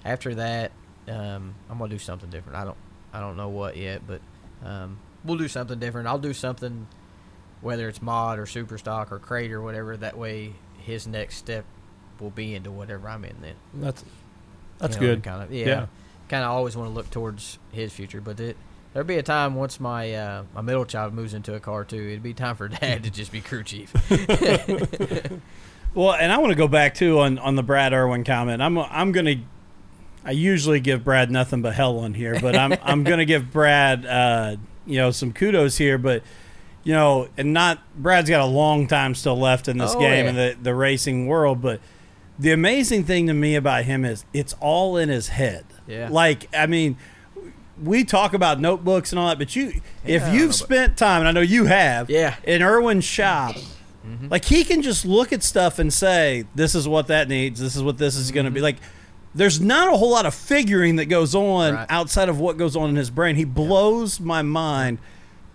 after 0.06 0.36
that, 0.36 0.72
um, 1.08 1.56
I'm 1.70 1.78
gonna 1.80 1.90
do 1.90 2.00
something 2.00 2.30
different. 2.30 2.58
I 2.58 2.64
don't 2.66 2.78
I 3.14 3.20
don't 3.20 3.38
know 3.38 3.50
what 3.50 3.76
yet, 3.76 4.04
but 4.06 4.22
um, 4.64 5.00
we'll 5.26 5.38
do 5.38 5.48
something 5.48 5.80
different. 5.80 6.08
I'll 6.08 6.20
do 6.20 6.34
something, 6.34 6.88
whether 7.62 7.90
it's 7.90 8.02
mod 8.04 8.38
or 8.38 8.46
super 8.46 8.78
stock 8.78 9.12
or 9.12 9.18
crate 9.20 9.52
or 9.52 9.62
whatever. 9.62 9.98
That 9.98 10.16
way, 10.18 10.54
his 10.78 11.08
next 11.08 11.38
step 11.38 11.66
will 12.22 12.30
be 12.30 12.56
into 12.56 12.72
whatever 12.72 13.10
I'm 13.10 13.26
in 13.26 13.36
then. 13.42 13.56
That's 13.74 14.04
that's 14.78 14.96
You 14.96 15.02
know, 15.02 15.08
good. 15.08 15.24
Kind 15.24 15.44
of, 15.44 15.52
yeah. 15.54 15.66
Yeah. 15.66 15.86
Kind 16.30 16.44
of 16.44 16.52
always 16.52 16.78
want 16.78 16.90
to 16.90 16.94
look 16.94 17.10
towards 17.10 17.60
his 17.72 17.92
future, 17.92 18.22
but 18.22 18.40
it 18.40 18.56
there'll 18.94 19.08
be 19.08 19.18
a 19.18 19.24
time 19.24 19.56
once 19.56 19.80
my 19.80 20.14
uh, 20.14 20.44
my 20.56 20.62
middle 20.62 20.86
child 20.86 21.14
moves 21.14 21.34
into 21.34 21.54
a 21.56 21.60
car 21.60 21.84
too. 21.84 21.98
It'd 21.98 22.24
be 22.24 22.34
time 22.34 22.56
for 22.56 22.68
dad 22.70 23.04
to 23.04 23.10
just 23.12 23.32
be 23.32 23.42
crew 23.42 23.64
chief. 23.64 23.92
Well, 25.94 26.14
and 26.14 26.32
I 26.32 26.38
want 26.38 26.52
to 26.52 26.56
go 26.58 26.70
back 26.70 26.94
too 26.94 27.20
on, 27.20 27.38
on 27.38 27.56
the 27.58 27.64
Brad 27.64 27.92
Irwin 27.92 28.24
comment. 28.24 28.62
I'm 28.62 28.78
I'm 28.78 29.12
gonna. 29.12 29.36
I 30.24 30.32
usually 30.32 30.80
give 30.80 31.04
Brad 31.04 31.30
nothing 31.30 31.62
but 31.62 31.74
hell 31.74 32.00
on 32.00 32.14
here, 32.14 32.40
but 32.40 32.56
I'm 32.56 32.74
I'm 32.82 33.04
gonna 33.04 33.26
give 33.26 33.52
Brad 33.52 34.06
uh, 34.06 34.56
you 34.86 35.00
know 35.00 35.12
some 35.12 35.34
kudos 35.34 35.78
here, 35.78 35.98
but 35.98 36.24
you 36.86 36.94
know, 36.94 37.28
and 37.38 37.52
not 37.52 37.80
Brad's 38.02 38.30
got 38.30 38.40
a 38.40 38.46
long 38.46 38.88
time 38.88 39.16
still 39.16 39.38
left 39.38 39.68
in 39.68 39.78
this 39.80 39.94
Oh, 39.94 40.00
game 40.00 40.24
yeah. 40.26 40.30
in 40.30 40.36
the 40.38 40.56
the 40.64 40.74
racing 40.74 41.28
world, 41.28 41.62
but 41.62 41.82
the 42.42 42.52
amazing 42.52 43.04
thing 43.04 43.28
to 43.28 43.34
me 43.34 43.56
about 43.56 43.84
him 43.86 44.04
is 44.04 44.26
it's 44.34 44.54
all 44.60 44.98
in 44.98 45.10
his 45.10 45.28
head. 45.30 45.66
Yeah. 45.88 46.10
Like 46.12 46.48
I 46.56 46.66
mean, 46.66 46.98
we 47.82 48.04
talk 48.04 48.34
about 48.34 48.60
notebooks 48.60 49.12
and 49.12 49.20
all 49.20 49.28
that, 49.30 49.38
but 49.38 49.56
you 49.56 49.82
Yeah, 50.06 50.28
if 50.28 50.34
you've 50.34 50.56
spent 50.56 50.98
time, 50.98 51.20
and 51.22 51.28
I 51.28 51.32
know 51.32 51.42
you 51.42 51.66
have, 51.66 52.10
Yeah. 52.10 52.36
in 52.44 52.62
Irwin's 52.62 53.06
shop. 53.06 53.56
Like 54.30 54.46
he 54.46 54.64
can 54.64 54.82
just 54.82 55.06
look 55.06 55.32
at 55.32 55.44
stuff 55.44 55.78
and 55.78 55.94
say, 55.94 56.46
"This 56.56 56.74
is 56.74 56.88
what 56.88 57.06
that 57.08 57.30
needs. 57.30 57.60
This 57.60 57.76
is 57.76 57.84
what 57.84 57.98
this 58.00 58.16
is 58.16 58.32
going 58.32 58.46
to 58.46 58.52
be." 58.52 58.60
Like, 58.60 58.78
there's 59.36 59.62
not 59.62 59.94
a 59.94 59.96
whole 59.98 60.10
lot 60.10 60.26
of 60.26 60.34
figuring 60.34 60.96
that 60.96 61.06
goes 61.06 61.36
on 61.36 61.76
Right. 61.76 61.86
outside 61.90 62.28
of 62.28 62.40
what 62.40 62.58
goes 62.58 62.76
on 62.76 62.90
in 62.90 62.96
his 62.96 63.12
brain. 63.12 63.36
He 63.36 63.46
blows 63.46 64.20
my 64.20 64.42
mind. 64.42 64.98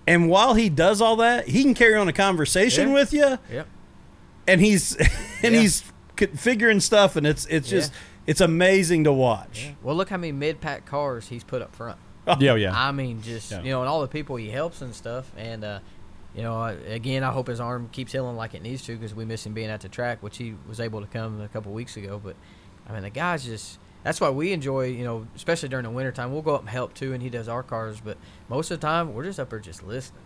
And 0.06 0.28
while 0.30 0.54
he 0.54 0.68
does 0.68 1.00
all 1.00 1.16
that, 1.16 1.48
he 1.48 1.62
can 1.64 1.74
carry 1.74 1.96
on 1.96 2.06
a 2.08 2.12
conversation 2.12 2.88
Yeah. 2.88 2.94
with 2.94 3.12
you, 3.12 3.38
yep. 3.52 3.66
and 4.46 4.60
he's 4.60 4.94
and 5.42 5.52
Yeah. 5.54 5.60
he's 5.60 5.82
figuring 6.16 6.80
stuff, 6.80 7.16
and 7.16 7.26
it's 7.26 7.46
it's 7.46 7.68
just 7.68 7.92
it's 8.26 8.40
amazing 8.40 9.04
to 9.04 9.12
watch. 9.12 9.72
Well, 9.82 9.94
look 9.96 10.08
how 10.10 10.16
many 10.16 10.32
mid 10.32 10.60
pack 10.60 10.84
cars 10.86 11.28
he's 11.28 11.44
put 11.44 11.62
up 11.62 11.74
front. 11.74 11.98
Yeah, 12.40 12.54
yeah. 12.56 12.72
I 12.74 12.92
mean, 12.92 13.22
just 13.22 13.50
Yeah. 13.50 13.62
you 13.62 13.70
know, 13.70 13.80
and 13.80 13.88
all 13.88 14.00
the 14.00 14.08
people 14.08 14.36
he 14.36 14.50
helps 14.50 14.82
and 14.82 14.94
stuff. 14.94 15.30
And 15.36 15.64
uh, 15.64 15.78
you 16.34 16.42
know, 16.42 16.64
again, 16.64 17.22
I 17.24 17.30
hope 17.30 17.46
his 17.48 17.60
arm 17.60 17.88
keeps 17.92 18.12
healing 18.12 18.36
like 18.36 18.54
it 18.54 18.62
needs 18.62 18.82
to 18.86 18.96
because 18.96 19.14
we 19.14 19.24
miss 19.24 19.46
him 19.46 19.54
being 19.54 19.70
at 19.70 19.80
the 19.80 19.88
track, 19.88 20.22
which 20.22 20.36
he 20.38 20.54
was 20.68 20.80
able 20.80 21.00
to 21.00 21.06
come 21.06 21.40
a 21.40 21.48
couple 21.48 21.72
weeks 21.72 21.96
ago. 21.96 22.20
But 22.22 22.36
I 22.88 22.92
mean, 22.92 23.02
the 23.02 23.10
guy's 23.10 23.44
just. 23.44 23.78
That's 24.02 24.20
why 24.20 24.30
we 24.30 24.52
enjoy, 24.52 24.86
you 24.86 25.02
know, 25.02 25.26
especially 25.34 25.68
during 25.68 25.82
the 25.82 25.90
wintertime. 25.90 26.32
We'll 26.32 26.42
go 26.42 26.54
up 26.54 26.60
and 26.60 26.68
help 26.70 26.94
too, 26.94 27.12
and 27.12 27.20
he 27.20 27.28
does 27.28 27.48
our 27.48 27.64
cars. 27.64 28.00
But 28.04 28.16
most 28.48 28.70
of 28.70 28.80
the 28.80 28.86
time, 28.86 29.12
we're 29.14 29.24
just 29.24 29.40
up 29.40 29.50
there 29.50 29.58
just 29.58 29.82
listening. 29.82 30.22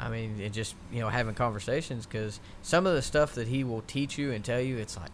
I 0.00 0.08
mean, 0.08 0.40
and 0.40 0.54
just 0.54 0.76
you 0.92 1.00
know 1.00 1.08
having 1.08 1.34
conversations 1.34 2.06
because 2.06 2.40
some 2.62 2.86
of 2.86 2.94
the 2.94 3.02
stuff 3.02 3.34
that 3.34 3.48
he 3.48 3.64
will 3.64 3.82
teach 3.82 4.16
you 4.16 4.32
and 4.32 4.44
tell 4.44 4.60
you, 4.60 4.78
it's 4.78 4.96
like 4.96 5.10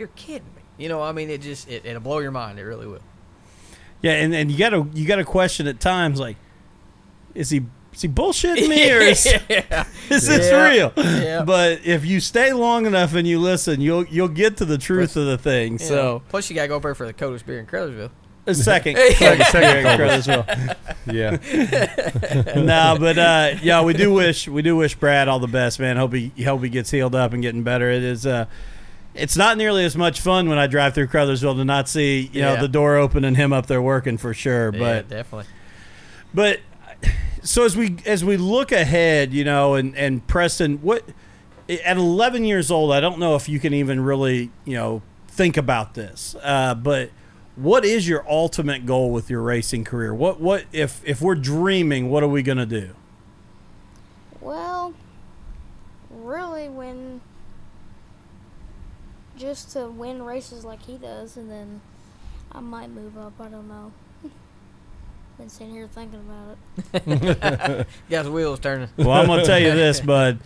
you're 0.00 0.08
kidding 0.16 0.48
me. 0.56 0.62
You 0.78 0.88
know, 0.88 1.00
I 1.02 1.12
mean, 1.12 1.30
it 1.30 1.40
just 1.42 1.68
it, 1.70 1.84
it'll 1.86 2.00
blow 2.02 2.18
your 2.18 2.32
mind. 2.32 2.58
It 2.58 2.64
really 2.64 2.86
will. 2.88 3.02
Yeah, 4.02 4.12
and, 4.14 4.34
and 4.34 4.50
you 4.50 4.58
gotta 4.58 4.86
you 4.94 5.06
gotta 5.06 5.24
question 5.24 5.66
at 5.68 5.78
times 5.78 6.18
like, 6.18 6.36
is 7.34 7.50
he 7.50 7.66
is 7.92 8.00
he 8.02 8.08
bullshitting 8.08 8.66
me 8.68 8.90
or 8.90 8.98
is, 9.00 9.26
yeah. 9.48 9.84
is 10.08 10.26
this 10.26 10.50
Yeah. 10.50 10.68
real? 10.70 10.92
Yeah. 10.96 11.42
But 11.44 11.84
if 11.84 12.04
you 12.06 12.18
stay 12.20 12.52
long 12.54 12.86
enough 12.86 13.14
and 13.14 13.28
you 13.28 13.38
listen, 13.38 13.80
you'll 13.80 14.06
you'll 14.06 14.28
get 14.28 14.56
to 14.56 14.64
the 14.64 14.78
truth 14.78 15.16
of 15.16 15.26
the 15.26 15.36
thing. 15.38 15.72
Yeah. 15.78 15.86
So 15.86 16.22
plus 16.30 16.48
you 16.48 16.56
gotta 16.56 16.68
go 16.68 16.76
up 16.76 16.82
there 16.82 16.94
for 16.94 17.06
the 17.06 17.12
coldest 17.12 17.46
beer 17.46 17.58
in 17.60 17.66
Crothersville. 17.66 18.10
a 18.46 18.54
second, 18.54 18.96
Second- 19.18 19.44
second 19.46 20.00
as 20.00 20.26
well. 20.28 20.46
Yeah. 21.06 21.36
no, 22.56 22.96
but 22.98 23.18
uh, 23.18 23.54
yeah, 23.62 23.82
we 23.82 23.92
do 23.92 24.12
wish 24.14 24.48
we 24.48 24.62
do 24.62 24.76
wish 24.76 24.94
Brad 24.94 25.28
all 25.28 25.40
the 25.40 25.46
best, 25.46 25.78
man. 25.78 25.96
Hope 25.98 26.14
he 26.14 26.30
hope 26.44 26.62
he 26.62 26.70
gets 26.70 26.90
healed 26.90 27.14
up 27.14 27.32
and 27.34 27.42
getting 27.42 27.62
better. 27.62 27.90
It 27.90 28.02
is 28.02 28.24
uh, 28.26 28.46
it's 29.14 29.36
not 29.36 29.56
nearly 29.58 29.84
as 29.84 29.96
much 29.96 30.20
fun 30.20 30.48
when 30.48 30.58
I 30.58 30.66
drive 30.66 30.94
through 30.94 31.08
Crothersville 31.08 31.56
to 31.56 31.64
not 31.64 31.88
see 31.88 32.30
you 32.32 32.40
know 32.42 32.54
Yeah. 32.54 32.60
the 32.60 32.68
door 32.68 32.96
open 32.96 33.24
and 33.24 33.36
him 33.36 33.52
up 33.52 33.66
there 33.66 33.82
working 33.82 34.16
for 34.18 34.32
sure. 34.34 34.72
yeah, 34.72 34.78
But 34.78 35.08
definitely. 35.08 35.46
but 36.32 36.60
so 37.42 37.64
as 37.64 37.76
we 37.76 37.96
as 38.06 38.24
we 38.24 38.36
look 38.36 38.70
ahead, 38.72 39.32
you 39.32 39.44
know, 39.44 39.74
and 39.74 39.96
and 39.96 40.26
Preston, 40.26 40.78
what 40.78 41.04
at 41.68 41.96
11 41.96 42.44
years 42.44 42.70
old, 42.70 42.92
I 42.92 43.00
don't 43.00 43.18
know 43.18 43.34
if 43.36 43.48
you 43.48 43.58
can 43.60 43.72
even 43.74 44.00
really 44.00 44.50
you 44.64 44.76
know 44.76 45.02
think 45.28 45.56
about 45.56 45.94
this, 45.94 46.34
uh, 46.42 46.74
but. 46.74 47.10
What 47.56 47.84
is 47.84 48.08
your 48.08 48.24
ultimate 48.30 48.86
goal 48.86 49.10
with 49.10 49.28
your 49.28 49.42
racing 49.42 49.84
career? 49.84 50.14
What 50.14 50.40
what 50.40 50.64
if 50.72 51.02
if 51.04 51.20
we're 51.20 51.34
dreaming, 51.34 52.08
what 52.08 52.22
are 52.22 52.28
we 52.28 52.42
gonna 52.42 52.64
do? 52.64 52.94
Well, 54.40 54.94
really, 56.10 56.68
when 56.70 57.20
just 59.40 59.72
to 59.72 59.88
win 59.88 60.22
races 60.22 60.64
like 60.64 60.82
he 60.82 60.98
does, 60.98 61.36
and 61.36 61.50
then 61.50 61.80
I 62.52 62.60
might 62.60 62.90
move 62.90 63.16
up. 63.16 63.32
I 63.40 63.48
don't 63.48 63.66
know. 63.68 63.92
Been 65.38 65.48
sitting 65.48 65.72
here 65.72 65.88
thinking 65.88 66.20
about 66.20 66.58
it. 66.94 67.86
Got 68.10 68.24
the 68.24 68.30
wheels 68.30 68.60
turning. 68.60 68.88
Well, 68.98 69.12
I'm 69.12 69.26
gonna 69.26 69.44
tell 69.44 69.58
you 69.58 69.72
this, 69.72 70.00
bud. 70.02 70.38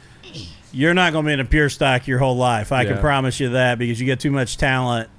You're 0.73 0.95
not 0.95 1.13
gonna 1.13 1.27
be 1.27 1.33
in 1.33 1.41
a 1.41 1.45
pure 1.45 1.69
stock 1.69 2.07
your 2.07 2.19
whole 2.19 2.37
life. 2.37 2.73
I 2.73 2.85
can 2.85 2.99
promise 2.99 3.41
you 3.41 3.51
that 3.51 3.79
because 3.79 4.01
you 4.01 4.07
get 4.07 4.21
too 4.21 4.31
much 4.31 4.57
talent 4.57 5.11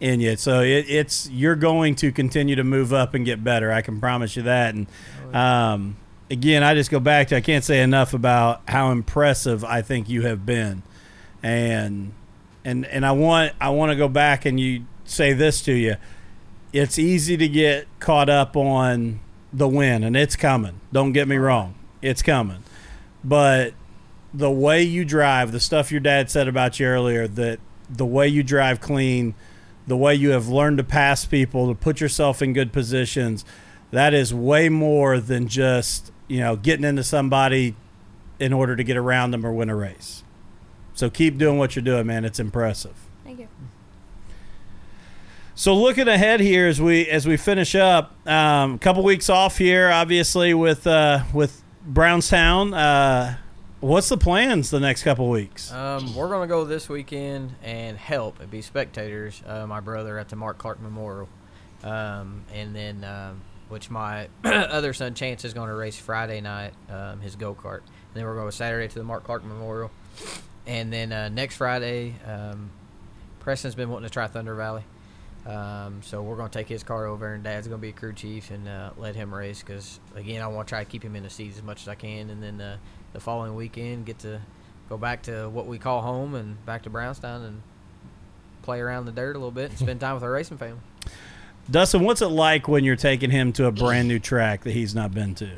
in 0.00 0.20
you. 0.20 0.36
So 0.36 0.60
it, 0.60 0.86
it's 0.88 1.28
you're 1.30 1.56
going 1.56 1.94
to 1.96 2.12
continue 2.12 2.56
to 2.56 2.64
move 2.64 2.92
up 2.92 3.14
and 3.14 3.24
get 3.24 3.42
better. 3.42 3.72
I 3.72 3.82
can 3.82 4.00
promise 4.00 4.36
you 4.36 4.42
that. 4.42 4.74
And 4.74 4.86
um, 5.34 5.96
again, 6.30 6.62
I 6.62 6.74
just 6.74 6.90
go 6.90 7.00
back 7.00 7.28
to 7.28 7.36
I 7.36 7.40
can't 7.40 7.64
say 7.64 7.82
enough 7.82 8.14
about 8.14 8.62
how 8.68 8.90
impressive 8.90 9.64
I 9.64 9.82
think 9.82 10.08
you 10.08 10.22
have 10.22 10.44
been, 10.44 10.82
and 11.42 12.12
and 12.64 12.86
and 12.86 13.04
I 13.04 13.12
want 13.12 13.52
I 13.60 13.70
want 13.70 13.90
to 13.90 13.96
go 13.96 14.08
back 14.08 14.44
and 14.44 14.58
you 14.58 14.84
say 15.04 15.32
this 15.32 15.62
to 15.62 15.72
you. 15.72 15.96
It's 16.72 16.98
easy 16.98 17.36
to 17.36 17.48
get 17.48 17.86
caught 18.00 18.28
up 18.28 18.56
on 18.56 19.20
the 19.52 19.68
win, 19.68 20.02
and 20.02 20.16
it's 20.16 20.34
coming. 20.34 20.80
Don't 20.92 21.12
get 21.12 21.28
me 21.28 21.36
wrong, 21.36 21.74
it's 22.02 22.22
coming. 22.22 22.64
But 23.22 23.74
the 24.32 24.50
way 24.50 24.82
you 24.82 25.04
drive, 25.04 25.52
the 25.52 25.60
stuff 25.60 25.92
your 25.92 26.00
dad 26.00 26.30
said 26.30 26.48
about 26.48 26.80
you 26.80 26.86
earlier, 26.86 27.28
that 27.28 27.60
the 27.88 28.04
way 28.04 28.26
you 28.26 28.42
drive 28.42 28.80
clean, 28.80 29.34
the 29.86 29.96
way 29.96 30.14
you 30.14 30.30
have 30.30 30.48
learned 30.48 30.78
to 30.78 30.84
pass 30.84 31.24
people, 31.24 31.68
to 31.68 31.74
put 31.74 32.00
yourself 32.00 32.42
in 32.42 32.52
good 32.52 32.72
positions, 32.72 33.44
that 33.92 34.12
is 34.12 34.34
way 34.34 34.68
more 34.68 35.20
than 35.20 35.46
just, 35.46 36.10
you 36.26 36.40
know, 36.40 36.56
getting 36.56 36.84
into 36.84 37.04
somebody 37.04 37.76
in 38.40 38.52
order 38.52 38.74
to 38.74 38.82
get 38.82 38.96
around 38.96 39.30
them 39.30 39.46
or 39.46 39.52
win 39.52 39.70
a 39.70 39.76
race. 39.76 40.23
So 40.94 41.10
keep 41.10 41.38
doing 41.38 41.58
what 41.58 41.76
you're 41.76 41.82
doing, 41.82 42.06
man. 42.06 42.24
It's 42.24 42.38
impressive. 42.38 42.94
Thank 43.24 43.40
you. 43.40 43.48
So 45.56 45.74
looking 45.76 46.08
ahead 46.08 46.40
here 46.40 46.66
as 46.66 46.80
we 46.80 47.06
as 47.08 47.26
we 47.26 47.36
finish 47.36 47.74
up, 47.74 48.14
um, 48.26 48.74
a 48.74 48.78
couple 48.78 49.02
weeks 49.04 49.28
off 49.28 49.58
here, 49.58 49.90
obviously 49.90 50.54
with 50.54 50.86
uh, 50.86 51.24
with 51.32 51.62
Brownstown. 51.84 52.74
Uh, 52.74 53.36
what's 53.80 54.08
the 54.08 54.16
plans 54.16 54.70
the 54.70 54.80
next 54.80 55.02
couple 55.02 55.28
weeks? 55.28 55.70
Um, 55.70 56.14
we're 56.14 56.28
gonna 56.28 56.46
go 56.46 56.64
this 56.64 56.88
weekend 56.88 57.54
and 57.62 57.96
help 57.96 58.40
and 58.40 58.50
be 58.50 58.62
spectators. 58.62 59.42
Uh, 59.46 59.66
my 59.66 59.80
brother 59.80 60.18
at 60.18 60.28
the 60.28 60.36
Mark 60.36 60.58
Clark 60.58 60.80
Memorial, 60.80 61.28
um, 61.84 62.44
and 62.52 62.74
then 62.74 63.04
um, 63.04 63.40
which 63.68 63.90
my 63.90 64.28
other 64.44 64.92
son 64.92 65.14
Chance 65.14 65.44
is 65.44 65.54
going 65.54 65.68
to 65.68 65.74
race 65.74 65.96
Friday 65.96 66.40
night, 66.40 66.74
um, 66.90 67.20
his 67.20 67.36
go 67.36 67.54
kart. 67.54 67.78
And 67.78 68.14
then 68.14 68.24
we're 68.24 68.34
going 68.34 68.48
to 68.50 68.56
Saturday 68.56 68.88
to 68.88 68.94
the 68.94 69.04
Mark 69.04 69.24
Clark 69.24 69.44
Memorial, 69.44 69.90
and 70.66 70.92
then 70.92 71.12
uh, 71.12 71.28
next 71.28 71.56
Friday, 71.56 72.14
um, 72.26 72.70
Preston's 73.40 73.74
been 73.74 73.90
wanting 73.90 74.08
to 74.08 74.12
try 74.12 74.26
Thunder 74.26 74.54
Valley. 74.54 74.84
Um, 75.46 76.00
so 76.02 76.22
we're 76.22 76.36
going 76.36 76.48
to 76.48 76.58
take 76.58 76.68
his 76.68 76.82
car 76.82 77.04
over, 77.04 77.34
and 77.34 77.44
Dad's 77.44 77.68
going 77.68 77.78
to 77.78 77.82
be 77.82 77.90
a 77.90 77.92
crew 77.92 78.14
chief 78.14 78.50
and 78.50 78.66
uh, 78.66 78.90
let 78.96 79.14
him 79.14 79.34
race. 79.34 79.62
Because 79.62 80.00
again, 80.14 80.40
I 80.40 80.46
want 80.46 80.66
to 80.66 80.70
try 80.70 80.82
to 80.82 80.90
keep 80.90 81.02
him 81.02 81.16
in 81.16 81.22
the 81.22 81.30
seats 81.30 81.58
as 81.58 81.62
much 81.62 81.82
as 81.82 81.88
I 81.88 81.94
can, 81.94 82.30
and 82.30 82.42
then 82.42 82.60
uh, 82.60 82.78
the 83.12 83.20
following 83.20 83.54
weekend 83.54 84.06
get 84.06 84.18
to 84.20 84.40
go 84.88 84.96
back 84.96 85.22
to 85.24 85.48
what 85.50 85.66
we 85.66 85.78
call 85.78 86.00
home 86.00 86.34
and 86.34 86.64
back 86.64 86.82
to 86.82 86.90
Brownstown 86.90 87.42
and 87.42 87.62
play 88.62 88.80
around 88.80 89.04
the 89.04 89.12
dirt 89.12 89.36
a 89.36 89.38
little 89.38 89.50
bit 89.50 89.70
and 89.70 89.78
spend 89.78 90.00
time 90.00 90.14
with 90.14 90.22
our 90.22 90.32
racing 90.32 90.56
family. 90.56 90.80
Dusten, 91.70 92.02
what's 92.02 92.22
it 92.22 92.28
like 92.28 92.68
when 92.68 92.84
you're 92.84 92.96
taking 92.96 93.30
him 93.30 93.52
to 93.54 93.66
a 93.66 93.72
brand 93.72 94.08
new 94.08 94.18
track 94.18 94.64
that 94.64 94.72
he's 94.72 94.94
not 94.94 95.12
been 95.12 95.34
to? 95.36 95.50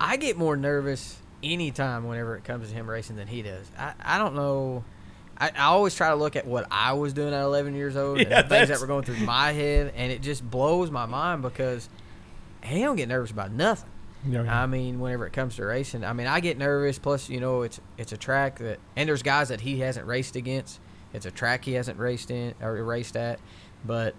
I 0.00 0.16
get 0.16 0.36
more 0.36 0.56
nervous 0.56 1.18
anytime 1.42 2.06
whenever 2.06 2.36
it 2.36 2.44
comes 2.44 2.68
to 2.68 2.74
him 2.74 2.88
racing 2.88 3.16
than 3.16 3.28
he 3.28 3.42
does. 3.42 3.70
I, 3.78 3.94
I 4.00 4.18
don't 4.18 4.34
know. 4.34 4.84
I, 5.38 5.48
I 5.56 5.64
always 5.64 5.94
try 5.94 6.10
to 6.10 6.16
look 6.16 6.36
at 6.36 6.46
what 6.46 6.66
I 6.70 6.92
was 6.92 7.12
doing 7.12 7.32
at 7.32 7.42
11 7.42 7.74
years 7.74 7.96
old 7.96 8.18
Yeah, 8.18 8.40
and 8.40 8.48
things 8.48 8.68
that 8.68 8.80
were 8.80 8.86
going 8.86 9.04
through 9.04 9.24
my 9.24 9.52
head, 9.52 9.92
and 9.96 10.12
it 10.12 10.22
just 10.22 10.48
blows 10.48 10.90
my 10.90 11.06
mind 11.06 11.42
because 11.42 11.88
he 12.62 12.80
don't 12.80 12.96
get 12.96 13.08
nervous 13.08 13.30
about 13.30 13.52
nothing. 13.52 13.88
Yeah. 14.28 14.62
I 14.62 14.66
mean, 14.66 15.00
whenever 15.00 15.26
it 15.26 15.32
comes 15.32 15.56
to 15.56 15.64
racing, 15.64 16.04
I 16.04 16.12
mean, 16.12 16.26
I 16.26 16.40
get 16.40 16.58
nervous. 16.58 16.98
Plus, 16.98 17.30
you 17.30 17.40
know, 17.40 17.62
it's 17.62 17.80
it's 17.96 18.12
a 18.12 18.18
track 18.18 18.58
that, 18.58 18.78
and 18.94 19.08
there's 19.08 19.22
guys 19.22 19.48
that 19.48 19.62
he 19.62 19.80
hasn't 19.80 20.06
raced 20.06 20.36
against. 20.36 20.78
It's 21.14 21.24
a 21.24 21.30
track 21.30 21.64
he 21.64 21.72
hasn't 21.72 21.98
raced 21.98 22.30
in 22.30 22.54
or 22.60 22.74
raced 22.84 23.16
at, 23.16 23.40
but 23.84 24.14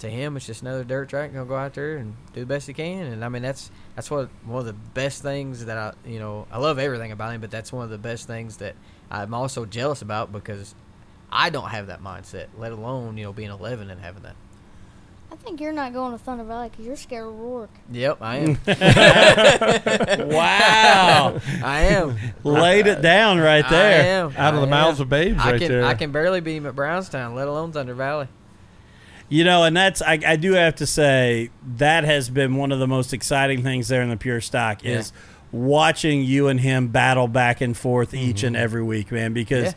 to 0.00 0.08
him, 0.10 0.36
it's 0.36 0.46
just 0.46 0.62
another 0.62 0.84
dirt 0.84 1.08
track. 1.08 1.32
Gonna 1.32 1.44
go 1.46 1.56
out 1.56 1.74
there 1.74 1.96
and 1.96 2.14
do 2.32 2.40
the 2.40 2.46
best 2.46 2.66
he 2.66 2.72
can. 2.74 3.06
And 3.06 3.24
I 3.24 3.28
mean, 3.28 3.42
that's 3.42 3.70
that's 3.96 4.10
what 4.10 4.28
one 4.44 4.60
of 4.60 4.66
the 4.66 4.72
best 4.72 5.22
things 5.22 5.64
that 5.66 5.76
I, 5.78 5.92
you 6.08 6.18
know, 6.18 6.46
I 6.50 6.58
love 6.58 6.78
everything 6.78 7.12
about 7.12 7.32
him, 7.34 7.40
but 7.40 7.50
that's 7.50 7.72
one 7.72 7.84
of 7.84 7.90
the 7.90 7.98
best 7.98 8.26
things 8.26 8.58
that 8.58 8.74
I'm 9.10 9.34
also 9.34 9.64
jealous 9.64 10.02
about 10.02 10.32
because 10.32 10.74
I 11.30 11.50
don't 11.50 11.68
have 11.70 11.88
that 11.88 12.02
mindset. 12.02 12.46
Let 12.58 12.72
alone 12.72 13.16
you 13.18 13.24
know 13.24 13.32
being 13.32 13.50
11 13.50 13.90
and 13.90 14.00
having 14.00 14.22
that. 14.22 14.36
I 15.30 15.36
think 15.36 15.60
you're 15.60 15.72
not 15.72 15.92
going 15.92 16.12
to 16.12 16.18
Thunder 16.18 16.42
Valley 16.42 16.70
because 16.70 16.86
you're 16.86 16.96
scared 16.96 17.26
of 17.26 17.34
Rourke. 17.38 17.68
Yep, 17.92 18.18
I 18.22 18.36
am. 18.38 18.58
Wow, 20.30 21.38
I 21.62 21.80
am. 21.90 22.16
laid 22.44 22.86
it 22.86 23.02
down 23.02 23.38
right 23.38 23.64
I 23.64 23.68
there. 23.70 24.02
am. 24.22 24.26
Out 24.36 24.54
of 24.54 24.58
I 24.58 24.64
the 24.64 24.66
mouths 24.66 25.00
of 25.00 25.08
babes 25.08 25.38
I 25.40 25.52
right 25.52 25.60
can 25.60 25.68
there. 25.70 25.84
I 25.84 25.94
can 25.94 26.12
barely 26.12 26.40
beat 26.40 26.56
him 26.56 26.66
at 26.66 26.74
Brownstown, 26.74 27.34
let 27.34 27.46
alone 27.48 27.72
Thunder 27.72 27.94
Valley. 27.94 28.28
You 29.28 29.44
know, 29.44 29.64
and 29.64 29.76
that's 29.76 30.00
I, 30.00 30.18
I 30.26 30.36
do 30.36 30.52
have 30.52 30.76
to 30.76 30.86
say 30.86 31.50
that 31.76 32.04
has 32.04 32.30
been 32.30 32.56
one 32.56 32.72
of 32.72 32.78
the 32.78 32.86
most 32.86 33.12
exciting 33.12 33.62
things 33.62 33.88
there 33.88 34.02
in 34.02 34.08
the 34.08 34.16
pure 34.16 34.40
stock 34.40 34.82
Yeah. 34.82 34.98
is 34.98 35.12
watching 35.52 36.22
you 36.22 36.48
and 36.48 36.60
him 36.60 36.88
battle 36.88 37.28
back 37.28 37.60
and 37.60 37.76
forth 37.76 38.14
each 38.14 38.38
mm-hmm. 38.38 38.46
and 38.48 38.56
every 38.56 38.82
week, 38.82 39.12
man. 39.12 39.32
Because 39.32 39.74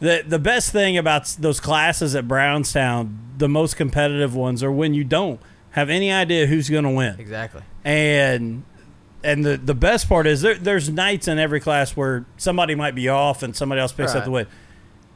the 0.00 0.24
the 0.26 0.38
best 0.38 0.70
thing 0.72 0.96
about 0.96 1.26
those 1.38 1.60
classes 1.60 2.14
at 2.14 2.28
Brownstown, 2.28 3.18
the 3.38 3.48
most 3.48 3.76
competitive 3.76 4.34
ones, 4.36 4.62
are 4.62 4.72
when 4.72 4.94
you 4.94 5.04
don't 5.04 5.40
have 5.70 5.90
any 5.90 6.12
idea 6.12 6.46
who's 6.46 6.68
going 6.68 6.84
to 6.84 6.90
win. 6.90 7.18
Exactly. 7.18 7.62
and 7.84 8.64
and 9.24 9.44
the 9.44 9.56
the 9.56 9.74
best 9.74 10.08
part 10.08 10.26
is 10.26 10.42
there, 10.42 10.54
there's 10.54 10.90
nights 10.90 11.28
in 11.28 11.38
every 11.38 11.60
class 11.60 11.96
where 11.96 12.24
somebody 12.36 12.74
might 12.74 12.94
be 12.94 13.08
off 13.08 13.42
and 13.42 13.54
somebody 13.54 13.80
else 13.80 13.92
picks 13.92 14.14
up 14.14 14.24
the 14.24 14.30
win. 14.30 14.46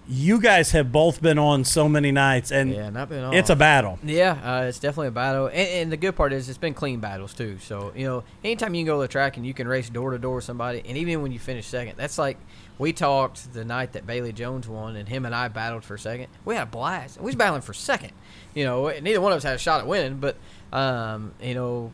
You 0.09 0.41
guys 0.41 0.71
have 0.71 0.93
both 0.93 1.21
been 1.21 1.39
on 1.39 1.65
so 1.65 1.89
many 1.89 2.13
nights, 2.13 2.53
and 2.53 2.73
Yeah, 2.73 2.91
not 2.91 3.09
been 3.09 3.35
it's 3.35 3.51
a 3.51 3.57
battle. 3.57 3.99
Yeah, 4.05 4.39
uh, 4.43 4.65
it's 4.67 4.79
definitely 4.79 5.09
a 5.09 5.13
battle, 5.13 5.47
and, 5.47 5.57
and 5.57 5.93
the 5.93 5.97
good 5.97 6.15
part 6.15 6.33
is 6.33 6.49
it's 6.49 6.59
been 6.59 6.75
clean 6.75 7.01
battles 7.01 7.35
too. 7.35 7.59
So 7.59 7.93
you 7.97 8.07
know, 8.07 8.25
anytime 8.45 8.75
you 8.75 8.81
can 8.83 8.87
go 8.87 8.97
to 8.99 9.03
the 9.03 9.09
track 9.09 9.37
and 9.37 9.45
you 9.45 9.53
can 9.53 9.67
race 9.67 9.91
door 9.91 10.13
to 10.13 10.19
door 10.19 10.37
with 10.37 10.45
somebody, 10.45 10.83
and 10.87 10.97
even 10.97 11.23
when 11.23 11.33
you 11.33 11.41
finish 11.41 11.67
second, 11.67 11.97
that's 11.97 12.19
like 12.19 12.39
we 12.79 12.93
talked 12.93 13.53
the 13.53 13.65
night 13.65 13.95
that 13.95 14.07
Bailey 14.07 14.33
Jones 14.33 14.69
won, 14.69 14.95
and 14.95 15.09
him 15.09 15.27
and 15.27 15.35
I 15.35 15.49
battled 15.49 15.83
for 15.83 15.99
second. 15.99 16.29
We 16.45 16.55
had 16.55 16.69
a 16.69 16.71
blast. 16.71 17.19
We 17.19 17.27
was 17.27 17.35
battling 17.35 17.63
for 17.63 17.75
second. 17.75 18.13
You 18.55 18.65
know, 18.65 18.89
neither 19.01 19.21
one 19.21 19.33
of 19.33 19.39
us 19.39 19.43
had 19.43 19.57
a 19.57 19.59
shot 19.59 19.81
at 19.81 19.87
winning, 19.89 20.19
but 20.19 20.37
um, 20.73 21.33
you 21.43 21.55
know, 21.55 21.93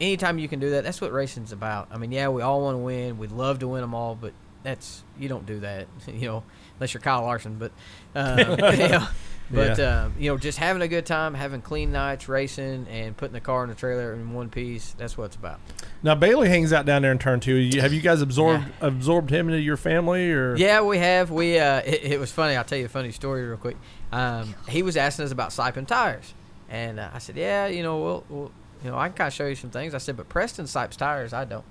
anytime 0.00 0.38
you 0.38 0.48
can 0.48 0.60
do 0.60 0.70
that, 0.70 0.84
that's 0.84 1.00
what 1.00 1.12
racing's 1.12 1.52
about. 1.52 1.88
I 1.90 1.96
mean, 1.96 2.12
yeah, 2.12 2.28
we 2.28 2.42
all 2.42 2.60
want 2.60 2.74
to 2.74 2.78
win. 2.78 3.16
We'd 3.16 3.32
love 3.32 3.60
to 3.60 3.68
win 3.68 3.80
them 3.80 3.94
all, 3.94 4.14
but 4.14 4.34
that's 4.62 5.02
you 5.18 5.28
don't 5.28 5.46
do 5.46 5.60
that. 5.60 5.86
You 6.06 6.26
know, 6.28 6.42
unless 6.84 6.92
you're 6.92 7.00
Kyle 7.00 7.22
Larson, 7.22 7.56
but 7.58 7.72
um, 8.14 8.38
you 8.38 8.88
know, 8.88 9.06
But 9.50 9.78
Yeah. 9.78 10.04
um, 10.04 10.14
you 10.18 10.30
know, 10.30 10.38
just 10.38 10.56
having 10.58 10.80
a 10.82 10.88
good 10.88 11.04
time, 11.04 11.34
having 11.34 11.60
clean 11.60 11.92
nights, 11.92 12.28
racing, 12.30 12.86
and 12.90 13.14
putting 13.16 13.34
the 13.34 13.40
car 13.40 13.62
in 13.62 13.68
the 13.68 13.74
trailer 13.74 14.14
in 14.14 14.32
one 14.32 14.48
piece. 14.48 14.92
That's 14.96 15.18
what 15.18 15.24
it's 15.26 15.36
about. 15.36 15.60
Now 16.02 16.14
Bailey 16.14 16.48
hangs 16.48 16.72
out 16.72 16.86
down 16.86 17.02
there 17.02 17.12
in 17.12 17.18
turn 17.18 17.40
two. 17.40 17.70
Have 17.80 17.92
you 17.92 18.00
guys 18.00 18.20
absorbed 18.22 18.64
absorbed 18.80 19.30
him 19.30 19.48
into 19.48 19.60
your 19.60 19.76
family 19.76 20.30
or? 20.32 20.56
Yeah, 20.56 20.80
we 20.82 20.98
have. 20.98 21.30
We 21.30 21.58
uh, 21.58 21.80
it, 21.84 22.04
it 22.12 22.20
was 22.20 22.30
funny. 22.32 22.56
I'll 22.56 22.64
tell 22.64 22.78
you 22.78 22.86
a 22.86 22.88
funny 22.88 23.12
story 23.12 23.46
real 23.46 23.56
quick. 23.58 23.76
Um, 24.12 24.54
he 24.68 24.82
was 24.82 24.96
asking 24.96 25.24
us 25.26 25.32
about 25.32 25.50
siping 25.50 25.86
tires, 25.86 26.32
and 26.70 26.98
uh, 27.00 27.10
I 27.12 27.18
said, 27.18 27.36
"Yeah, 27.36 27.66
you 27.66 27.82
know, 27.82 27.98
we'll, 28.02 28.24
we'll 28.30 28.52
you 28.82 28.90
know, 28.90 28.96
I 28.98 29.08
can 29.08 29.16
kind 29.16 29.28
of 29.28 29.34
show 29.34 29.46
you 29.46 29.54
some 29.56 29.70
things." 29.70 29.94
I 29.94 29.98
said, 29.98 30.16
"But 30.16 30.28
Preston 30.30 30.64
sipes 30.66 30.96
tires, 30.96 31.32
I 31.34 31.44
don't." 31.44 31.64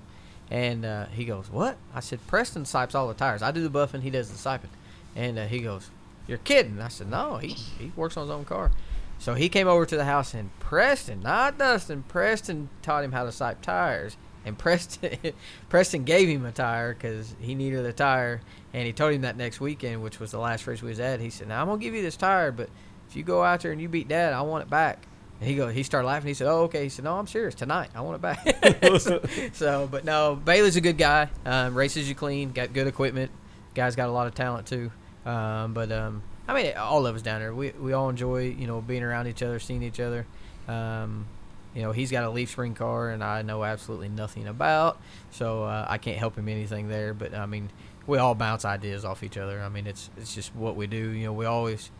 And 0.50 0.84
uh, 0.84 1.06
he 1.06 1.24
goes, 1.24 1.50
"What?" 1.50 1.76
I 1.92 1.98
said, 2.00 2.24
"Preston 2.28 2.64
sipes 2.64 2.94
all 2.94 3.08
the 3.08 3.14
tires. 3.14 3.42
I 3.42 3.50
do 3.50 3.66
the 3.66 3.76
buffing, 3.78 4.02
he 4.02 4.10
does 4.10 4.30
the 4.30 4.36
siping." 4.36 4.68
And 5.16 5.38
uh, 5.38 5.46
he 5.46 5.60
goes, 5.60 5.90
"You're 6.26 6.38
kidding?" 6.38 6.80
I 6.80 6.88
said, 6.88 7.10
"No, 7.10 7.36
he 7.38 7.48
he 7.48 7.92
works 7.96 8.16
on 8.16 8.24
his 8.24 8.30
own 8.30 8.44
car." 8.44 8.70
So 9.18 9.34
he 9.34 9.48
came 9.48 9.68
over 9.68 9.86
to 9.86 9.96
the 9.96 10.04
house, 10.04 10.34
and 10.34 10.50
Preston, 10.58 11.20
not 11.20 11.56
Dusten, 11.56 12.06
Preston 12.08 12.68
taught 12.82 13.04
him 13.04 13.12
how 13.12 13.24
to 13.24 13.30
sipe 13.30 13.60
tires. 13.62 14.16
And 14.44 14.58
Preston, 14.58 15.32
Preston 15.70 16.04
gave 16.04 16.28
him 16.28 16.44
a 16.44 16.52
tire 16.52 16.92
because 16.94 17.34
he 17.40 17.54
needed 17.54 17.86
a 17.86 17.92
tire, 17.92 18.42
and 18.72 18.86
he 18.86 18.92
told 18.92 19.14
him 19.14 19.22
that 19.22 19.36
next 19.36 19.60
weekend, 19.60 20.02
which 20.02 20.20
was 20.20 20.30
the 20.32 20.38
last 20.38 20.66
race 20.66 20.82
we 20.82 20.90
was 20.90 21.00
at. 21.00 21.20
He 21.20 21.30
said, 21.30 21.48
"Now 21.48 21.62
I'm 21.62 21.68
gonna 21.68 21.80
give 21.80 21.94
you 21.94 22.02
this 22.02 22.16
tire, 22.16 22.52
but 22.52 22.68
if 23.08 23.16
you 23.16 23.22
go 23.22 23.42
out 23.42 23.60
there 23.60 23.72
and 23.72 23.80
you 23.80 23.88
beat 23.88 24.08
Dad, 24.08 24.32
I 24.32 24.42
want 24.42 24.62
it 24.62 24.70
back." 24.70 25.06
And 25.40 25.48
he 25.48 25.56
go, 25.56 25.68
he 25.68 25.82
started 25.82 26.06
laughing. 26.06 26.28
He 26.28 26.34
said, 26.34 26.46
"Oh, 26.46 26.62
okay." 26.64 26.84
He 26.84 26.88
said, 26.88 27.04
"No, 27.04 27.16
I'm 27.16 27.26
serious. 27.26 27.54
Tonight, 27.54 27.90
I 27.94 28.02
want 28.02 28.16
it 28.16 28.22
back." 28.22 28.98
so, 29.00 29.22
so, 29.52 29.88
but 29.90 30.04
no, 30.04 30.36
Bailey's 30.36 30.76
a 30.76 30.80
good 30.80 30.98
guy. 30.98 31.28
Um, 31.46 31.74
races 31.74 32.08
you 32.08 32.14
clean, 32.14 32.52
got 32.52 32.72
good 32.72 32.86
equipment. 32.86 33.30
Guy's 33.74 33.96
got 33.96 34.08
a 34.08 34.12
lot 34.12 34.26
of 34.26 34.34
talent 34.34 34.66
too. 34.66 34.90
Um, 35.24 35.72
but 35.74 35.90
um, 35.90 36.22
I 36.46 36.54
mean, 36.54 36.76
all 36.76 37.06
of 37.06 37.16
us 37.16 37.22
down 37.22 37.40
there, 37.40 37.54
we 37.54 37.70
we 37.70 37.92
all 37.92 38.08
enjoy 38.08 38.44
you 38.44 38.66
know 38.66 38.80
being 38.80 39.02
around 39.02 39.26
each 39.26 39.42
other, 39.42 39.58
seeing 39.58 39.82
each 39.82 40.00
other. 40.00 40.26
Um, 40.68 41.26
you 41.74 41.82
know, 41.82 41.92
he's 41.92 42.10
got 42.10 42.24
a 42.24 42.30
Leaf 42.30 42.50
Spring 42.50 42.74
car, 42.74 43.10
and 43.10 43.22
I 43.24 43.42
know 43.42 43.64
absolutely 43.64 44.08
nothing 44.08 44.46
about, 44.46 45.00
so 45.30 45.64
uh, 45.64 45.86
I 45.88 45.98
can't 45.98 46.18
help 46.18 46.36
him 46.36 46.48
anything 46.48 46.88
there. 46.88 47.12
But 47.14 47.34
I 47.34 47.46
mean, 47.46 47.70
we 48.06 48.18
all 48.18 48.34
bounce 48.34 48.64
ideas 48.64 49.04
off 49.04 49.22
each 49.22 49.36
other. 49.36 49.60
I 49.60 49.68
mean, 49.68 49.86
it's 49.86 50.10
it's 50.16 50.34
just 50.34 50.54
what 50.54 50.76
we 50.76 50.86
do. 50.86 51.10
You 51.10 51.26
know, 51.26 51.32
we 51.32 51.46
always 51.46 51.90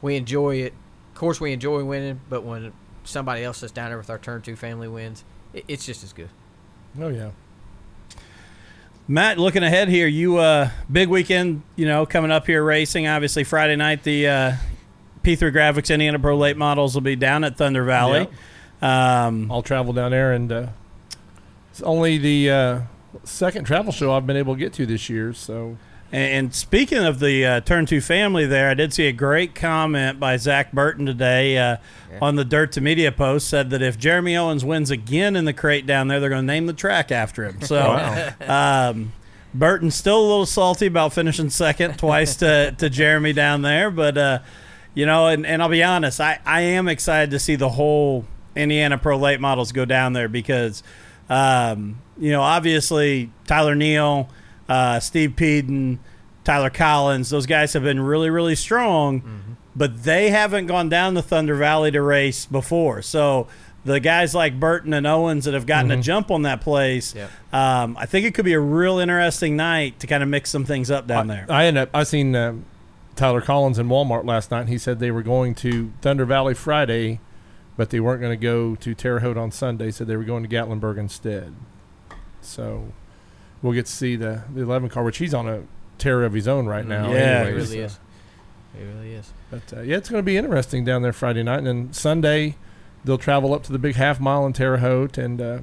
we 0.00 0.16
enjoy 0.16 0.56
it. 0.56 0.74
Of 1.12 1.18
course, 1.18 1.40
we 1.40 1.52
enjoy 1.52 1.84
winning, 1.84 2.20
but 2.28 2.42
when 2.42 2.72
somebody 3.04 3.42
else 3.42 3.60
that's 3.60 3.72
down 3.72 3.90
there 3.90 3.98
with 3.98 4.10
our 4.10 4.18
turn 4.18 4.42
two 4.42 4.56
family 4.56 4.88
wins, 4.88 5.24
it, 5.52 5.64
it's 5.68 5.86
just 5.86 6.02
as 6.04 6.12
good. 6.12 6.30
Oh 7.00 7.08
yeah. 7.08 7.30
Matt, 9.12 9.36
looking 9.36 9.62
ahead 9.62 9.90
here, 9.90 10.06
you 10.06 10.38
uh, 10.38 10.70
big 10.90 11.10
weekend, 11.10 11.62
you 11.76 11.84
know, 11.84 12.06
coming 12.06 12.30
up 12.30 12.46
here 12.46 12.64
racing. 12.64 13.06
Obviously, 13.06 13.44
Friday 13.44 13.76
night 13.76 14.04
the 14.04 14.26
uh, 14.26 14.52
P3 15.22 15.52
Graphics 15.52 15.92
Indiana 15.92 16.18
Pro 16.18 16.34
Late 16.34 16.56
Models 16.56 16.94
will 16.94 17.02
be 17.02 17.14
down 17.14 17.44
at 17.44 17.58
Thunder 17.58 17.84
Valley. 17.84 18.26
Um, 18.80 19.52
I'll 19.52 19.60
travel 19.60 19.92
down 19.92 20.12
there, 20.12 20.32
and 20.32 20.50
uh, 20.50 20.66
it's 21.70 21.82
only 21.82 22.16
the 22.16 22.50
uh, 22.50 22.80
second 23.22 23.66
travel 23.66 23.92
show 23.92 24.14
I've 24.14 24.26
been 24.26 24.38
able 24.38 24.54
to 24.54 24.58
get 24.58 24.72
to 24.72 24.86
this 24.86 25.10
year. 25.10 25.34
So 25.34 25.76
and 26.12 26.54
speaking 26.54 26.98
of 26.98 27.18
the 27.20 27.46
uh, 27.46 27.60
Turn 27.60 27.86
Two 27.86 28.00
family, 28.00 28.46
there, 28.46 28.68
I 28.68 28.74
did 28.74 28.92
see 28.92 29.06
a 29.06 29.12
great 29.12 29.54
comment 29.54 30.20
by 30.20 30.36
Zach 30.36 30.72
Burton 30.72 31.06
today 31.06 31.56
uh, 31.58 31.76
on 32.20 32.36
the 32.36 32.44
Dirt 32.44 32.72
to 32.72 32.80
Media 32.80 33.10
post. 33.10 33.48
Said 33.48 33.70
that 33.70 33.82
if 33.82 33.98
Jeremy 33.98 34.36
Owens 34.36 34.64
wins 34.64 34.90
again 34.90 35.36
in 35.36 35.44
the 35.44 35.52
crate 35.52 35.86
down 35.86 36.08
there, 36.08 36.20
they're 36.20 36.30
going 36.30 36.42
to 36.42 36.52
name 36.52 36.66
the 36.66 36.72
track 36.72 37.10
after 37.10 37.44
him. 37.44 37.60
So, 37.62 37.76
Wow. 37.80 38.88
um, 38.90 39.12
Burton's 39.54 39.94
still 39.94 40.18
a 40.18 40.26
little 40.26 40.46
salty 40.46 40.86
about 40.86 41.12
finishing 41.12 41.50
second 41.50 41.98
twice 41.98 42.36
to, 42.36 42.74
to 42.78 42.88
Jeremy 42.88 43.32
down 43.32 43.62
there, 43.62 43.90
but 43.90 44.16
uh, 44.16 44.38
you 44.94 45.06
know, 45.06 45.28
and, 45.28 45.46
and 45.46 45.62
I'll 45.62 45.68
be 45.68 45.82
honest, 45.82 46.20
I, 46.20 46.40
I 46.44 46.60
am 46.62 46.88
excited 46.88 47.30
to 47.32 47.38
see 47.38 47.56
the 47.56 47.68
whole 47.68 48.24
Indiana 48.54 48.98
Pro 48.98 49.16
Late 49.16 49.40
Models 49.40 49.72
go 49.72 49.84
down 49.84 50.12
there 50.12 50.28
because, 50.28 50.82
um, 51.30 52.00
you 52.18 52.30
know, 52.30 52.42
obviously 52.42 53.30
Tyler 53.46 53.74
Neal, 53.74 54.28
uh, 54.72 55.00
Steve 55.00 55.34
Peden, 55.36 55.98
Tyler 56.44 56.70
Collins, 56.70 57.30
those 57.30 57.46
guys 57.46 57.72
have 57.74 57.82
been 57.82 58.00
really, 58.00 58.30
really 58.30 58.54
strong, 58.56 59.56
but 59.76 60.02
they 60.04 60.30
haven't 60.30 60.66
gone 60.66 60.88
down 60.88 61.14
to 61.14 61.22
Thunder 61.22 61.54
Valley 61.56 61.90
to 61.90 62.00
race 62.02 62.46
before. 62.46 63.02
So 63.02 63.46
the 63.84 64.00
guys 64.00 64.34
like 64.34 64.58
Burton 64.60 64.92
and 64.94 65.06
Owens 65.06 65.44
that 65.44 65.54
have 65.54 65.66
gotten 65.66 65.90
a 65.90 65.96
jump 66.02 66.30
on 66.30 66.42
that 66.42 66.60
place, 66.60 67.14
Yep. 67.14 67.30
um, 67.52 67.96
I 67.98 68.06
think 68.06 68.26
it 68.26 68.34
could 68.34 68.44
be 68.44 68.52
a 68.54 68.60
real 68.60 68.98
interesting 68.98 69.56
night 69.56 69.98
to 70.00 70.06
kind 70.06 70.22
of 70.22 70.28
mix 70.28 70.50
some 70.50 70.64
things 70.64 70.90
up 70.90 71.06
down 71.06 71.26
there. 71.26 71.46
I 71.48 71.66
end 71.66 71.78
up. 71.78 71.90
I 71.94 72.04
seen 72.04 72.34
um, 72.36 72.64
Tyler 73.16 73.40
Collins 73.40 73.78
in 73.78 73.88
Walmart 73.88 74.24
last 74.24 74.50
night. 74.50 74.60
and 74.62 74.68
He 74.68 74.78
said 74.78 74.98
they 75.00 75.10
were 75.10 75.22
going 75.24 75.54
to 75.56 75.92
Thunder 76.00 76.24
Valley 76.24 76.54
Friday, 76.54 77.18
but 77.76 77.90
they 77.90 78.00
weren't 78.00 78.20
going 78.20 78.38
to 78.38 78.42
go 78.42 78.74
to 78.76 78.94
Terre 78.94 79.20
Haute 79.20 79.36
on 79.36 79.50
Sunday. 79.50 79.90
Said 79.90 80.06
they 80.06 80.16
were 80.16 80.24
going 80.24 80.42
to 80.44 80.48
Gatlinburg 80.48 80.96
instead. 80.98 81.52
So 82.40 82.92
we'll 83.62 83.72
get 83.72 83.86
to 83.86 83.92
see 83.92 84.16
the 84.16 84.42
the 84.54 84.62
11 84.62 84.88
car, 84.90 85.02
which 85.04 85.18
he's 85.18 85.32
on 85.34 85.48
a 85.48 85.62
tear 85.98 86.22
of 86.24 86.32
his 86.32 86.46
own 86.48 86.66
right 86.66 86.86
now. 86.86 87.10
Yeah, 87.12 87.44
it 87.44 87.52
really 87.54 87.66
so- 87.66 87.74
is. 87.74 87.98
It 88.78 88.84
really 88.84 89.12
is. 89.14 89.32
But 89.50 89.72
uh, 89.76 89.80
yeah, 89.82 89.96
it's 89.98 90.08
going 90.08 90.18
to 90.20 90.24
be 90.26 90.36
interesting 90.38 90.84
down 90.84 91.02
there 91.02 91.12
Friday 91.12 91.42
night, 91.42 91.58
and 91.58 91.66
then 91.66 91.92
Sunday 91.92 92.56
they'll 93.04 93.18
travel 93.18 93.52
up 93.52 93.62
to 93.64 93.72
the 93.72 93.78
big 93.78 93.96
half 93.96 94.18
mile 94.18 94.46
in 94.46 94.54
Terre 94.54 94.78
Haute, 94.78 95.18
and 95.18 95.40
uh, 95.42 95.58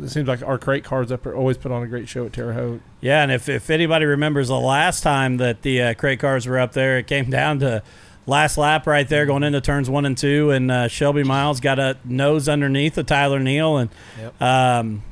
it 0.00 0.08
seems 0.08 0.28
like 0.28 0.40
our 0.42 0.56
crate 0.56 0.84
cars 0.84 1.10
up 1.10 1.24
there 1.24 1.34
always 1.34 1.56
put 1.58 1.72
on 1.72 1.82
a 1.82 1.86
great 1.88 2.08
show 2.08 2.24
at 2.26 2.32
Terre 2.32 2.52
Haute. 2.52 2.80
Yeah, 3.00 3.22
and 3.24 3.32
if, 3.32 3.48
if 3.48 3.70
anybody 3.70 4.04
remembers 4.04 4.46
the 4.48 4.58
last 4.60 5.02
time 5.02 5.38
that 5.38 5.62
the 5.62 5.82
uh, 5.82 5.94
crate 5.94 6.20
cars 6.20 6.46
were 6.46 6.60
up 6.60 6.72
there, 6.74 6.98
it 6.98 7.08
came 7.08 7.28
down 7.30 7.58
to 7.58 7.82
last 8.24 8.56
lap 8.56 8.86
right 8.86 9.08
there 9.08 9.26
going 9.26 9.42
into 9.42 9.60
turns 9.60 9.90
one 9.90 10.06
and 10.06 10.16
two, 10.16 10.52
and 10.52 10.70
uh, 10.70 10.86
Shelby 10.86 11.24
Miles 11.24 11.58
got 11.58 11.80
a 11.80 11.96
nose 12.04 12.48
underneath 12.48 12.96
of 12.98 13.06
Tyler 13.06 13.40
Neal 13.40 13.78
and 13.78 13.90
Yep. 14.20 14.40
um, 14.42 15.02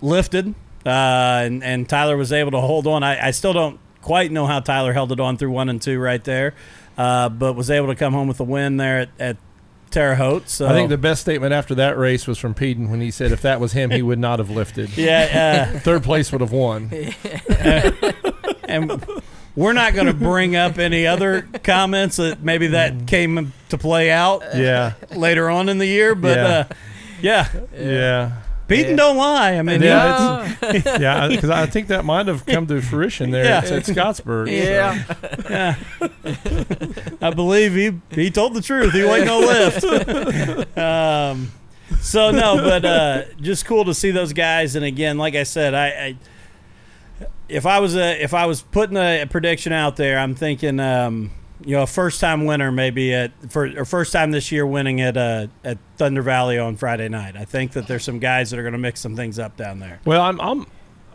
lifted, 0.00 0.54
uh, 0.86 1.42
and, 1.44 1.62
and 1.62 1.88
Tyler 1.88 2.16
was 2.16 2.32
able 2.32 2.50
to 2.52 2.60
hold 2.60 2.86
on. 2.86 3.02
I, 3.02 3.28
I 3.28 3.30
still 3.32 3.52
don't 3.52 3.78
quite 4.02 4.32
know 4.32 4.46
how 4.46 4.60
Tyler 4.60 4.92
held 4.92 5.12
it 5.12 5.20
on 5.20 5.36
through 5.36 5.50
one 5.50 5.68
and 5.68 5.80
two 5.80 5.98
right 5.98 6.22
there, 6.24 6.54
uh, 6.96 7.28
but 7.28 7.54
was 7.54 7.70
able 7.70 7.88
to 7.88 7.94
come 7.94 8.12
home 8.12 8.28
with 8.28 8.40
a 8.40 8.44
win 8.44 8.76
there 8.78 9.00
at, 9.00 9.08
at 9.18 9.36
Terre 9.90 10.14
Haute. 10.14 10.48
So 10.48 10.66
I 10.68 10.72
think 10.72 10.88
the 10.88 10.96
best 10.98 11.20
statement 11.20 11.52
after 11.52 11.74
that 11.76 11.98
race 11.98 12.26
was 12.26 12.38
from 12.38 12.54
Peden 12.54 12.90
when 12.90 13.00
he 13.00 13.10
said 13.10 13.32
if 13.32 13.42
that 13.42 13.60
was 13.60 13.72
him, 13.72 13.90
he 13.90 14.02
would 14.02 14.18
not 14.18 14.38
have 14.38 14.48
lifted. 14.50 14.88
yeah. 14.96 15.72
Uh, 15.74 15.78
Third 15.80 16.02
place 16.04 16.30
would 16.32 16.40
have 16.40 16.52
won. 16.52 16.90
and 18.64 19.04
we're 19.56 19.72
not 19.72 19.94
going 19.94 20.06
to 20.06 20.14
bring 20.14 20.54
up 20.56 20.78
any 20.78 21.06
other 21.06 21.42
comments 21.64 22.16
that 22.16 22.42
maybe 22.42 22.68
that 22.68 23.06
came 23.06 23.52
to 23.68 23.78
play 23.78 24.10
out 24.10 24.42
Yeah, 24.54 24.94
later 25.14 25.50
on 25.50 25.68
in 25.68 25.78
the 25.78 25.86
year. 25.86 26.14
But 26.14 26.36
Yeah. 26.36 26.46
uh, 26.46 26.64
yeah, 27.22 27.48
yeah, 27.76 28.32
Peyton 28.70 28.90
Yeah. 28.92 28.96
don't 28.96 29.16
lie. 29.16 29.54
I 29.56 29.62
mean, 29.62 29.82
Yeah, 29.82 30.54
yeah, 30.62 30.98
yeah. 31.00 31.28
Because 31.28 31.50
I 31.50 31.66
think 31.66 31.88
that 31.88 32.04
might 32.04 32.28
have 32.28 32.46
come 32.46 32.68
to 32.68 32.80
fruition 32.80 33.32
there 33.32 33.44
Yeah. 33.44 33.58
at, 33.58 33.70
at 33.72 33.82
Scottsburg. 33.82 34.46
so. 34.46 34.52
yeah. 35.50 35.74
I 37.20 37.30
believe 37.30 37.74
he 37.74 38.00
he 38.14 38.30
told 38.30 38.54
the 38.54 38.62
truth. 38.62 38.92
He 38.92 39.02
wasn't 39.04 39.26
gonna 39.26 39.46
lift. 39.46 40.78
um, 40.78 41.50
so 42.00 42.30
no, 42.30 42.56
but 42.56 42.84
uh, 42.84 43.22
just 43.40 43.66
cool 43.66 43.84
to 43.86 43.92
see 43.94 44.12
those 44.12 44.32
guys. 44.32 44.76
And 44.76 44.84
again, 44.84 45.18
like 45.18 45.34
I 45.34 45.42
said, 45.42 45.74
I, 45.74 45.86
I 45.88 47.28
if 47.48 47.66
I 47.66 47.80
was 47.80 47.96
a 47.96 48.22
if 48.22 48.34
I 48.34 48.46
was 48.46 48.62
putting 48.62 48.96
a, 48.96 49.26
prediction 49.26 49.72
out 49.72 49.96
there, 49.96 50.16
I'm 50.18 50.36
thinking. 50.36 50.78
Um, 50.78 51.32
you 51.64 51.76
know, 51.76 51.82
a 51.82 51.86
first 51.86 52.20
time 52.20 52.44
winner 52.44 52.72
maybe 52.72 53.12
at 53.14 53.32
for 53.50 53.66
or 53.78 53.84
first 53.84 54.12
time 54.12 54.30
this 54.30 54.50
year 54.50 54.66
winning 54.66 55.00
at 55.00 55.16
uh, 55.16 55.46
at 55.64 55.78
Thunder 55.96 56.22
Valley 56.22 56.58
on 56.58 56.76
Friday 56.76 57.08
night. 57.08 57.36
I 57.36 57.44
think 57.44 57.72
that 57.72 57.86
there's 57.86 58.04
some 58.04 58.18
guys 58.18 58.50
that 58.50 58.58
are 58.58 58.62
going 58.62 58.72
to 58.72 58.78
mix 58.78 59.00
some 59.00 59.16
things 59.16 59.38
up 59.38 59.56
down 59.56 59.78
there. 59.78 60.00
Well, 60.04 60.22
I'm 60.22 60.40
I'm 60.40 60.66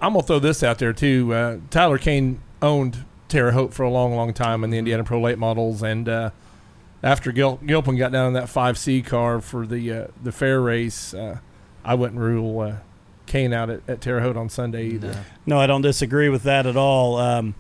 I'm 0.02 0.14
gonna 0.14 0.24
throw 0.24 0.40
this 0.40 0.64
out 0.64 0.80
there 0.80 0.94
too. 0.94 1.34
Uh, 1.34 1.58
Tyler 1.70 1.98
Kane 1.98 2.42
owned 2.62 3.06
Terre 3.28 3.52
Haute 3.52 3.74
for 3.74 3.84
a 3.84 3.90
long, 3.90 4.16
long 4.16 4.34
time 4.34 4.64
in 4.64 4.70
the 4.70 4.78
Indiana 4.78 5.04
Pro 5.04 5.20
Late 5.20 5.40
Models, 5.40 5.82
and 5.82 6.08
uh, 6.08 6.30
after 7.02 7.32
Gil- 7.32 7.60
Gilpin 7.66 7.98
got 7.98 8.12
down 8.12 8.28
in 8.28 8.34
that 8.34 8.50
five 8.50 8.78
C 8.78 9.02
car 9.02 9.42
for 9.42 9.66
the 9.66 9.92
uh, 9.92 10.08
the 10.24 10.32
fair 10.32 10.62
race, 10.62 11.14
uh, 11.14 11.40
I 11.84 11.96
wouldn't 11.96 12.20
rule 12.20 12.60
uh, 12.60 12.76
Kane 13.26 13.54
out 13.54 13.70
at, 13.70 13.82
at 13.88 14.02
Terre 14.02 14.22
Haute 14.22 14.38
on 14.38 14.50
Sunday 14.50 14.88
either. 14.90 15.26
No, 15.46 15.60
I 15.60 15.68
don't 15.68 15.82
disagree 15.82 16.30
with 16.30 16.44
that 16.44 16.66
at 16.66 16.78
all. 16.78 17.18
Um, 17.18 17.56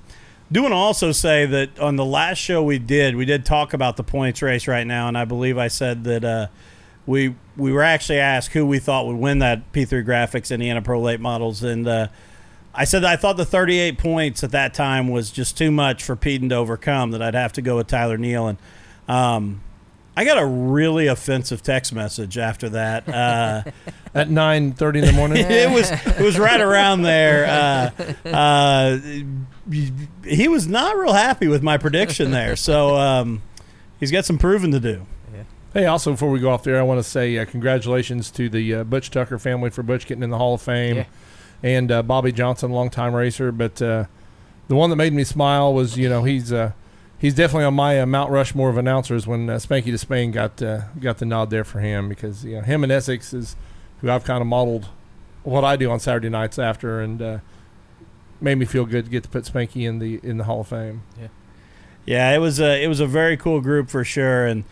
do 0.52 0.62
want 0.62 0.72
to 0.72 0.78
also 0.78 1.12
say 1.12 1.46
that 1.46 1.80
on 1.80 1.96
the 1.96 2.06
last 2.06 2.38
show 2.38 2.62
we 2.62 2.78
did, 2.78 3.16
we 3.16 3.26
did 3.26 3.46
talk 3.46 3.74
about 3.74 3.98
the 3.98 4.04
points 4.04 4.41
race 4.41 4.68
right 4.68 4.86
now, 4.86 5.08
and 5.08 5.18
I 5.18 5.26
believe 5.26 5.58
I 5.58 5.68
said 5.68 6.04
that 6.04 6.24
uh, 6.24 6.48
we 7.06 7.36
we 7.58 7.72
were 7.72 7.82
actually 7.82 8.20
asked 8.20 8.52
who 8.52 8.66
we 8.66 8.80
thought 8.80 9.08
would 9.08 9.18
win 9.18 9.39
that 9.39 9.72
P3 9.72 10.06
Graphics 10.06 10.52
Indiana 10.52 10.82
Pro 10.82 11.02
Late 11.02 11.20
Models, 11.20 11.64
and 11.64 11.88
uh, 11.88 12.08
I 12.74 12.84
said 12.86 13.04
that 13.04 13.12
I 13.12 13.16
thought 13.16 13.38
the 13.38 13.46
38 13.46 13.98
points 13.98 14.43
at 14.43 14.52
that 14.52 14.74
time 14.74 15.08
was 15.08 15.32
just 15.32 15.58
too 15.58 15.72
much 15.72 16.04
for 16.04 16.16
Peden 16.16 16.50
to 16.50 16.56
overcome. 16.56 17.12
That 17.12 17.22
I'd 17.22 17.34
have 17.34 17.54
to 17.54 17.62
go 17.62 17.78
with 17.78 17.88
Tyler 17.88 18.18
Neal, 18.18 18.48
and 18.48 18.58
um, 19.08 19.62
I 20.18 20.24
got 20.26 20.38
a 20.38 20.45
really 20.45 21.07
offensive 21.07 21.61
text 21.61 21.93
message 21.93 22.38
after 22.38 22.70
that. 22.70 23.07
Uh, 23.09 23.63
At 24.16 24.30
nine 24.30 24.72
thirty 24.72 24.99
in 24.99 25.05
the 25.05 25.11
morning. 25.11 25.38
it 25.49 25.70
was 25.70 25.91
it 25.91 26.20
was 26.22 26.39
right 26.39 26.61
around 26.61 27.01
there. 27.01 27.91
Uh, 28.26 28.30
uh, 28.30 28.97
he 30.26 30.47
was 30.47 30.68
not 30.68 30.95
real 30.97 31.11
happy 31.13 31.47
with 31.47 31.61
my 31.61 31.78
prediction 31.78 32.32
there. 32.32 32.55
So 32.55 32.95
um, 32.95 33.41
he's 33.99 34.11
got 34.11 34.24
some 34.26 34.38
proving 34.38 34.72
to 34.72 34.80
do. 34.80 35.05
Hey, 35.74 35.88
also 35.88 36.11
before 36.11 36.30
we 36.30 36.39
go 36.39 36.51
off 36.51 36.63
there, 36.63 36.80
I 36.80 36.84
want 36.84 36.99
to 36.99 37.03
say 37.03 37.38
uh, 37.38 37.43
congratulations 37.43 38.32
to 38.32 38.47
the 38.47 38.76
uh, 38.76 38.84
Butch 38.86 39.11
Tucker 39.11 39.38
family 39.38 39.70
for 39.70 39.84
Butch 39.84 40.05
getting 40.07 40.24
in 40.24 40.30
the 40.30 40.38
Hall 40.38 40.53
of 40.53 40.61
Fame, 40.61 40.95
Yeah. 40.95 41.05
and 41.63 41.91
uh, 41.91 42.01
Bobby 42.01 42.32
Johnson, 42.32 42.72
longtime 42.72 43.13
racer. 43.13 43.51
But 43.51 43.82
uh, 43.82 44.05
the 44.70 44.76
one 44.76 44.89
that 44.91 44.95
made 44.95 45.11
me 45.11 45.26
smile 45.26 45.74
was, 45.74 45.97
you 45.97 46.07
know, 46.07 46.24
he's 46.24 46.53
uh, 46.53 46.72
he's 47.26 47.34
definitely 47.34 47.65
on 47.65 47.73
my 47.73 47.99
uh, 47.99 48.05
Mount 48.05 48.30
Rushmore 48.30 48.69
of 48.69 48.78
announcers 48.78 49.26
when 49.26 49.49
uh, 49.49 49.55
Spanky 49.55 49.86
to 49.86 49.97
Spain 49.97 50.30
got 50.30 50.61
uh, 50.61 50.82
got 50.99 51.17
the 51.17 51.26
nod 51.26 51.49
there 51.49 51.63
for 51.63 51.80
him 51.80 52.07
because 52.07 52.45
you 52.45 52.57
know 52.57 52.61
him 52.61 52.84
and 52.84 52.91
Essex 52.91 53.34
is 53.34 53.55
who 54.01 54.11
I've 54.11 54.23
kind 54.23 54.41
of 54.41 54.47
modeled 54.47 54.89
what 55.43 55.63
I 55.63 55.76
do 55.76 55.89
on 55.89 55.99
Saturday 55.99 56.30
nights 56.30 56.59
after, 56.59 57.01
and 57.01 57.21
uh, 57.21 57.38
made 58.39 58.55
me 58.55 58.65
feel 58.65 58.86
good 58.86 59.05
to 59.05 59.11
get 59.11 59.23
to 59.23 59.30
put 59.30 59.45
Spanky 59.45 59.88
in 59.88 59.97
the 59.97 60.19
in 60.21 60.38
the 60.38 60.43
Hall 60.43 60.61
of 60.61 60.67
Fame. 60.67 61.01
Yeah, 61.19 61.28
yeah, 62.05 62.36
it 62.36 62.38
was 62.38 62.59
a 62.59 62.84
it 62.84 62.88
was 62.88 62.99
a 62.99 63.07
very 63.07 63.38
cool 63.38 63.59
group 63.59 63.89
for 63.89 64.03
sure. 64.03 64.45
And 64.45 64.63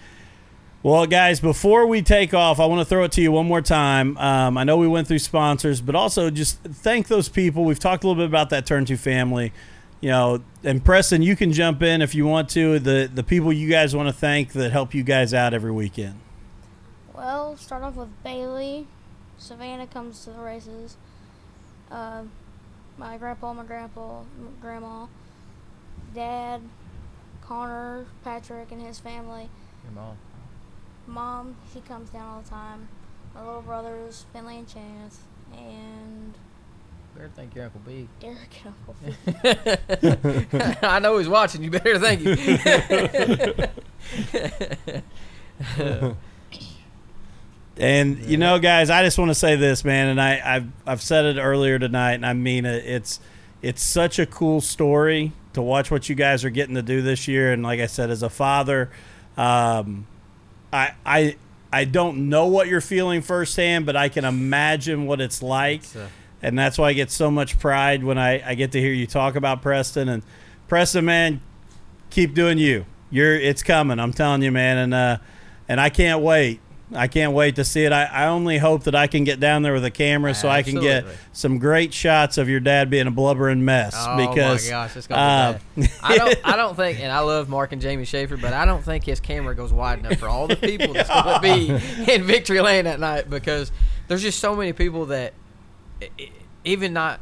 well, 0.83 1.07
guys, 1.07 1.39
before 1.39 1.87
we 1.87 2.03
take 2.03 2.35
off, 2.35 2.59
I 2.59 2.67
want 2.67 2.81
to 2.81 2.85
throw 2.85 3.03
it 3.03 3.11
to 3.13 3.21
you 3.21 3.31
one 3.31 3.47
more 3.47 3.61
time. 3.61 4.15
Um, 4.17 4.59
I 4.59 4.63
know 4.63 4.77
we 4.77 4.87
went 4.87 5.07
through 5.07 5.19
sponsors, 5.19 5.81
but 5.81 5.95
also 5.95 6.29
just 6.29 6.61
thank 6.61 7.07
those 7.07 7.29
people. 7.29 7.65
We've 7.65 7.79
talked 7.79 8.03
a 8.03 8.07
little 8.07 8.21
bit 8.21 8.27
about 8.27 8.51
that 8.51 8.67
Turn 8.67 8.85
Two 8.85 8.97
family. 8.97 9.53
You 10.03 10.09
know, 10.09 10.43
and 10.65 10.83
Preston, 10.83 11.21
you 11.21 11.37
can 11.37 11.53
jump 11.53 11.81
in 11.81 12.01
if 12.01 12.13
you 12.13 12.25
want 12.25 12.49
to. 12.49 12.77
The 12.77 13.09
the 13.11 13.23
people 13.23 13.53
you 13.53 13.69
guys 13.69 13.95
want 13.95 14.09
to 14.09 14.13
thank 14.13 14.51
that 14.51 14.69
help 14.69 14.93
you 14.93 15.01
guys 15.01 15.33
out 15.33 15.53
every 15.53 15.71
weekend. 15.71 16.19
Well, 17.15 17.55
start 17.55 17.83
off 17.83 17.95
with 17.95 18.09
Bailey. 18.21 18.85
Savannah 19.37 19.87
comes 19.87 20.25
to 20.25 20.31
the 20.31 20.39
races. 20.39 20.97
Uh, 21.89 22.23
my 22.97 23.17
grandpa, 23.17 23.53
my 23.53 23.63
grandpa, 23.63 24.23
m- 24.37 24.57
grandma, 24.59 25.05
dad, 26.13 26.59
Connor, 27.41 28.05
Patrick, 28.25 28.73
and 28.73 28.81
his 28.81 28.99
family. 28.99 29.49
Your 29.85 29.93
mom. 29.93 30.17
Mom, 31.07 31.55
she 31.73 31.79
comes 31.79 32.09
down 32.09 32.27
all 32.27 32.41
the 32.41 32.49
time. 32.49 32.89
My 33.33 33.45
little 33.45 33.61
brothers, 33.61 34.25
Finley 34.33 34.57
and 34.57 34.67
Chance, 34.67 35.19
and 35.55 36.33
Better 37.15 37.29
thank 37.35 37.53
your 37.55 37.65
Uncle 37.65 37.81
B. 37.85 38.07
Derek 38.19 38.49
and 38.65 38.73
Uncle 38.87 38.95
Phil. 40.51 40.77
I 40.89 40.99
know 40.99 41.17
he's 41.19 41.29
watching. 41.29 41.63
You 41.63 41.69
better 41.71 41.99
thank 41.99 42.21
you. 42.21 42.35
And 47.75 48.19
you 48.19 48.37
know, 48.37 48.59
guys, 48.59 48.91
I 48.91 49.03
just 49.03 49.17
want 49.17 49.29
to 49.29 49.35
say 49.35 49.55
this, 49.55 49.83
man, 49.83 50.09
and 50.09 50.21
I, 50.21 50.39
I've 50.45 50.67
I've 50.85 51.01
said 51.01 51.25
it 51.25 51.39
earlier 51.39 51.79
tonight, 51.79 52.13
and 52.13 52.25
I 52.25 52.33
mean 52.33 52.65
it. 52.65 52.85
It's 52.85 53.19
it's 53.63 53.81
such 53.81 54.19
a 54.19 54.27
cool 54.27 54.61
story 54.61 55.31
to 55.53 55.61
watch 55.61 55.89
what 55.89 56.07
you 56.07 56.13
guys 56.15 56.45
are 56.45 56.51
getting 56.51 56.75
to 56.75 56.83
do 56.83 57.01
this 57.01 57.27
year. 57.27 57.51
And 57.51 57.63
like 57.63 57.79
I 57.79 57.87
said, 57.87 58.11
as 58.11 58.21
a 58.21 58.29
father, 58.29 58.91
um, 59.37 60.05
I 60.71 60.93
I 61.03 61.35
I 61.71 61.85
don't 61.85 62.29
know 62.29 62.45
what 62.45 62.67
you're 62.67 62.79
feeling 62.81 63.23
firsthand, 63.23 63.87
but 63.87 63.95
I 63.95 64.07
can 64.07 64.23
imagine 64.23 65.07
what 65.07 65.19
it's 65.19 65.41
like, 65.41 65.79
It's, 65.79 65.95
uh, 65.95 66.07
and 66.43 66.59
that's 66.59 66.77
why 66.77 66.89
I 66.89 66.93
get 66.93 67.09
so 67.09 67.31
much 67.31 67.57
pride 67.57 68.03
when 68.03 68.17
I 68.17 68.47
I 68.47 68.55
get 68.55 68.73
to 68.73 68.79
hear 68.79 68.93
you 68.93 69.07
talk 69.07 69.35
about 69.35 69.61
Preston 69.61 70.09
and 70.09 70.21
Preston, 70.67 71.05
man. 71.05 71.41
Keep 72.09 72.35
doing 72.35 72.59
you. 72.59 72.85
You're 73.09 73.33
it's 73.35 73.63
coming. 73.63 73.99
I'm 73.99 74.13
telling 74.13 74.43
you, 74.43 74.51
man, 74.51 74.77
and 74.77 74.93
uh, 74.93 75.17
and 75.67 75.79
I 75.81 75.89
can't 75.89 76.21
wait. 76.21 76.59
I 76.95 77.07
can't 77.07 77.33
wait 77.33 77.55
to 77.55 77.63
see 77.63 77.85
it. 77.85 77.91
I, 77.91 78.03
I 78.03 78.27
only 78.27 78.57
hope 78.57 78.83
that 78.83 78.93
I 78.93 79.07
can 79.07 79.23
get 79.23 79.39
down 79.39 79.63
there 79.63 79.73
with 79.73 79.85
a 79.85 79.89
camera 79.89 80.35
so 80.35 80.47
I 80.47 80.61
can 80.61 80.79
get 80.79 81.05
some 81.31 81.57
great 81.57 81.93
shots 81.93 82.37
of 82.37 82.49
your 82.49 82.59
dad 82.59 82.89
being 82.89 83.07
a 83.07 83.11
blubbering 83.11 83.65
mess. 83.65 83.95
Oh 83.97 84.17
because 84.17 84.65
my 84.65 84.71
gosh, 84.71 84.95
it's 84.95 85.07
gonna 85.07 85.59
be 85.75 85.81
uh, 85.81 85.87
bad. 85.87 85.91
I 86.03 86.17
don't, 86.17 86.39
I 86.43 86.55
don't 86.55 86.75
think, 86.75 86.99
and 86.99 87.11
I 87.11 87.19
love 87.19 87.49
Mark 87.49 87.71
and 87.71 87.81
Jamie 87.81 88.05
Schaefer, 88.05 88.37
but 88.37 88.53
I 88.53 88.65
don't 88.65 88.83
think 88.83 89.05
his 89.05 89.19
camera 89.19 89.55
goes 89.55 89.73
wide 89.73 89.99
enough 89.99 90.19
for 90.19 90.27
all 90.27 90.47
the 90.47 90.55
people 90.55 90.93
that's 90.93 91.09
gonna 91.09 91.39
be 91.39 91.69
in 92.11 92.23
Victory 92.23 92.61
Lane 92.61 92.85
that 92.85 92.99
night 92.99 93.29
because 93.29 93.71
there's 94.07 94.21
just 94.21 94.39
so 94.39 94.55
many 94.55 94.73
people 94.73 95.07
that 95.07 95.33
even 96.63 96.93
not 96.93 97.19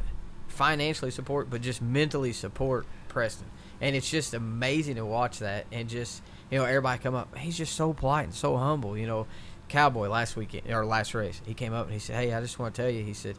financially 0.47 1.11
support, 1.11 1.49
but 1.49 1.61
just 1.61 1.81
mentally 1.81 2.33
support 2.33 2.85
Preston, 3.07 3.47
and 3.79 3.95
it's 3.95 4.09
just 4.09 4.33
amazing 4.33 4.95
to 4.95 5.05
watch 5.05 5.39
that 5.39 5.65
and 5.71 5.89
just 5.89 6.21
you 6.49 6.57
know 6.57 6.65
everybody 6.65 7.01
come 7.01 7.15
up. 7.15 7.37
He's 7.37 7.57
just 7.57 7.75
so 7.75 7.93
polite 7.93 8.25
and 8.25 8.33
so 8.33 8.57
humble, 8.57 8.97
you 8.97 9.07
know. 9.07 9.27
Cowboy 9.69 10.09
last 10.09 10.35
weekend 10.35 10.69
or 10.69 10.85
last 10.85 11.13
race, 11.13 11.41
he 11.45 11.53
came 11.53 11.71
up 11.71 11.85
and 11.85 11.93
he 11.93 11.99
said, 11.99 12.17
"Hey, 12.17 12.33
I 12.33 12.41
just 12.41 12.59
want 12.59 12.75
to 12.75 12.81
tell 12.81 12.91
you," 12.91 13.05
he 13.05 13.13
said, 13.13 13.37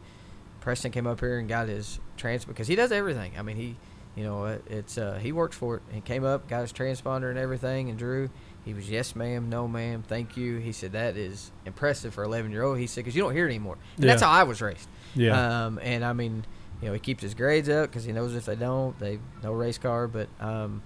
Preston 0.63 0.91
came 0.91 1.05
up 1.05 1.19
here 1.19 1.39
and 1.39 1.49
got 1.49 1.67
his 1.67 1.99
transfer 2.15 2.51
because 2.53 2.69
he 2.69 2.75
does 2.77 2.93
everything. 2.93 3.33
I 3.37 3.41
mean, 3.41 3.57
he, 3.57 3.75
you 4.15 4.23
know, 4.23 4.45
it, 4.45 4.63
it's 4.67 4.97
uh, 4.97 5.19
he 5.21 5.33
works 5.33 5.57
for 5.57 5.75
it. 5.75 5.83
He 5.91 5.99
came 5.99 6.23
up, 6.23 6.47
got 6.47 6.61
his 6.61 6.71
transponder 6.71 7.29
and 7.29 7.37
everything, 7.37 7.89
and 7.89 7.99
drew. 7.99 8.29
He 8.65 8.73
was 8.73 8.89
yes, 8.89 9.15
ma'am, 9.15 9.49
no, 9.49 9.67
ma'am, 9.67 10.03
thank 10.07 10.37
you. 10.37 10.57
He 10.57 10.71
said 10.71 10.93
that 10.93 11.17
is 11.17 11.51
impressive 11.65 12.13
for 12.13 12.23
11 12.23 12.51
year 12.51 12.63
old. 12.63 12.77
He 12.77 12.87
said 12.87 13.03
because 13.03 13.15
you 13.15 13.21
don't 13.21 13.33
hear 13.33 13.45
it 13.45 13.49
anymore. 13.49 13.77
And 13.97 14.07
That's 14.07 14.21
how 14.21 14.31
I 14.31 14.43
was 14.43 14.61
raised. 14.61 14.87
Yeah. 15.15 15.65
Um, 15.65 15.79
and 15.81 16.03
I 16.05 16.13
mean, 16.13 16.45
you 16.81 16.87
know, 16.87 16.93
he 16.93 16.99
keeps 16.99 17.21
his 17.21 17.33
grades 17.33 17.69
up 17.69 17.89
because 17.89 18.03
he 18.03 18.11
knows 18.11 18.35
if 18.35 18.45
they 18.45 18.55
don't, 18.55 18.97
they 18.99 19.19
no 19.41 19.51
race 19.51 19.77
car. 19.77 20.07
But 20.07 20.29
um, 20.39 20.81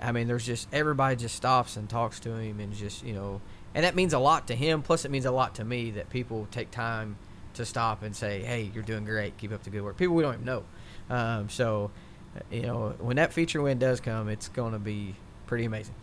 I 0.00 0.12
mean, 0.12 0.28
there's 0.28 0.46
just 0.46 0.68
everybody 0.72 1.16
just 1.16 1.34
stops 1.34 1.76
and 1.76 1.88
talks 1.88 2.20
to 2.20 2.34
him 2.34 2.60
and 2.60 2.74
just 2.74 3.04
you 3.04 3.14
know, 3.14 3.40
and 3.74 3.84
that 3.84 3.94
means 3.94 4.12
a 4.12 4.18
lot 4.18 4.46
to 4.48 4.54
him. 4.54 4.82
Plus, 4.82 5.04
it 5.04 5.10
means 5.10 5.24
a 5.24 5.30
lot 5.30 5.54
to 5.56 5.64
me 5.64 5.90
that 5.92 6.10
people 6.10 6.46
take 6.50 6.70
time 6.70 7.16
to 7.54 7.64
stop 7.64 8.02
and 8.02 8.14
say, 8.14 8.42
"Hey, 8.42 8.70
you're 8.74 8.82
doing 8.82 9.04
great. 9.04 9.36
Keep 9.38 9.52
up 9.52 9.62
the 9.62 9.70
good 9.70 9.82
work." 9.82 9.96
People 9.96 10.14
we 10.14 10.22
don't 10.22 10.34
even 10.34 10.44
know. 10.46 10.64
Um, 11.08 11.48
so, 11.48 11.90
uh, 12.36 12.40
you 12.50 12.62
know, 12.62 12.94
when 12.98 13.16
that 13.16 13.32
feature 13.32 13.62
win 13.62 13.78
does 13.78 14.00
come, 14.00 14.28
it's 14.28 14.48
going 14.48 14.72
to 14.72 14.78
be 14.78 15.14
pretty 15.46 15.64
amazing. 15.64 15.94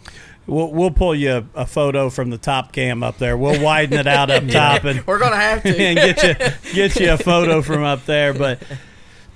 we'll, 0.48 0.72
we'll 0.72 0.92
pull 0.92 1.16
you 1.16 1.32
a, 1.32 1.46
a 1.56 1.66
photo 1.66 2.10
from 2.10 2.30
the 2.30 2.38
top 2.38 2.72
cam 2.72 3.04
up 3.04 3.18
there. 3.18 3.38
We'll 3.38 3.62
widen 3.62 4.00
it 4.00 4.08
out 4.08 4.30
up 4.30 4.48
top 4.50 4.84
and 4.84 5.06
We're 5.06 5.20
going 5.20 5.32
to 5.32 5.38
have 5.38 5.64
to. 5.64 5.70
and 5.78 5.98
get 5.98 6.24
you 6.24 6.74
get 6.74 7.00
you 7.00 7.14
a 7.14 7.18
photo 7.18 7.62
from 7.62 7.84
up 7.84 8.06
there. 8.06 8.34
But 8.34 8.62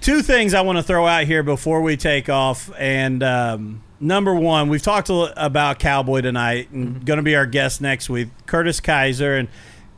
two 0.01 0.22
things 0.22 0.53
I 0.53 0.62
want 0.62 0.78
to 0.78 0.84
throw 0.84 1.08
out 1.08 1.26
here 1.26 1.43
before 1.43 1.82
we 1.82 1.97
take 1.97 2.30
off. 2.30 2.72
And 2.78 3.24
um, 3.24 3.84
number 3.99 4.34
one, 4.36 4.70
we've 4.70 4.82
talked 4.82 5.10
a 5.10 5.34
about 5.43 5.80
Cowboy 5.80 6.22
tonight, 6.22 6.70
and 6.72 7.06
going 7.06 7.18
to 7.18 7.24
be 7.24 7.36
our 7.36 7.45
guest 7.45 7.82
next 7.82 8.10
week, 8.10 8.30
Curtis 8.45 8.80
Kaiser, 8.80 9.36
and 9.36 9.47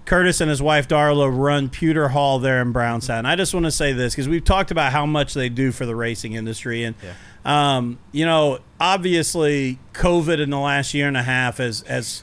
Curtis 0.06 0.40
and 0.40 0.50
his 0.50 0.62
wife 0.62 0.88
Darla 0.88 1.30
run 1.30 1.70
Pewter 1.70 2.08
Hall 2.08 2.40
there 2.40 2.62
in 2.62 2.72
Brownstown. 2.72 3.26
I 3.26 3.36
just 3.36 3.54
want 3.54 3.66
to 3.66 3.72
say 3.72 3.92
this 3.92 4.14
because 4.14 4.30
we've 4.30 4.46
talked 4.46 4.72
about 4.72 4.94
how 4.94 5.06
much 5.06 5.34
they 5.34 5.50
do 5.50 5.74
for 5.74 5.86
the 5.86 5.96
racing 5.96 6.34
industry, 6.34 6.84
and 6.86 6.96
um, 7.48 7.98
you 8.12 8.26
know, 8.26 8.60
obviously, 8.78 9.80
COVID 9.94 10.40
in 10.40 10.50
the 10.50 10.60
last 10.60 10.94
year 10.94 11.08
and 11.08 11.16
a 11.16 11.24
half 11.24 11.58
has 11.58 11.80
has 11.88 12.22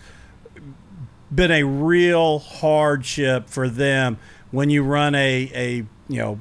been 1.35 1.51
a 1.51 1.65
real 1.65 2.39
hardship 2.39 3.49
for 3.49 3.69
them 3.69 4.19
when 4.51 4.69
you 4.69 4.85
run 4.85 5.15
a, 5.15 5.51
a 5.55 5.77
you 6.09 6.19
know 6.19 6.39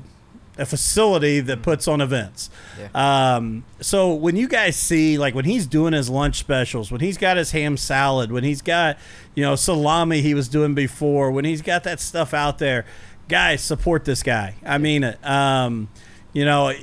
a 0.58 0.66
facility 0.66 1.40
that 1.40 1.62
puts 1.62 1.88
on 1.88 2.02
events. 2.02 2.50
Um, 2.94 3.64
so 3.80 4.14
when 4.14 4.36
you 4.36 4.50
guys 4.50 4.76
see 4.76 5.18
like 5.18 5.34
when 5.34 5.46
he's 5.46 5.66
doing 5.66 5.94
his 5.94 6.10
lunch 6.10 6.38
specials, 6.38 6.92
when 6.92 7.00
he's 7.00 7.18
got 7.18 7.38
his 7.38 7.52
ham 7.52 7.78
salad, 7.78 8.34
when 8.34 8.44
he's 8.44 8.62
got 8.62 8.98
you 9.34 9.44
know 9.44 9.56
salami 9.56 10.22
he 10.22 10.34
was 10.34 10.50
doing 10.50 10.76
before, 10.76 11.32
when 11.32 11.46
he's 11.46 11.62
got 11.62 11.86
that 11.86 12.02
stuff 12.02 12.34
out 12.34 12.60
there, 12.60 12.86
guys 13.30 13.62
support 13.62 14.04
this 14.04 14.24
guy. 14.24 14.56
I 14.66 14.78
mean 14.78 15.06
it. 15.06 15.26
Um, 15.26 15.88
you 16.34 16.44
know. 16.44 16.74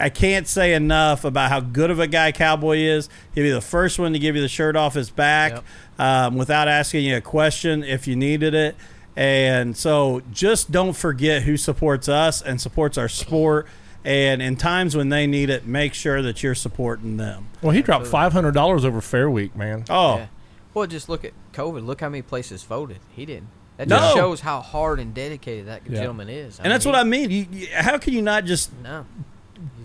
I 0.00 0.08
can't 0.10 0.46
say 0.46 0.74
enough 0.74 1.24
about 1.24 1.50
how 1.50 1.60
good 1.60 1.90
of 1.90 1.98
a 2.00 2.06
guy 2.06 2.32
Cowboy 2.32 2.78
is. 2.78 3.08
He'll 3.34 3.44
be 3.44 3.50
the 3.50 3.60
first 3.60 3.98
one 3.98 4.12
to 4.12 4.18
give 4.18 4.34
you 4.36 4.42
the 4.42 4.48
shirt 4.48 4.76
off 4.76 4.94
his 4.94 5.10
back 5.10 5.52
Yep. 5.52 5.64
um, 5.98 6.36
without 6.36 6.68
asking 6.68 7.04
you 7.04 7.16
a 7.16 7.20
question 7.20 7.82
if 7.84 8.06
you 8.06 8.16
needed 8.16 8.54
it. 8.54 8.76
And 9.16 9.76
so 9.76 10.22
just 10.32 10.70
don't 10.70 10.92
forget 10.94 11.42
who 11.42 11.56
supports 11.56 12.08
us 12.08 12.42
and 12.42 12.60
supports 12.60 12.98
our 12.98 13.08
sport. 13.08 13.66
And 14.04 14.40
in 14.42 14.56
times 14.56 14.94
when 14.96 15.08
they 15.08 15.26
need 15.26 15.50
it, 15.50 15.66
make 15.66 15.94
sure 15.94 16.22
that 16.22 16.42
you're 16.42 16.54
supporting 16.54 17.16
them. 17.16 17.48
Well, 17.62 17.72
he 17.72 17.82
dropped 17.82 18.06
five 18.06 18.32
hundred 18.32 18.52
dollars 18.52 18.84
over 18.84 19.00
Fair 19.00 19.28
Week, 19.30 19.56
man. 19.56 19.84
Oh, 19.88 20.16
Yeah. 20.18 20.26
Well, 20.74 20.86
just 20.86 21.08
look 21.08 21.24
at 21.24 21.32
COVID. 21.54 21.84
Look 21.86 22.02
how 22.02 22.10
many 22.10 22.20
places 22.22 22.62
voted. 22.62 22.98
He 23.16 23.24
didn't. 23.24 23.48
That 23.78 23.88
No. 23.88 23.96
just 23.96 24.14
shows 24.14 24.40
how 24.42 24.60
hard 24.60 25.00
and 25.00 25.12
dedicated 25.14 25.66
that 25.66 25.82
Yeah. 25.88 26.00
gentleman 26.00 26.28
is. 26.28 26.60
and 26.60 26.70
that's 26.70 26.84
what 26.86 26.94
I 26.94 27.02
mean. 27.04 27.30
You, 27.30 27.46
you, 27.50 27.66
how 27.74 27.96
can 27.98 28.12
you 28.12 28.22
not 28.22 28.44
just 28.44 28.70
No. 28.82 29.06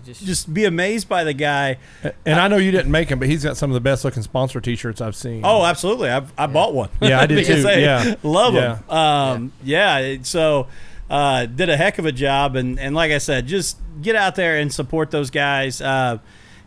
You 0.06 0.12
just, 0.14 0.24
just 0.24 0.54
be 0.54 0.64
amazed 0.64 1.08
by 1.08 1.24
the 1.24 1.32
guy? 1.32 1.78
And 2.26 2.40
I 2.40 2.48
know 2.48 2.56
you 2.56 2.70
didn't 2.70 2.90
make 2.90 3.08
him, 3.08 3.18
but 3.18 3.28
he's 3.28 3.44
got 3.44 3.56
some 3.56 3.70
of 3.70 3.74
the 3.74 3.80
best 3.80 4.04
looking 4.04 4.22
sponsor 4.22 4.60
T-shirts 4.60 5.00
I've 5.00 5.16
seen. 5.16 5.42
Oh, 5.44 5.64
absolutely. 5.64 6.08
I've, 6.10 6.32
I 6.38 6.46
bought 6.46 6.74
one. 6.74 6.88
Yeah, 7.00 7.20
I 7.20 7.26
did 7.26 7.44
too. 7.46 7.62
they 7.62 7.82
Yeah. 7.82 8.14
love 8.22 8.54
Yeah. 8.54 8.78
them. 8.88 8.90
Um, 8.96 9.52
yeah. 9.62 9.98
it- 9.98 10.26
So 10.26 10.66
uh, 11.10 11.46
did 11.46 11.68
a 11.68 11.76
heck 11.76 11.98
of 11.98 12.06
a 12.06 12.12
job, 12.12 12.56
and 12.56 12.80
and 12.80 12.94
like 12.94 13.12
I 13.12 13.18
said, 13.18 13.46
just 13.46 13.76
get 14.00 14.16
out 14.16 14.34
there 14.34 14.56
and 14.58 14.72
support 14.72 15.10
those 15.10 15.30
guys. 15.30 15.80
Uh, 15.80 16.18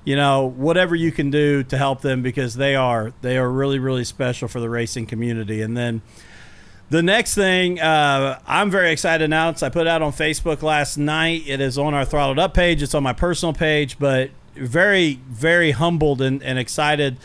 you 0.03 0.15
know, 0.15 0.45
whatever 0.45 0.93
you 0.95 1.11
can 1.11 1.31
do 1.31 1.63
to 1.63 1.77
help 1.79 2.01
them 2.01 2.21
because 2.21 2.53
they 2.55 2.75
are 2.75 3.11
they 3.21 3.37
are 3.37 3.49
really 3.49 3.79
really 3.79 4.03
special 4.03 4.47
for 4.47 4.59
the 4.59 4.69
racing 4.69 5.07
community. 5.07 5.61
And 5.61 5.75
then. 5.75 6.01
The 6.95 7.03
next 7.03 7.35
thing 7.35 7.77
uh, 7.81 8.39
I'm 8.47 8.71
very 8.71 8.89
excited 8.89 9.17
to 9.17 9.25
announce, 9.25 9.61
I 9.61 9.67
put 9.67 9.85
out 9.85 10.01
on 10.01 10.13
Facebook 10.13 10.61
last 10.61 10.95
night. 10.97 11.43
It 11.45 11.59
is 11.59 11.77
on 11.77 11.93
our 11.93 12.05
Throttled 12.05 12.39
Up 12.39 12.53
page. 12.53 12.81
It's 12.81 12.95
on 12.95 13.03
my 13.03 13.11
personal 13.11 13.51
page, 13.51 13.99
but 13.99 14.29
very, 14.55 15.19
very 15.27 15.71
humbled 15.71 16.21
and, 16.21 16.41
and 16.41 16.57
excited 16.57 17.17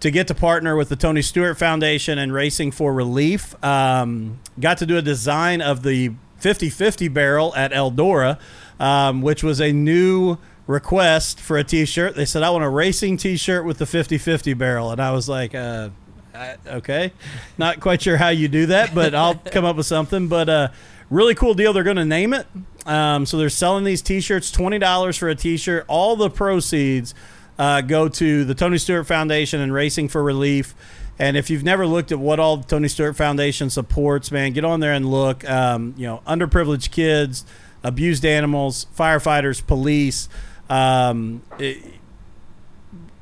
to 0.00 0.10
get 0.10 0.26
to 0.26 0.34
partner 0.34 0.74
with 0.74 0.88
the 0.88 0.96
Tony 0.96 1.22
Stewart 1.22 1.56
Foundation 1.56 2.18
and 2.18 2.32
Racing 2.32 2.72
for 2.72 2.92
Relief. 2.92 3.54
Um, 3.64 4.40
got 4.58 4.78
to 4.78 4.86
do 4.86 4.96
a 4.96 5.02
design 5.02 5.62
of 5.62 5.84
the 5.84 6.10
50 6.38 6.68
50 6.68 7.06
barrel 7.06 7.54
at 7.54 7.70
Eldora, 7.70 8.40
um, 8.80 9.22
which 9.22 9.44
was 9.44 9.60
a 9.60 9.70
new 9.70 10.38
request 10.66 11.38
for 11.38 11.56
a 11.56 11.62
t 11.62 11.84
shirt. 11.84 12.16
They 12.16 12.24
said, 12.24 12.42
I 12.42 12.50
want 12.50 12.64
a 12.64 12.68
racing 12.68 13.18
t 13.18 13.36
shirt 13.36 13.64
with 13.64 13.78
the 13.78 13.86
50 13.86 14.18
50 14.18 14.54
barrel. 14.54 14.90
And 14.90 15.00
I 15.00 15.12
was 15.12 15.28
like, 15.28 15.54
uh, 15.54 15.90
I- 16.34 16.56
okay, 16.66 17.12
not 17.58 17.80
quite 17.80 18.02
sure 18.02 18.16
how 18.16 18.28
you 18.30 18.48
do 18.48 18.66
that, 18.66 18.94
but 18.94 19.14
I'll 19.14 19.34
come 19.52 19.64
up 19.64 19.76
with 19.76 19.86
something. 19.86 20.28
But 20.28 20.48
uh, 20.48 20.68
really 21.10 21.34
cool 21.34 21.54
deal. 21.54 21.72
They're 21.72 21.82
going 21.84 21.96
to 21.96 22.04
name 22.04 22.34
it. 22.34 22.46
Um, 22.86 23.24
so 23.24 23.38
they're 23.38 23.48
selling 23.48 23.84
these 23.84 24.02
T-shirts, 24.02 24.50
twenty 24.50 24.78
dollars 24.78 25.16
for 25.16 25.28
a 25.28 25.34
T-shirt. 25.34 25.84
All 25.88 26.16
the 26.16 26.28
proceeds 26.28 27.14
uh, 27.58 27.80
go 27.80 28.08
to 28.08 28.44
the 28.44 28.54
Tony 28.54 28.78
Stewart 28.78 29.06
Foundation 29.06 29.60
and 29.60 29.72
Racing 29.72 30.08
for 30.08 30.22
Relief. 30.22 30.74
And 31.18 31.36
if 31.36 31.48
you've 31.48 31.62
never 31.62 31.86
looked 31.86 32.10
at 32.10 32.18
what 32.18 32.40
all 32.40 32.56
the 32.56 32.64
Tony 32.66 32.88
Stewart 32.88 33.16
Foundation 33.16 33.70
supports, 33.70 34.32
man, 34.32 34.52
get 34.52 34.64
on 34.64 34.80
there 34.80 34.92
and 34.92 35.08
look. 35.08 35.48
Um, 35.48 35.94
you 35.96 36.06
know, 36.08 36.20
underprivileged 36.26 36.90
kids, 36.90 37.46
abused 37.84 38.24
animals, 38.24 38.86
firefighters, 38.96 39.64
police. 39.64 40.28
Um, 40.68 41.42
it- 41.58 41.82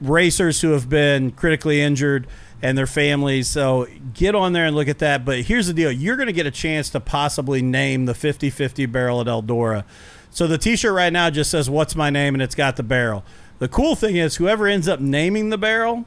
racers 0.00 0.60
who 0.62 0.70
have 0.72 0.88
been 0.88 1.30
critically 1.30 1.80
injured 1.80 2.26
and 2.62 2.78
their 2.78 2.86
families. 2.86 3.48
So 3.48 3.86
get 4.14 4.34
on 4.34 4.52
there 4.52 4.64
and 4.64 4.74
look 4.76 4.88
at 4.88 5.00
that. 5.00 5.24
But 5.24 5.40
here's 5.40 5.66
the 5.66 5.74
deal 5.74 5.90
you're 5.90 6.16
going 6.16 6.28
to 6.28 6.32
get 6.32 6.46
a 6.46 6.50
chance 6.50 6.88
to 6.90 7.00
possibly 7.00 7.60
name 7.60 8.06
the 8.06 8.14
50 8.14 8.48
50 8.48 8.86
barrel 8.86 9.20
at 9.20 9.26
Eldora. 9.26 9.84
So 10.30 10.46
the 10.46 10.56
t 10.58 10.76
shirt 10.76 10.94
right 10.94 11.12
now 11.12 11.28
just 11.28 11.50
says, 11.50 11.68
What's 11.68 11.94
my 11.94 12.08
name? 12.08 12.34
and 12.34 12.42
it's 12.42 12.54
got 12.54 12.76
the 12.76 12.82
barrel. 12.82 13.24
The 13.58 13.68
cool 13.68 13.94
thing 13.94 14.16
is, 14.16 14.36
whoever 14.36 14.66
ends 14.66 14.88
up 14.88 14.98
naming 14.98 15.50
the 15.50 15.58
barrel, 15.58 16.06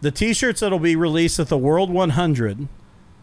the 0.00 0.10
t 0.10 0.32
shirts 0.32 0.60
that'll 0.60 0.78
be 0.78 0.96
released 0.96 1.38
at 1.38 1.48
the 1.48 1.58
World 1.58 1.90
100 1.90 2.68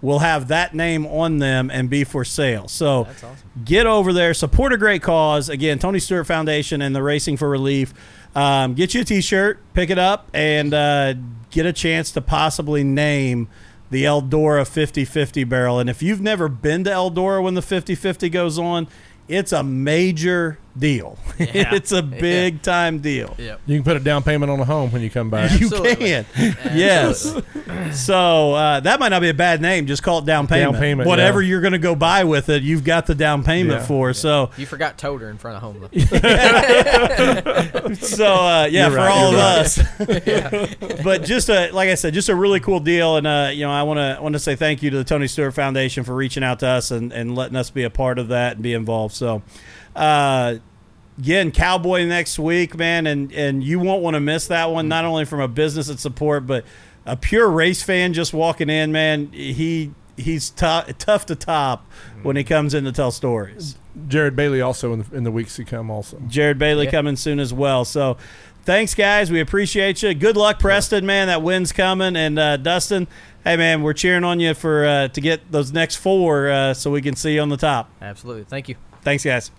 will 0.02 0.20
have 0.20 0.48
that 0.48 0.76
name 0.76 1.06
on 1.08 1.40
them 1.40 1.72
and 1.72 1.90
be 1.90 2.04
for 2.04 2.24
sale. 2.24 2.68
So 2.68 3.06
awesome. 3.06 3.36
get 3.66 3.88
over 3.88 4.14
there, 4.14 4.34
support 4.34 4.72
a 4.72 4.78
great 4.78 5.02
cause. 5.02 5.50
Again, 5.50 5.80
Tony 5.80 6.00
Stewart 6.00 6.28
Foundation 6.28 6.82
and 6.82 6.96
the 6.96 7.02
Racing 7.02 7.38
for 7.38 7.50
Relief. 7.50 7.94
Um, 8.38 8.76
get 8.76 8.94
you 8.94 9.02
a 9.02 9.04
T-shirt, 9.04 9.58
pick 9.74 9.90
it 9.90 9.98
up, 9.98 10.30
and 10.32 10.72
uh, 10.72 11.16
get 11.50 11.66
a 11.66 11.74
chance 11.74 12.12
to 12.12 12.22
possibly 12.22 12.84
name 12.84 13.50
the 13.90 14.04
Eldora 14.04 14.62
50-50 14.62 15.50
barrel. 15.50 15.80
And 15.80 15.90
if 15.90 16.04
you've 16.04 16.22
never 16.22 16.48
been 16.48 16.84
to 16.84 16.92
Eldora 16.92 17.42
when 17.42 17.56
the 17.56 17.62
50-50 17.62 18.32
goes 18.32 18.60
on, 18.60 18.88
it's 19.28 19.52
a 19.52 19.64
major 19.64 20.60
deal. 20.80 21.18
Yeah. 21.38 21.76
it's 21.76 21.92
a 21.92 22.02
big 22.02 22.64
time 22.64 22.98
deal. 23.00 23.36
Yep. 23.38 23.62
You 23.68 23.78
can 23.78 23.84
put 23.84 23.96
a 23.96 24.00
down 24.00 24.24
payment 24.24 24.52
on 24.52 24.60
a 24.60 24.66
home 24.66 24.92
when 24.92 25.04
you 25.04 25.10
come 25.12 25.30
back. 25.30 25.52
You 25.60 25.68
Absolutely. 25.68 25.96
can. 25.96 26.26
Yes. 26.76 27.32
so 27.94 28.54
uh, 28.54 28.80
that 28.80 29.00
might 29.00 29.10
not 29.10 29.22
be 29.22 29.30
a 29.30 29.36
bad 29.36 29.62
name. 29.62 29.86
Just 29.86 30.02
call 30.02 30.18
it 30.20 30.26
down 30.26 30.48
payment. 30.48 30.74
Down 30.74 30.82
payment, 30.82 31.08
Whatever 31.08 31.42
yeah. 31.44 31.50
you're 31.50 31.62
going 31.62 31.74
to 31.74 31.78
go 31.80 31.94
buy 31.96 32.24
with 32.24 32.50
it, 32.50 32.64
you've 32.64 32.84
got 32.84 33.06
the 33.06 33.14
down 33.14 33.44
payment 33.44 33.82
Yeah. 33.82 33.86
for. 33.86 34.14
So 34.14 34.50
You 34.58 34.66
forgot 34.66 34.98
Toter 34.98 35.30
in 35.30 35.38
front 35.38 35.58
of 35.58 35.62
home. 35.62 35.88
So 37.96 38.26
uh, 38.26 38.68
yeah, 38.72 38.88
You're 38.88 38.92
for 38.92 38.98
right, 38.98 39.12
all 39.12 39.28
of 39.28 39.34
you're 39.34 39.42
us. 39.42 39.80
but 41.04 41.24
just 41.24 41.50
a 41.50 41.72
like 41.72 41.90
I 41.90 41.96
said, 41.96 42.14
just 42.14 42.30
a 42.30 42.36
really 42.36 42.60
cool 42.60 42.80
deal, 42.80 43.18
and 43.18 43.28
uh, 43.28 43.50
you 43.54 43.66
know, 43.66 43.72
I 43.72 43.84
want 43.84 43.98
to 44.00 44.22
want 44.22 44.34
to 44.34 44.40
say 44.40 44.56
thank 44.56 44.82
you 44.84 44.90
to 44.90 44.98
the 44.98 45.04
Tony 45.04 45.28
Stewart 45.28 45.54
Foundation 45.54 46.04
for 46.04 46.16
reaching 46.16 46.44
out 46.44 46.60
to 46.60 46.68
us 46.68 46.92
and, 46.92 47.12
and 47.14 47.36
letting 47.36 47.56
us 47.56 47.70
be 47.70 47.84
a 47.84 47.90
part 47.90 48.20
of 48.20 48.30
that 48.30 48.54
and 48.54 48.64
be 48.64 48.74
involved. 48.74 49.16
So, 49.16 49.42
uh, 49.98 50.56
again, 51.18 51.52
Cowboy 51.52 52.06
next 52.06 52.38
week, 52.40 52.78
man, 52.78 53.08
and 53.08 53.32
and 53.34 53.64
you 53.64 53.80
won't 53.80 54.02
want 54.04 54.14
to 54.16 54.20
miss 54.20 54.48
that 54.48 54.70
one. 54.72 54.88
Not 54.88 55.06
only 55.06 55.26
from 55.26 55.40
a 55.42 55.48
business 55.48 55.90
and 55.90 56.00
support, 56.00 56.46
but 56.48 56.64
a 57.06 57.16
pure 57.18 57.50
race 57.50 57.82
fan 57.84 58.14
just 58.14 58.34
walking 58.34 58.70
in, 58.70 58.92
man. 58.92 59.28
He 59.32 59.92
he's 60.16 60.50
tou- 60.50 60.92
tough 60.98 61.26
to 61.28 61.36
top 61.36 61.86
when 62.24 62.36
he 62.36 62.44
comes 62.44 62.74
in 62.74 62.84
to 62.86 62.92
tell 62.92 63.12
stories. 63.12 63.78
Jared 64.08 64.36
Bailey 64.36 64.62
also 64.62 64.94
in 64.94 65.00
the, 65.04 65.16
in 65.18 65.24
the 65.24 65.32
weeks 65.32 65.56
to 65.56 65.64
come 65.64 65.90
also. 65.90 66.20
Jared 66.28 66.60
Bailey 66.60 66.86
Yeah. 66.86 66.92
coming 66.92 67.16
soon 67.16 67.40
as 67.40 67.52
well. 67.54 67.84
So 67.86 68.18
thanks, 68.64 68.94
guys. 68.94 69.32
We 69.32 69.40
appreciate 69.40 70.04
you. 70.04 70.14
Good 70.14 70.38
luck, 70.38 70.60
Preston, 70.60 71.06
man. 71.06 71.28
That 71.28 71.42
win's 71.42 71.72
coming. 71.72 72.16
And 72.16 72.38
uh, 72.38 72.58
Dusten, 72.60 73.08
hey, 73.44 73.58
man, 73.58 73.82
we're 73.82 73.94
cheering 73.94 74.24
on 74.24 74.40
you 74.40 74.54
for 74.54 74.86
uh, 74.86 75.08
to 75.10 75.22
get 75.22 75.52
those 75.52 75.72
next 75.72 75.96
four 75.96 76.50
uh, 76.50 76.74
so 76.76 76.92
we 76.92 77.02
can 77.02 77.16
see 77.16 77.34
you 77.36 77.42
on 77.42 77.50
the 77.50 77.58
top. 77.58 77.90
Absolutely. 78.02 78.44
Thank 78.44 78.70
you. 78.70 78.76
Thanks, 79.02 79.24
guys. 79.24 79.50